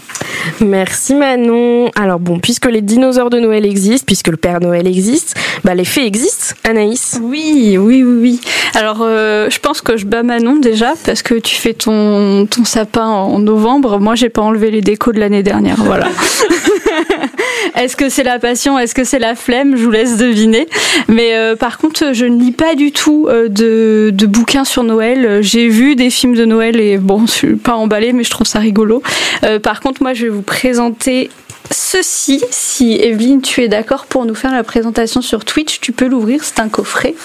Merci 0.60 1.14
Manon. 1.14 1.90
Alors 1.96 2.20
bon, 2.20 2.40
puisque 2.40 2.66
les 2.66 2.82
dinosaures 2.82 3.30
de 3.30 3.40
Noël 3.40 3.66
existent, 3.66 4.06
puisque 4.06 4.30
le 4.30 4.38
Père 4.38 4.60
Noël 4.60 4.88
existe, 4.88 5.36
bah 5.64 5.76
les 5.76 5.86
fées 5.86 6.06
existent, 6.06 6.56
Anaïs. 6.64 7.20
Oui, 7.22 7.78
oui, 7.78 8.04
oui, 8.04 8.18
oui. 8.22 8.42
Alors 8.76 9.00
euh, 9.02 9.50
je 9.50 9.60
pense 9.60 9.82
que 9.82 9.98
je 9.98 10.06
bats 10.06 10.24
Manon 10.24 10.56
déjà 10.56 10.94
parce 11.06 11.22
que 11.22 11.36
tu 11.36 11.56
fais 11.56 11.74
ton, 11.74 12.46
ton 12.46 12.64
sapin 12.66 13.06
en 13.06 13.40
novembre. 13.40 14.00
Moi, 14.00 14.16
j'ai 14.16 14.30
pas 14.30 14.42
enlevé 14.42 14.72
les 14.72 14.82
décos 14.82 15.12
de 15.12 15.20
l'année 15.20 15.44
dernière. 15.44 15.78
Voilà. 15.78 16.08
Est-ce 17.76 17.96
que 17.96 18.10
c'est 18.10 18.24
la 18.24 18.40
passion? 18.40 18.78
Est-ce 18.78 18.96
que 18.96 19.04
c'est 19.04 19.20
la 19.20 19.36
flemme? 19.36 19.76
Je 19.78 19.84
vous 19.84 19.92
laisse 19.92 20.18
deviner. 20.18 20.68
Mais 21.08 21.36
euh, 21.36 21.56
par 21.56 21.78
contre, 21.78 22.14
je 22.14 22.26
ne 22.26 22.40
lis 22.40 22.52
pas 22.52 22.76
du 22.76 22.92
tout 22.92 23.28
euh, 23.30 23.48
de, 23.48 24.12
de, 24.14 24.26
bouquins 24.26 24.66
sur 24.66 24.84
Noël. 24.84 25.42
J'ai 25.42 25.68
vu 25.68 25.96
des 25.96 26.10
films 26.10 26.36
de 26.36 26.46
Noël 26.46 26.80
et 26.80 26.98
bon, 26.98 27.26
je 27.26 27.32
suis 27.32 27.56
pas 27.56 27.76
emballée, 27.76 28.14
mais 28.14 28.24
je 28.24 28.30
trouve 28.30 28.48
ça 28.48 28.60
rigolo. 28.60 29.02
Euh, 29.44 29.60
par 29.60 29.82
contre, 29.82 30.02
moi, 30.02 30.14
je 30.14 30.24
vais 30.24 30.30
vous 30.30 30.42
présenter 30.42 31.30
ceci. 31.70 32.44
Si 32.50 32.96
Evelyne, 32.96 33.42
tu 33.42 33.62
es 33.62 33.68
d'accord 33.68 34.06
pour 34.06 34.26
nous 34.26 34.36
faire 34.36 34.54
la 34.54 34.64
présentation 34.64 35.22
sur 35.22 35.46
Twitch, 35.46 35.80
tu 35.80 35.92
peux 35.92 36.08
l'ouvrir. 36.08 36.44
C'est 36.44 36.60
un 36.60 36.70
coffret. 36.70 37.16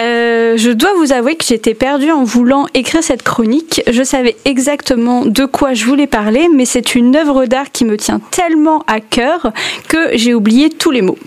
Euh, 0.00 0.56
je 0.56 0.70
dois 0.70 0.92
vous 0.96 1.12
avouer 1.12 1.36
que 1.36 1.44
j'étais 1.44 1.74
perdue 1.74 2.10
en 2.10 2.24
voulant 2.24 2.66
écrire 2.74 3.02
cette 3.02 3.22
chronique. 3.22 3.82
Je 3.90 4.02
savais 4.02 4.36
exactement 4.44 5.24
de 5.24 5.44
quoi 5.44 5.74
je 5.74 5.84
voulais 5.84 6.06
parler, 6.06 6.48
mais 6.54 6.64
c'est 6.64 6.94
une 6.94 7.14
œuvre 7.16 7.46
d'art 7.46 7.70
qui 7.70 7.84
me 7.84 7.96
tient 7.96 8.20
tellement 8.30 8.82
à 8.86 9.00
cœur 9.00 9.52
que 9.88 10.16
j'ai 10.16 10.34
oublié 10.34 10.70
tous 10.70 10.90
les 10.90 11.02
mots. 11.02 11.18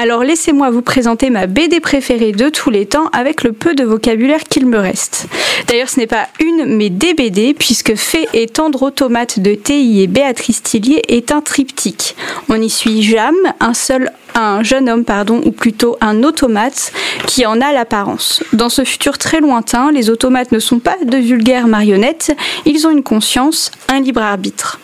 Alors 0.00 0.22
laissez-moi 0.24 0.70
vous 0.70 0.82
présenter 0.82 1.30
ma 1.30 1.46
BD 1.46 1.80
préférée 1.80 2.32
de 2.32 2.48
tous 2.48 2.70
les 2.70 2.86
temps 2.86 3.08
avec 3.12 3.42
le 3.42 3.52
peu 3.52 3.74
de 3.74 3.84
vocabulaire 3.84 4.44
qu'il 4.44 4.66
me 4.66 4.78
reste. 4.78 5.26
D'ailleurs, 5.66 5.88
ce 5.88 5.98
n'est 5.98 6.06
pas 6.06 6.28
une, 6.40 6.76
mais 6.76 6.90
des 6.90 7.14
BD, 7.14 7.54
puisque 7.54 7.94
Fait 7.94 8.28
et 8.32 8.46
tendre 8.46 8.82
automate 8.82 9.40
de 9.40 9.54
TI 9.54 10.02
et 10.02 10.06
Béatrice 10.06 10.62
Tillier 10.62 11.02
est 11.08 11.32
un 11.32 11.40
On 12.48 12.60
y 12.60 12.70
suit 12.70 13.02
Jam, 13.02 13.34
un 13.60 13.74
seul 13.74 14.10
un 14.34 14.62
jeune 14.62 14.88
homme, 14.88 15.04
pardon, 15.04 15.40
ou 15.44 15.50
plutôt 15.50 15.96
un 16.00 16.22
automate 16.22 16.92
qui 17.26 17.44
en 17.44 17.60
a 17.60 17.72
l'apparence. 17.72 18.42
Dans 18.52 18.68
ce 18.68 18.84
futur 18.84 19.18
très 19.18 19.40
lointain, 19.40 19.90
les 19.90 20.10
automates 20.10 20.52
ne 20.52 20.60
sont 20.60 20.78
pas 20.78 20.96
de 21.04 21.16
vulgaires 21.16 21.66
marionnettes, 21.66 22.36
ils 22.64 22.86
ont 22.86 22.90
une 22.90 23.02
conscience, 23.02 23.72
un 23.88 24.00
libre 24.00 24.22
arbitre. 24.22 24.78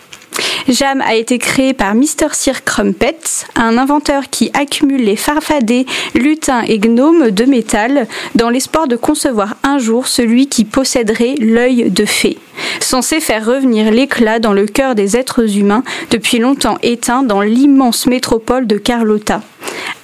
Jam 0.67 1.01
a 1.01 1.15
été 1.15 1.37
créé 1.37 1.73
par 1.73 1.95
Mr. 1.95 2.33
Sir 2.33 2.65
Crumpet, 2.65 3.19
un 3.55 3.77
inventeur 3.77 4.29
qui 4.29 4.51
accumule 4.53 5.03
les 5.03 5.15
farfadets, 5.15 5.85
lutins 6.13 6.63
et 6.63 6.79
gnomes 6.79 7.31
de 7.31 7.45
métal 7.45 8.07
dans 8.33 8.49
l'espoir 8.49 8.87
de 8.87 8.97
concevoir 8.97 9.55
un 9.63 9.77
jour 9.77 10.07
celui 10.07 10.47
qui 10.47 10.65
posséderait 10.65 11.35
l'œil 11.39 11.89
de 11.91 12.05
fée, 12.05 12.37
censé 12.79 13.19
faire 13.19 13.45
revenir 13.45 13.91
l'éclat 13.91 14.39
dans 14.39 14.53
le 14.53 14.65
cœur 14.65 14.95
des 14.95 15.17
êtres 15.17 15.57
humains 15.57 15.83
depuis 16.11 16.39
longtemps 16.39 16.77
éteints 16.83 17.23
dans 17.23 17.41
l'immense 17.41 18.07
métropole 18.07 18.67
de 18.67 18.77
Carlotta. 18.77 19.41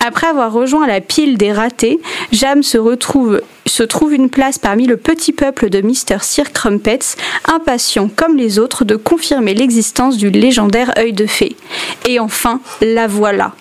Après 0.06 0.28
avoir 0.28 0.52
rejoint 0.52 0.88
la 0.88 1.00
pile 1.00 1.38
des 1.38 1.52
ratés, 1.52 2.00
Jam 2.32 2.64
se 2.64 2.78
retrouve 2.78 3.42
se 3.72 3.84
trouve 3.84 4.14
une 4.14 4.30
place 4.30 4.58
parmi 4.58 4.86
le 4.86 4.98
petit 4.98 5.32
peuple 5.32 5.70
de 5.70 5.82
Mr. 5.82 6.22
Sir 6.22 6.52
Crumpets, 6.52 7.16
impatient 7.46 8.10
comme 8.14 8.36
les 8.36 8.60
autres 8.60 8.84
de 8.84 8.96
confirmer 8.96 9.54
l'existence 9.54 10.18
du 10.18 10.30
légendaire 10.30 10.92
œil 10.98 11.14
de 11.14 11.26
fée. 11.26 11.56
Et 12.08 12.20
enfin, 12.20 12.60
la 12.82 13.08
voilà. 13.08 13.54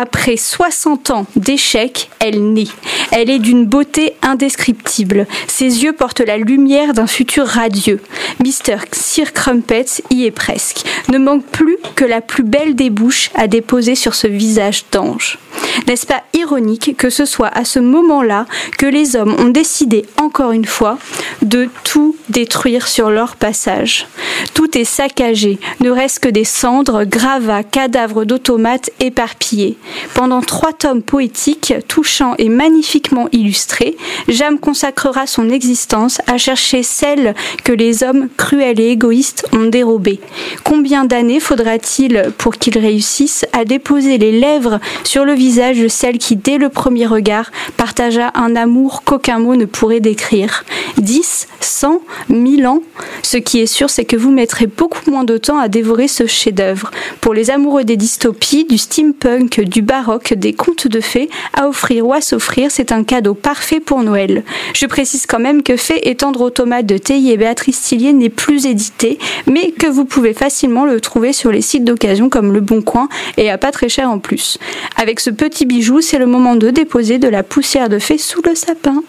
Après 0.00 0.36
60 0.36 1.10
ans 1.10 1.26
d'échecs, 1.36 2.08
elle 2.20 2.52
naît. 2.52 2.68
Elle 3.12 3.28
est 3.28 3.38
d'une 3.38 3.66
beauté 3.66 4.14
indescriptible. 4.22 5.26
Ses 5.46 5.84
yeux 5.84 5.92
portent 5.92 6.20
la 6.20 6.38
lumière 6.38 6.94
d'un 6.94 7.06
futur 7.06 7.46
radieux. 7.46 8.00
Mr. 8.38 8.78
Sir 8.92 9.32
Crumpets 9.32 10.02
y 10.10 10.24
est 10.24 10.30
presque. 10.30 10.82
Ne 11.08 11.18
manque 11.18 11.44
plus 11.46 11.76
que 11.96 12.04
la 12.04 12.20
plus 12.20 12.44
belle 12.44 12.74
des 12.74 12.90
bouches 12.90 13.30
à 13.34 13.46
déposer 13.46 13.94
sur 13.94 14.14
ce 14.14 14.26
visage 14.26 14.84
d'ange. 14.92 15.38
N'est-ce 15.86 16.06
pas 16.06 16.22
ironique 16.34 16.96
que 16.96 17.10
ce 17.10 17.24
soit 17.24 17.48
à 17.48 17.64
ce 17.64 17.78
moment-là 17.78 18.46
que 18.78 18.86
les 18.86 19.16
hommes 19.16 19.34
ont 19.38 19.48
décidé 19.48 20.04
encore 20.20 20.52
une 20.52 20.64
fois 20.64 20.98
de 21.42 21.68
tout 21.84 22.16
détruire 22.28 22.88
sur 22.88 23.10
leur 23.10 23.36
passage? 23.36 24.06
Tout 24.54 24.76
est 24.76 24.84
saccagé, 24.84 25.58
ne 25.80 25.90
reste 25.90 26.20
que 26.20 26.28
des 26.28 26.44
cendres, 26.44 27.04
gravats, 27.04 27.62
cadavres 27.62 28.24
d'automates 28.24 28.90
éparpillés. 29.00 29.76
Pendant 30.14 30.40
trois 30.40 30.72
tomes 30.72 31.02
poétiques, 31.02 31.74
touchants 31.88 32.34
et 32.38 32.48
magnifiquement 32.48 33.28
illustrés, 33.32 33.96
Jam 34.28 34.58
consacrera 34.58 35.26
son 35.26 35.50
existence 35.50 36.20
à 36.26 36.38
chercher 36.38 36.82
celle 36.82 37.34
que 37.64 37.72
les 37.72 38.02
hommes 38.02 38.19
cruels 38.36 38.80
et 38.80 38.90
égoïstes 38.90 39.46
ont 39.52 39.66
dérobée. 39.66 40.20
Combien 40.64 41.04
d'années 41.04 41.40
faudra-t-il 41.40 42.32
pour 42.38 42.56
qu'il 42.56 42.78
réussisse 42.78 43.44
à 43.52 43.64
déposer 43.64 44.18
les 44.18 44.32
lèvres 44.32 44.80
sur 45.04 45.24
le 45.24 45.32
visage 45.32 45.78
de 45.78 45.88
celle 45.88 46.18
qui, 46.18 46.36
dès 46.36 46.58
le 46.58 46.68
premier 46.68 47.06
regard, 47.06 47.50
partagea 47.76 48.32
un 48.34 48.56
amour 48.56 49.02
qu'aucun 49.04 49.38
mot 49.38 49.56
ne 49.56 49.64
pourrait 49.64 50.00
décrire? 50.00 50.64
10, 50.98 51.48
100, 51.60 52.00
1000 52.28 52.66
ans? 52.66 52.82
Ce 53.22 53.36
qui 53.36 53.60
est 53.60 53.66
sûr, 53.66 53.90
c'est 53.90 54.04
que 54.04 54.16
vous 54.16 54.30
mettrez 54.30 54.66
beaucoup 54.66 55.10
moins 55.10 55.24
de 55.24 55.38
temps 55.38 55.58
à 55.58 55.68
dévorer 55.68 56.08
ce 56.08 56.26
chef-d'œuvre. 56.26 56.90
Pour 57.20 57.34
les 57.34 57.50
amoureux 57.50 57.84
des 57.84 57.96
dystopies, 57.96 58.64
du 58.64 58.78
steampunk, 58.78 59.60
du 59.60 59.82
baroque, 59.82 60.34
des 60.34 60.52
contes 60.52 60.88
de 60.88 61.00
fées, 61.00 61.30
à 61.54 61.68
offrir 61.68 62.06
ou 62.06 62.12
à 62.12 62.20
s'offrir, 62.20 62.70
c'est 62.70 62.92
un 62.92 63.04
cadeau 63.04 63.34
parfait 63.34 63.80
pour 63.80 64.02
Noël. 64.02 64.44
Je 64.74 64.86
précise 64.86 65.26
quand 65.26 65.38
même 65.38 65.62
que 65.62 65.76
Fée 65.76 66.08
et 66.08 66.14
tendre 66.14 66.42
automate 66.42 66.86
de 66.86 66.98
Théi 66.98 67.30
et 67.30 67.36
Béatrice 67.36 67.80
Tillier 67.80 68.09
n'est 68.12 68.30
plus 68.30 68.66
édité, 68.66 69.18
mais 69.46 69.70
que 69.72 69.86
vous 69.86 70.04
pouvez 70.04 70.34
facilement 70.34 70.84
le 70.84 71.00
trouver 71.00 71.32
sur 71.32 71.50
les 71.50 71.62
sites 71.62 71.84
d'occasion 71.84 72.28
comme 72.28 72.52
Le 72.52 72.60
Bon 72.60 72.82
Coin 72.82 73.08
et 73.36 73.50
à 73.50 73.58
pas 73.58 73.72
très 73.72 73.88
cher 73.88 74.10
en 74.10 74.18
plus. 74.18 74.58
Avec 74.96 75.20
ce 75.20 75.30
petit 75.30 75.66
bijou, 75.66 76.00
c'est 76.00 76.18
le 76.18 76.26
moment 76.26 76.56
de 76.56 76.70
déposer 76.70 77.18
de 77.18 77.28
la 77.28 77.42
poussière 77.42 77.88
de 77.88 77.98
fée 77.98 78.18
sous 78.18 78.42
le 78.42 78.54
sapin. 78.54 79.02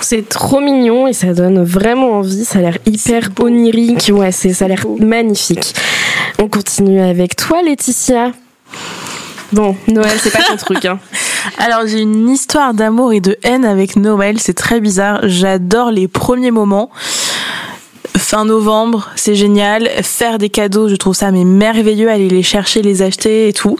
C'est 0.00 0.28
trop 0.28 0.60
mignon 0.60 1.06
et 1.06 1.12
ça 1.12 1.34
donne 1.34 1.62
vraiment 1.62 2.18
envie. 2.18 2.44
Ça 2.44 2.58
a 2.58 2.62
l'air 2.62 2.78
hyper 2.86 3.30
onirique. 3.40 4.10
Ouais, 4.12 4.32
c'est, 4.32 4.52
ça 4.52 4.66
a 4.66 4.68
l'air 4.68 4.86
magnifique. 5.00 5.74
On 6.38 6.48
continue 6.48 7.00
avec 7.00 7.36
toi, 7.36 7.62
Laetitia. 7.62 8.32
Bon, 9.52 9.76
Noël, 9.86 10.18
c'est 10.20 10.32
pas 10.32 10.42
ton 10.42 10.56
truc. 10.56 10.84
Hein. 10.84 10.98
Alors, 11.58 11.86
j'ai 11.86 12.00
une 12.00 12.28
histoire 12.28 12.74
d'amour 12.74 13.12
et 13.12 13.20
de 13.20 13.36
haine 13.44 13.64
avec 13.64 13.94
Noël. 13.94 14.40
C'est 14.40 14.54
très 14.54 14.80
bizarre. 14.80 15.20
J'adore 15.24 15.92
les 15.92 16.08
premiers 16.08 16.50
moments 16.50 16.90
fin 18.16 18.44
novembre, 18.44 19.10
c'est 19.16 19.34
génial. 19.34 19.88
Faire 20.02 20.38
des 20.38 20.48
cadeaux, 20.48 20.88
je 20.88 20.96
trouve 20.96 21.14
ça 21.14 21.30
mais 21.30 21.44
merveilleux, 21.44 22.10
aller 22.10 22.28
les 22.28 22.42
chercher, 22.42 22.82
les 22.82 23.02
acheter 23.02 23.48
et 23.48 23.52
tout. 23.52 23.76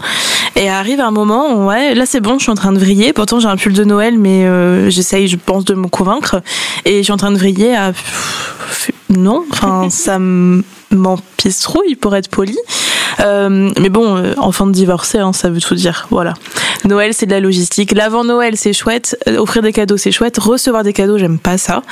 Et 0.57 0.69
arrive 0.69 1.01
un 1.01 1.11
moment, 1.11 1.67
ouais, 1.67 1.95
là 1.95 2.07
c'est 2.07 2.21
bon, 2.21 2.39
je 2.39 2.45
suis 2.45 2.53
en 2.53 2.57
train 2.57 2.73
de 2.73 2.79
vriller. 2.79 3.13
Pourtant 3.13 3.41
j'ai 3.41 3.49
un 3.49 3.57
pull 3.57 3.73
de 3.73 3.85
Noël, 3.85 4.19
mais 4.19 4.45
euh, 4.45 4.91
j'essaye, 4.91 5.29
je 5.29 5.37
pense, 5.37 5.65
de 5.65 5.75
me 5.75 5.89
convaincre. 5.89 6.43
Et 6.85 6.99
je 6.99 7.03
suis 7.03 7.13
en 7.13 7.17
train 7.17 7.33
de 7.33 7.39
vriller 7.39 7.75
à 7.75 7.93
non, 9.09 9.45
enfin 9.51 9.89
ça 9.91 10.19
m'empistrouille 10.91 11.95
pour 11.97 12.15
être 12.17 12.29
poli. 12.29 12.57
Euh, 13.21 13.71
mais 13.81 13.89
bon, 13.89 14.17
euh, 14.17 14.35
enfant 14.39 14.67
de 14.67 14.73
divorcé, 14.73 15.19
hein, 15.19 15.33
ça 15.33 15.51
veut 15.51 15.61
tout 15.61 15.75
dire. 15.75 16.07
Voilà. 16.11 16.35
Noël, 16.85 17.15
c'est 17.15 17.27
de 17.27 17.31
la 17.31 17.41
logistique. 17.41 17.93
L'avant 17.93 18.25
Noël, 18.25 18.57
c'est 18.57 18.73
chouette. 18.73 19.17
Euh, 19.29 19.39
offrir 19.39 19.63
des 19.63 19.73
cadeaux, 19.73 19.97
c'est 19.97 20.13
chouette. 20.13 20.39
Recevoir 20.39 20.83
des 20.83 20.93
cadeaux, 20.93 21.19
j'aime 21.19 21.39
pas 21.39 21.59
ça. 21.59 21.83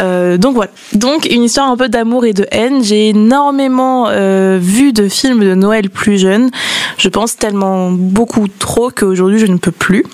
Euh, 0.00 0.36
donc 0.36 0.54
voilà. 0.54 0.70
Donc 0.94 1.26
une 1.26 1.44
histoire 1.44 1.68
un 1.68 1.76
peu 1.76 1.88
d'amour 1.88 2.24
et 2.24 2.32
de 2.32 2.46
haine. 2.50 2.82
J'ai 2.82 3.10
énormément 3.10 4.08
euh, 4.08 4.58
vu 4.60 4.92
de 4.92 5.08
films 5.08 5.40
de 5.40 5.54
Noël 5.54 5.90
plus 5.90 6.18
jeunes. 6.18 6.50
Je 6.98 7.08
pense 7.08 7.36
tellement 7.36 7.90
beaucoup 7.90 8.46
trop 8.58 8.90
qu'aujourd'hui 8.90 9.38
je 9.38 9.46
ne 9.46 9.58
peux 9.58 9.70
plus. 9.70 10.04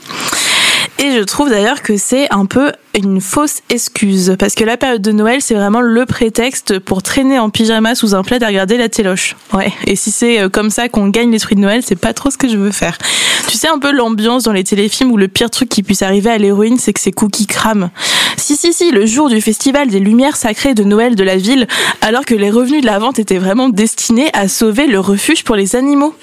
Et 1.00 1.12
je 1.12 1.22
trouve 1.22 1.48
d'ailleurs 1.48 1.82
que 1.82 1.96
c'est 1.96 2.26
un 2.32 2.44
peu 2.44 2.72
une 2.98 3.20
fausse 3.20 3.58
excuse 3.70 4.34
parce 4.36 4.56
que 4.56 4.64
la 4.64 4.76
période 4.76 5.00
de 5.00 5.12
Noël 5.12 5.40
c'est 5.40 5.54
vraiment 5.54 5.80
le 5.80 6.06
prétexte 6.06 6.80
pour 6.80 7.04
traîner 7.04 7.38
en 7.38 7.50
pyjama 7.50 7.94
sous 7.94 8.16
un 8.16 8.24
plaid 8.24 8.42
à 8.42 8.48
regarder 8.48 8.76
la 8.76 8.88
téloche. 8.88 9.36
Ouais. 9.52 9.72
Et 9.86 9.94
si 9.94 10.10
c'est 10.10 10.40
euh, 10.40 10.48
comme 10.48 10.70
ça 10.70 10.88
qu'on 10.88 11.06
gagne 11.08 11.30
l'esprit 11.30 11.54
de 11.54 11.60
Noël, 11.60 11.82
c'est 11.84 11.94
pas 11.94 12.12
trop 12.14 12.30
ce 12.30 12.36
que 12.36 12.48
je 12.48 12.56
veux 12.56 12.72
faire. 12.72 12.98
Tu 13.46 13.56
sais 13.56 13.68
un 13.68 13.78
peu 13.78 13.92
l'ambiance 13.92 14.42
dans 14.42 14.52
les 14.52 14.64
téléfilms 14.64 15.12
où 15.12 15.16
le 15.16 15.28
pire 15.28 15.50
truc 15.50 15.68
qui 15.68 15.84
puisse 15.84 16.02
arriver 16.02 16.30
à 16.30 16.38
l'héroïne 16.38 16.78
c'est 16.78 16.92
que 16.92 17.00
ses 17.00 17.12
cookies 17.12 17.46
crament. 17.46 17.90
Si 18.36 18.56
si 18.56 18.72
si, 18.72 18.90
le 18.90 19.06
jour 19.06 19.28
du 19.28 19.40
festival 19.40 19.88
des 19.88 20.00
lumières 20.00 20.36
sacrées 20.36 20.74
de 20.74 20.82
Noël 20.82 21.14
de 21.14 21.22
la 21.22 21.36
ville, 21.36 21.68
alors 22.00 22.24
que 22.24 22.34
les 22.34 22.50
revenus 22.50 22.80
de 22.80 22.86
la 22.86 22.98
vente 22.98 23.18
étaient 23.18 23.38
vraiment 23.38 23.68
destinés 23.68 24.30
à 24.32 24.48
sauver 24.48 24.86
le 24.86 24.98
refuge 24.98 25.44
pour 25.44 25.54
les 25.54 25.76
animaux. 25.76 26.14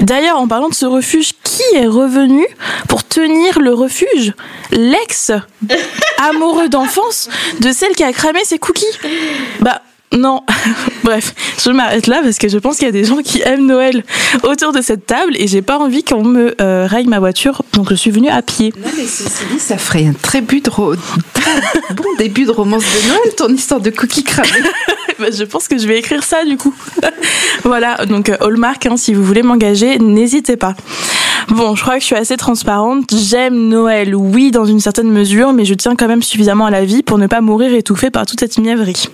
D'ailleurs, 0.00 0.38
en 0.38 0.48
parlant 0.48 0.68
de 0.68 0.74
ce 0.74 0.86
refuge, 0.86 1.32
qui 1.42 1.62
est 1.76 1.86
revenu 1.86 2.44
pour 2.88 3.04
tenir 3.04 3.60
le 3.60 3.72
refuge? 3.72 4.32
L'ex 4.70 5.32
amoureux 6.18 6.68
d'enfance 6.68 7.28
de 7.60 7.72
celle 7.72 7.94
qui 7.94 8.04
a 8.04 8.12
cramé 8.12 8.40
ses 8.44 8.58
cookies. 8.58 8.84
Bah 9.60 9.82
non, 10.14 10.42
bref, 11.04 11.34
je 11.62 11.70
m'arrête 11.70 12.06
là 12.06 12.20
parce 12.22 12.38
que 12.38 12.48
je 12.48 12.58
pense 12.58 12.76
qu'il 12.76 12.86
y 12.86 12.88
a 12.88 12.92
des 12.92 13.04
gens 13.04 13.18
qui 13.18 13.42
aiment 13.42 13.66
Noël 13.66 14.04
autour 14.44 14.72
de 14.72 14.80
cette 14.80 15.06
table 15.06 15.34
et 15.36 15.48
j'ai 15.48 15.62
pas 15.62 15.78
envie 15.78 16.04
qu'on 16.04 16.22
me 16.22 16.54
euh, 16.60 16.86
raye 16.86 17.06
ma 17.06 17.18
voiture, 17.18 17.62
donc 17.72 17.90
je 17.90 17.96
suis 17.96 18.12
venue 18.12 18.28
à 18.28 18.40
pied. 18.40 18.72
Non 18.76 18.90
mais 18.96 19.06
ceci 19.06 19.44
dit, 19.52 19.58
ça 19.58 19.76
ferait 19.76 20.06
un 20.06 20.12
très, 20.12 20.40
but 20.40 20.64
de 20.64 20.70
bon 20.70 22.04
début 22.18 22.44
de 22.44 22.52
romance 22.52 22.84
de 22.84 23.08
Noël, 23.08 23.34
ton 23.36 23.48
histoire 23.48 23.80
de 23.80 23.90
cookies 23.90 24.24
cramés. 24.24 24.50
bah, 25.24 25.30
je 25.30 25.44
pense 25.44 25.68
que 25.68 25.78
je 25.78 25.88
vais 25.88 25.98
écrire 25.98 26.22
ça 26.22 26.44
du 26.44 26.58
coup. 26.58 26.74
voilà, 27.64 28.04
donc 28.04 28.28
euh, 28.28 28.36
Hallmark, 28.40 28.84
hein, 28.84 28.98
si 28.98 29.14
vous 29.14 29.24
voulez 29.24 29.42
m'engager, 29.42 29.98
n'hésitez 29.98 30.58
pas. 30.58 30.74
Bon, 31.50 31.74
je 31.76 31.82
crois 31.82 31.94
que 31.94 32.00
je 32.00 32.06
suis 32.06 32.16
assez 32.16 32.36
transparente. 32.36 33.12
J'aime 33.14 33.68
Noël, 33.68 34.14
oui, 34.14 34.50
dans 34.50 34.64
une 34.64 34.80
certaine 34.80 35.10
mesure, 35.10 35.52
mais 35.52 35.64
je 35.64 35.74
tiens 35.74 35.94
quand 35.94 36.08
même 36.08 36.22
suffisamment 36.22 36.66
à 36.66 36.70
la 36.70 36.84
vie 36.84 37.02
pour 37.02 37.18
ne 37.18 37.26
pas 37.26 37.40
mourir 37.40 37.74
étouffée 37.74 38.10
par 38.10 38.26
toute 38.26 38.40
cette 38.40 38.58
mièvrerie. 38.58 39.08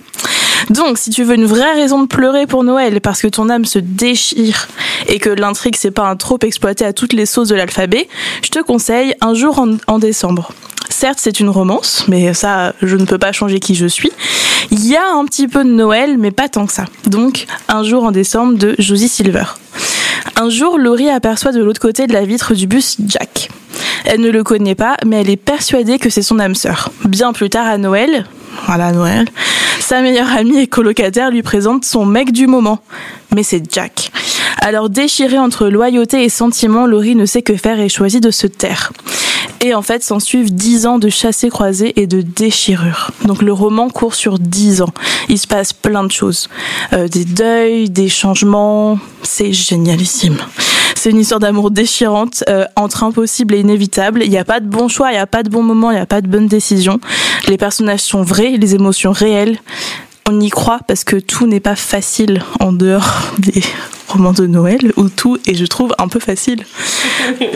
Donc, 0.69 0.97
si 0.97 1.09
tu 1.09 1.23
veux 1.23 1.35
une 1.35 1.45
vraie 1.45 1.73
raison 1.73 2.01
de 2.03 2.07
pleurer 2.07 2.47
pour 2.47 2.63
Noël, 2.63 3.01
parce 3.01 3.21
que 3.21 3.27
ton 3.27 3.49
âme 3.49 3.65
se 3.65 3.79
déchire 3.79 4.67
et 5.07 5.19
que 5.19 5.29
l'intrigue 5.29 5.75
c'est 5.75 5.91
pas 5.91 6.07
un 6.07 6.15
trop 6.15 6.37
exploité 6.43 6.85
à 6.85 6.93
toutes 6.93 7.13
les 7.13 7.25
sauces 7.25 7.49
de 7.49 7.55
l'alphabet, 7.55 8.07
je 8.43 8.49
te 8.49 8.59
conseille 8.59 9.15
Un 9.21 9.33
jour 9.33 9.59
en, 9.59 9.75
en 9.87 9.99
décembre. 9.99 10.51
Certes, 10.89 11.19
c'est 11.21 11.39
une 11.39 11.49
romance, 11.49 12.05
mais 12.07 12.33
ça, 12.33 12.73
je 12.81 12.95
ne 12.95 13.05
peux 13.05 13.17
pas 13.17 13.31
changer 13.31 13.59
qui 13.59 13.75
je 13.75 13.87
suis. 13.87 14.11
Il 14.71 14.85
y 14.85 14.95
a 14.95 15.03
un 15.15 15.25
petit 15.25 15.47
peu 15.47 15.63
de 15.63 15.69
Noël, 15.69 16.17
mais 16.17 16.31
pas 16.31 16.47
tant 16.47 16.65
que 16.65 16.73
ça. 16.73 16.85
Donc, 17.07 17.45
Un 17.67 17.83
jour 17.83 18.03
en 18.03 18.11
décembre 18.11 18.57
de 18.57 18.75
Josie 18.77 19.09
Silver. 19.09 19.45
Un 20.35 20.49
jour, 20.49 20.77
Laurie 20.77 21.09
aperçoit 21.09 21.51
de 21.51 21.61
l'autre 21.61 21.81
côté 21.81 22.07
de 22.07 22.13
la 22.13 22.25
vitre 22.25 22.53
du 22.53 22.67
bus 22.67 22.97
Jack. 23.07 23.49
Elle 24.05 24.21
ne 24.21 24.29
le 24.29 24.43
connaît 24.43 24.75
pas, 24.75 24.97
mais 25.05 25.21
elle 25.21 25.29
est 25.29 25.37
persuadée 25.37 25.99
que 25.99 26.09
c'est 26.09 26.21
son 26.21 26.39
âme 26.39 26.55
sœur. 26.55 26.89
Bien 27.05 27.33
plus 27.33 27.49
tard 27.49 27.67
à 27.67 27.77
Noël, 27.77 28.25
voilà 28.65 28.91
Noël, 28.91 29.27
sa 29.79 30.01
meilleure 30.01 30.31
amie 30.31 30.59
et 30.59 30.67
colocataire 30.67 31.31
lui 31.31 31.41
présente 31.41 31.85
son 31.85 32.05
mec 32.05 32.31
du 32.31 32.47
moment. 32.47 32.79
Mais 33.33 33.43
c'est 33.43 33.63
Jack. 33.71 34.11
Alors 34.59 34.89
déchirée 34.89 35.39
entre 35.39 35.67
loyauté 35.67 36.23
et 36.23 36.29
sentiment, 36.29 36.85
Laurie 36.85 37.15
ne 37.15 37.25
sait 37.25 37.41
que 37.41 37.55
faire 37.55 37.79
et 37.79 37.89
choisit 37.89 38.21
de 38.21 38.31
se 38.31 38.47
taire. 38.47 38.91
Et 39.63 39.75
en 39.75 39.83
fait, 39.83 40.03
s'en 40.03 40.19
suivent 40.19 40.53
dix 40.53 40.87
ans 40.87 40.97
de 40.97 41.09
chassés 41.09 41.49
croisés 41.49 41.93
et 42.01 42.07
de 42.07 42.21
déchirures. 42.21 43.11
Donc 43.25 43.43
le 43.43 43.53
roman 43.53 43.89
court 43.89 44.15
sur 44.15 44.39
dix 44.39 44.81
ans. 44.81 44.89
Il 45.29 45.37
se 45.37 45.47
passe 45.47 45.71
plein 45.71 46.03
de 46.03 46.11
choses. 46.11 46.49
Euh, 46.93 47.07
des 47.07 47.25
deuils, 47.25 47.89
des 47.89 48.09
changements. 48.09 48.97
C'est 49.21 49.53
génialissime. 49.53 50.37
C'est 50.95 51.11
une 51.11 51.19
histoire 51.19 51.39
d'amour 51.39 51.71
déchirante, 51.71 52.43
euh, 52.49 52.65
entre 52.75 53.03
impossible 53.03 53.55
et 53.55 53.59
inévitable. 53.59 54.21
Il 54.23 54.29
n'y 54.29 54.37
a 54.37 54.45
pas 54.45 54.59
de 54.59 54.67
bon 54.67 54.87
choix, 54.87 55.09
il 55.09 55.13
n'y 55.13 55.19
a 55.19 55.27
pas 55.27 55.43
de 55.43 55.49
bon 55.49 55.63
moment, 55.63 55.91
il 55.91 55.95
n'y 55.95 55.99
a 55.99 56.05
pas 56.05 56.21
de 56.21 56.27
bonne 56.27 56.47
décision. 56.47 56.99
Les 57.47 57.57
personnages 57.57 58.01
sont 58.01 58.23
vrais, 58.23 58.57
les 58.57 58.75
émotions 58.75 59.11
réelles. 59.11 59.59
On 60.31 60.39
y 60.39 60.49
croit 60.49 60.79
parce 60.87 61.03
que 61.03 61.17
tout 61.17 61.45
n'est 61.45 61.59
pas 61.59 61.75
facile 61.75 62.41
en 62.61 62.71
dehors 62.71 63.33
des 63.39 63.61
romans 64.07 64.31
de 64.31 64.47
Noël 64.47 64.93
où 64.95 65.09
tout 65.09 65.37
est, 65.45 65.55
je 65.55 65.65
trouve, 65.65 65.93
un 65.97 66.07
peu 66.07 66.19
facile. 66.19 66.63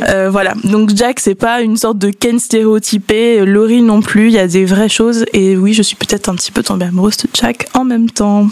Euh, 0.08 0.30
voilà. 0.30 0.54
Donc 0.64 0.92
Jack, 0.96 1.20
c'est 1.20 1.36
pas 1.36 1.62
une 1.62 1.78
sorte 1.78 1.98
de 1.98 2.12
Ken 2.12 2.38
stéréotypé. 2.38 3.44
Laurie 3.46 3.82
non 3.82 4.02
plus. 4.02 4.28
Il 4.28 4.34
y 4.34 4.40
a 4.40 4.48
des 4.48 4.64
vraies 4.64 4.90
choses. 4.90 5.26
Et 5.34 5.58
oui, 5.58 5.74
je 5.74 5.82
suis 5.82 5.96
peut-être 5.96 6.30
un 6.30 6.36
petit 6.36 6.52
peu 6.52 6.62
tombée 6.62 6.86
amoureuse 6.86 7.18
de 7.18 7.28
Jack 7.34 7.68
en 7.74 7.84
même 7.84 8.10
temps. 8.10 8.48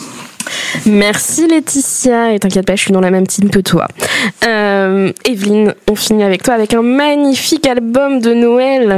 Merci 0.85 1.47
Laetitia, 1.47 2.33
et 2.33 2.39
t'inquiète 2.39 2.65
pas, 2.65 2.75
je 2.75 2.81
suis 2.81 2.91
dans 2.91 3.01
la 3.01 3.11
même 3.11 3.27
team 3.27 3.49
que 3.49 3.59
toi. 3.59 3.87
Euh, 4.45 5.11
Evelyne, 5.25 5.73
on 5.89 5.95
finit 5.95 6.23
avec 6.23 6.43
toi 6.43 6.55
avec 6.55 6.73
un 6.73 6.81
magnifique 6.81 7.67
album 7.67 8.19
de 8.19 8.33
Noël. 8.33 8.97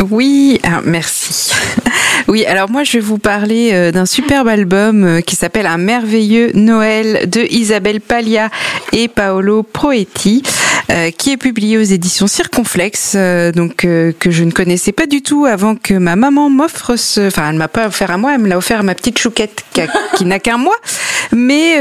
Oui, 0.00 0.60
ah, 0.64 0.80
merci. 0.84 1.52
Oui, 2.28 2.46
alors 2.46 2.70
moi 2.70 2.84
je 2.84 2.92
vais 2.92 3.00
vous 3.00 3.18
parler 3.18 3.70
euh, 3.72 3.90
d'un 3.90 4.06
superbe 4.06 4.48
album 4.48 5.04
euh, 5.04 5.20
qui 5.20 5.36
s'appelle 5.36 5.66
Un 5.66 5.78
merveilleux 5.78 6.52
Noël 6.54 7.28
de 7.28 7.40
Isabelle 7.50 8.00
Paglia 8.00 8.48
et 8.92 9.08
Paolo 9.08 9.62
Proetti. 9.62 10.42
Euh, 10.90 11.10
qui 11.10 11.30
est 11.30 11.36
publié 11.36 11.78
aux 11.78 11.82
éditions 11.82 12.26
Circonflex, 12.26 13.16
donc 13.54 13.76
que 13.76 14.30
je 14.30 14.44
ne 14.44 14.50
connaissais 14.50 14.92
pas 14.92 15.06
du 15.06 15.22
tout 15.22 15.46
avant 15.46 15.74
que 15.76 15.94
ma 15.94 16.16
maman 16.16 16.50
m'offre 16.50 16.96
ce. 16.96 17.28
Enfin, 17.28 17.50
elle 17.50 17.56
m'a 17.56 17.68
pas 17.68 17.86
offert 17.86 18.10
à 18.10 18.18
moi, 18.18 18.34
elle 18.34 18.40
me 18.40 18.48
l'a 18.48 18.58
offert 18.58 18.80
à 18.80 18.82
ma 18.82 18.94
petite 18.94 19.18
chouquette 19.18 19.64
qui, 20.16 20.24
n'a 20.24 20.38
qu'un 20.38 20.58
mois. 20.58 20.76
Mais 21.30 21.76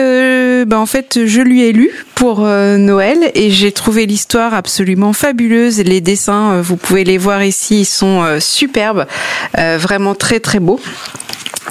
bah, 0.66 0.80
en 0.80 0.86
fait, 0.86 1.26
je 1.26 1.42
lui 1.42 1.64
ai 1.64 1.74
lu 1.74 1.90
pour 2.22 2.42
Noël 2.42 3.32
et 3.34 3.50
j'ai 3.50 3.72
trouvé 3.72 4.06
l'histoire 4.06 4.54
absolument 4.54 5.12
fabuleuse. 5.12 5.80
Les 5.80 6.02
dessins, 6.02 6.62
vous 6.62 6.78
pouvez 6.78 7.04
les 7.04 7.18
voir 7.18 7.44
ici, 7.44 7.84
sont 7.84 8.38
superbes, 8.40 9.08
vraiment 9.58 10.14
très 10.14 10.40
très 10.40 10.60
beau. 10.60 10.80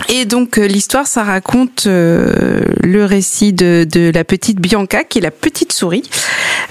Et 0.09 0.25
donc 0.25 0.59
euh, 0.59 0.67
l'histoire, 0.67 1.07
ça 1.07 1.23
raconte 1.23 1.85
euh, 1.87 2.63
le 2.83 3.05
récit 3.05 3.53
de, 3.53 4.11
la 4.13 4.25
petite 4.25 4.61
Bianca, 4.61 5.05
qui 5.05 5.19
est 5.19 5.23
la 5.23 5.31
petite 5.31 5.73
souris, 5.73 6.09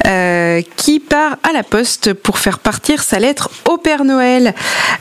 euh, 0.08 0.62
qui 0.76 1.00
part 1.00 1.38
à 1.48 1.54
la 1.54 1.64
poste 1.64 2.14
pour 2.14 2.38
faire 2.38 2.60
partir 2.60 3.04
sa 3.04 3.20
lettre 3.20 3.50
au 3.70 3.78
Père 3.78 4.04
Noël. 4.04 4.54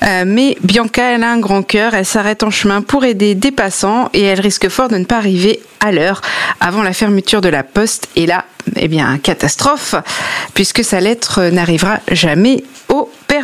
Euh, 0.03 0.24
mais 0.26 0.57
Bianca, 0.62 1.03
elle 1.03 1.24
a 1.24 1.31
un 1.31 1.39
grand 1.39 1.62
cœur, 1.62 1.95
elle 1.95 2.07
s'arrête 2.07 2.43
en 2.43 2.51
chemin 2.51 2.83
pour 2.83 3.05
aider 3.05 3.35
des 3.35 3.51
passants 3.51 4.09
et 4.12 4.22
elle 4.22 4.41
risque 4.41 4.68
fort 4.68 4.89
de 4.89 4.99
ne 4.99 5.05
pas 5.05 5.16
arriver 5.16 5.61
à 5.81 5.93
l'heure 5.93 6.20
avant 6.61 6.83
la 6.83 6.93
fermeture 6.93 7.41
de 7.41 7.49
la 7.49 7.62
poste. 7.62 8.09
Et 8.16 8.26
là, 8.26 8.45
eh 8.76 8.88
bien, 8.88 9.18
catastrophe, 9.18 9.94
puisque 10.54 10.84
sa 10.84 11.00
lettre 11.00 11.50
n'arrivera 11.50 12.00
jamais 12.10 12.64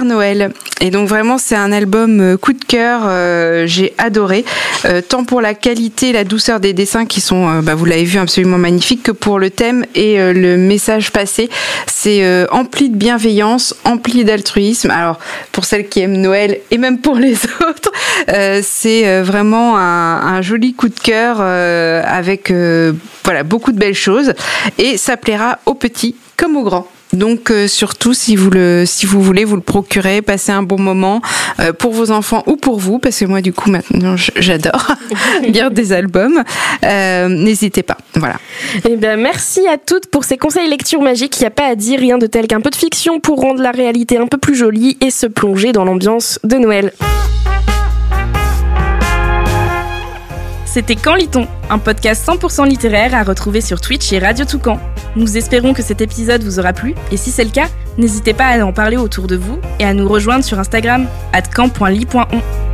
Noël. 0.05 0.52
Et 0.80 0.90
donc 0.90 1.09
vraiment, 1.09 1.38
c'est 1.38 1.55
un 1.55 1.72
album 1.72 2.20
euh, 2.20 2.36
coup 2.36 2.52
de 2.52 2.64
cœur. 2.64 3.02
Euh, 3.05 3.64
j'ai 3.66 3.94
adoré, 3.98 4.44
euh, 4.84 5.00
tant 5.00 5.24
pour 5.24 5.40
la 5.40 5.55
qualité, 5.55 6.12
la 6.12 6.24
douceur 6.24 6.61
des 6.61 6.72
dessins 6.72 7.07
qui 7.07 7.20
sont, 7.20 7.61
bah, 7.61 7.74
vous 7.74 7.84
l'avez 7.84 8.05
vu, 8.05 8.18
absolument 8.18 8.59
magnifiques, 8.59 9.05
que 9.05 9.12
pour 9.12 9.38
le 9.38 9.50
thème 9.50 9.86
et 9.94 10.16
le 10.18 10.57
message 10.57 11.11
passé. 11.11 11.48
C'est 11.86 12.46
empli 12.50 12.90
de 12.90 12.96
bienveillance, 12.96 13.74
empli 13.84 14.24
d'altruisme. 14.24 14.90
Alors 14.90 15.18
pour 15.52 15.64
celles 15.64 15.88
qui 15.88 16.00
aiment 16.00 16.16
Noël 16.16 16.59
et 16.70 16.78
même 16.78 16.98
pour 16.98 17.16
les 17.16 17.34
autres, 17.68 17.92
c'est 18.62 19.22
vraiment 19.22 19.78
un, 19.78 20.36
un, 20.36 20.42
joli 20.42 20.74
coup 20.74 20.88
de 20.88 20.98
cœur 20.98 21.40
avec 21.40 22.52
voilà 23.24 23.42
beaucoup 23.42 23.72
de 23.72 23.78
belles 23.78 23.94
choses. 23.94 24.34
Et 24.78 24.96
ça 24.96 25.16
plaira 25.16 25.59
aux 25.66 25.74
petits 25.74 26.16
comme 26.36 26.57
aux 26.57 26.64
grands. 26.64 26.88
Donc 27.14 27.50
euh, 27.50 27.68
surtout 27.68 28.12
si 28.12 28.36
vous 28.36 28.50
le 28.50 28.84
si 28.86 29.06
vous 29.06 29.22
voulez 29.22 29.44
vous 29.44 29.56
le 29.56 29.62
procurer, 29.62 30.22
passer 30.22 30.52
un 30.52 30.62
bon 30.62 30.78
moment 30.78 31.22
euh, 31.60 31.72
pour 31.72 31.92
vos 31.92 32.10
enfants 32.10 32.42
ou 32.46 32.56
pour 32.56 32.78
vous 32.78 32.98
parce 32.98 33.18
que 33.18 33.24
moi 33.24 33.40
du 33.40 33.52
coup 33.52 33.70
maintenant 33.70 34.16
j'adore 34.36 34.88
lire 35.42 35.70
des 35.70 35.92
albums. 35.92 36.42
Euh, 36.84 37.28
n'hésitez 37.28 37.82
pas. 37.82 37.96
Voilà. 38.14 38.36
Eh 38.88 38.96
ben 38.96 39.20
merci 39.20 39.66
à 39.68 39.78
toutes 39.78 40.06
pour 40.06 40.24
ces 40.24 40.36
conseils 40.36 40.68
lecture 40.68 41.00
magique. 41.00 41.36
Il 41.38 41.40
n'y 41.40 41.46
a 41.46 41.50
pas 41.50 41.66
à 41.66 41.74
dire 41.74 42.00
rien 42.00 42.18
de 42.18 42.26
tel 42.26 42.46
qu'un 42.46 42.60
peu 42.60 42.70
de 42.70 42.76
fiction 42.76 43.20
pour 43.20 43.40
rendre 43.40 43.62
la 43.62 43.70
réalité 43.70 44.18
un 44.18 44.26
peu 44.26 44.38
plus 44.38 44.56
jolie 44.56 44.96
et 45.00 45.10
se 45.10 45.26
plonger 45.26 45.72
dans 45.72 45.84
l'ambiance 45.84 46.38
de 46.42 46.56
Noël. 46.56 46.92
C'était 50.74 50.96
Quand 50.96 51.14
lit-on 51.14 51.46
Un 51.70 51.78
podcast 51.78 52.28
100% 52.28 52.68
littéraire 52.68 53.14
à 53.14 53.22
retrouver 53.22 53.60
sur 53.60 53.80
Twitch 53.80 54.12
et 54.12 54.18
Radio 54.18 54.44
Toucan. 54.44 54.80
Nous 55.14 55.36
espérons 55.36 55.72
que 55.72 55.82
cet 55.82 56.00
épisode 56.00 56.42
vous 56.42 56.58
aura 56.58 56.72
plu 56.72 56.96
et 57.12 57.16
si 57.16 57.30
c'est 57.30 57.44
le 57.44 57.52
cas, 57.52 57.68
n'hésitez 57.96 58.34
pas 58.34 58.46
à 58.46 58.64
en 58.64 58.72
parler 58.72 58.96
autour 58.96 59.28
de 59.28 59.36
vous 59.36 59.60
et 59.78 59.84
à 59.84 59.94
nous 59.94 60.08
rejoindre 60.08 60.42
sur 60.42 60.58
Instagram 60.58 61.06
at 61.32 61.42
camp.ly.on. 61.42 62.73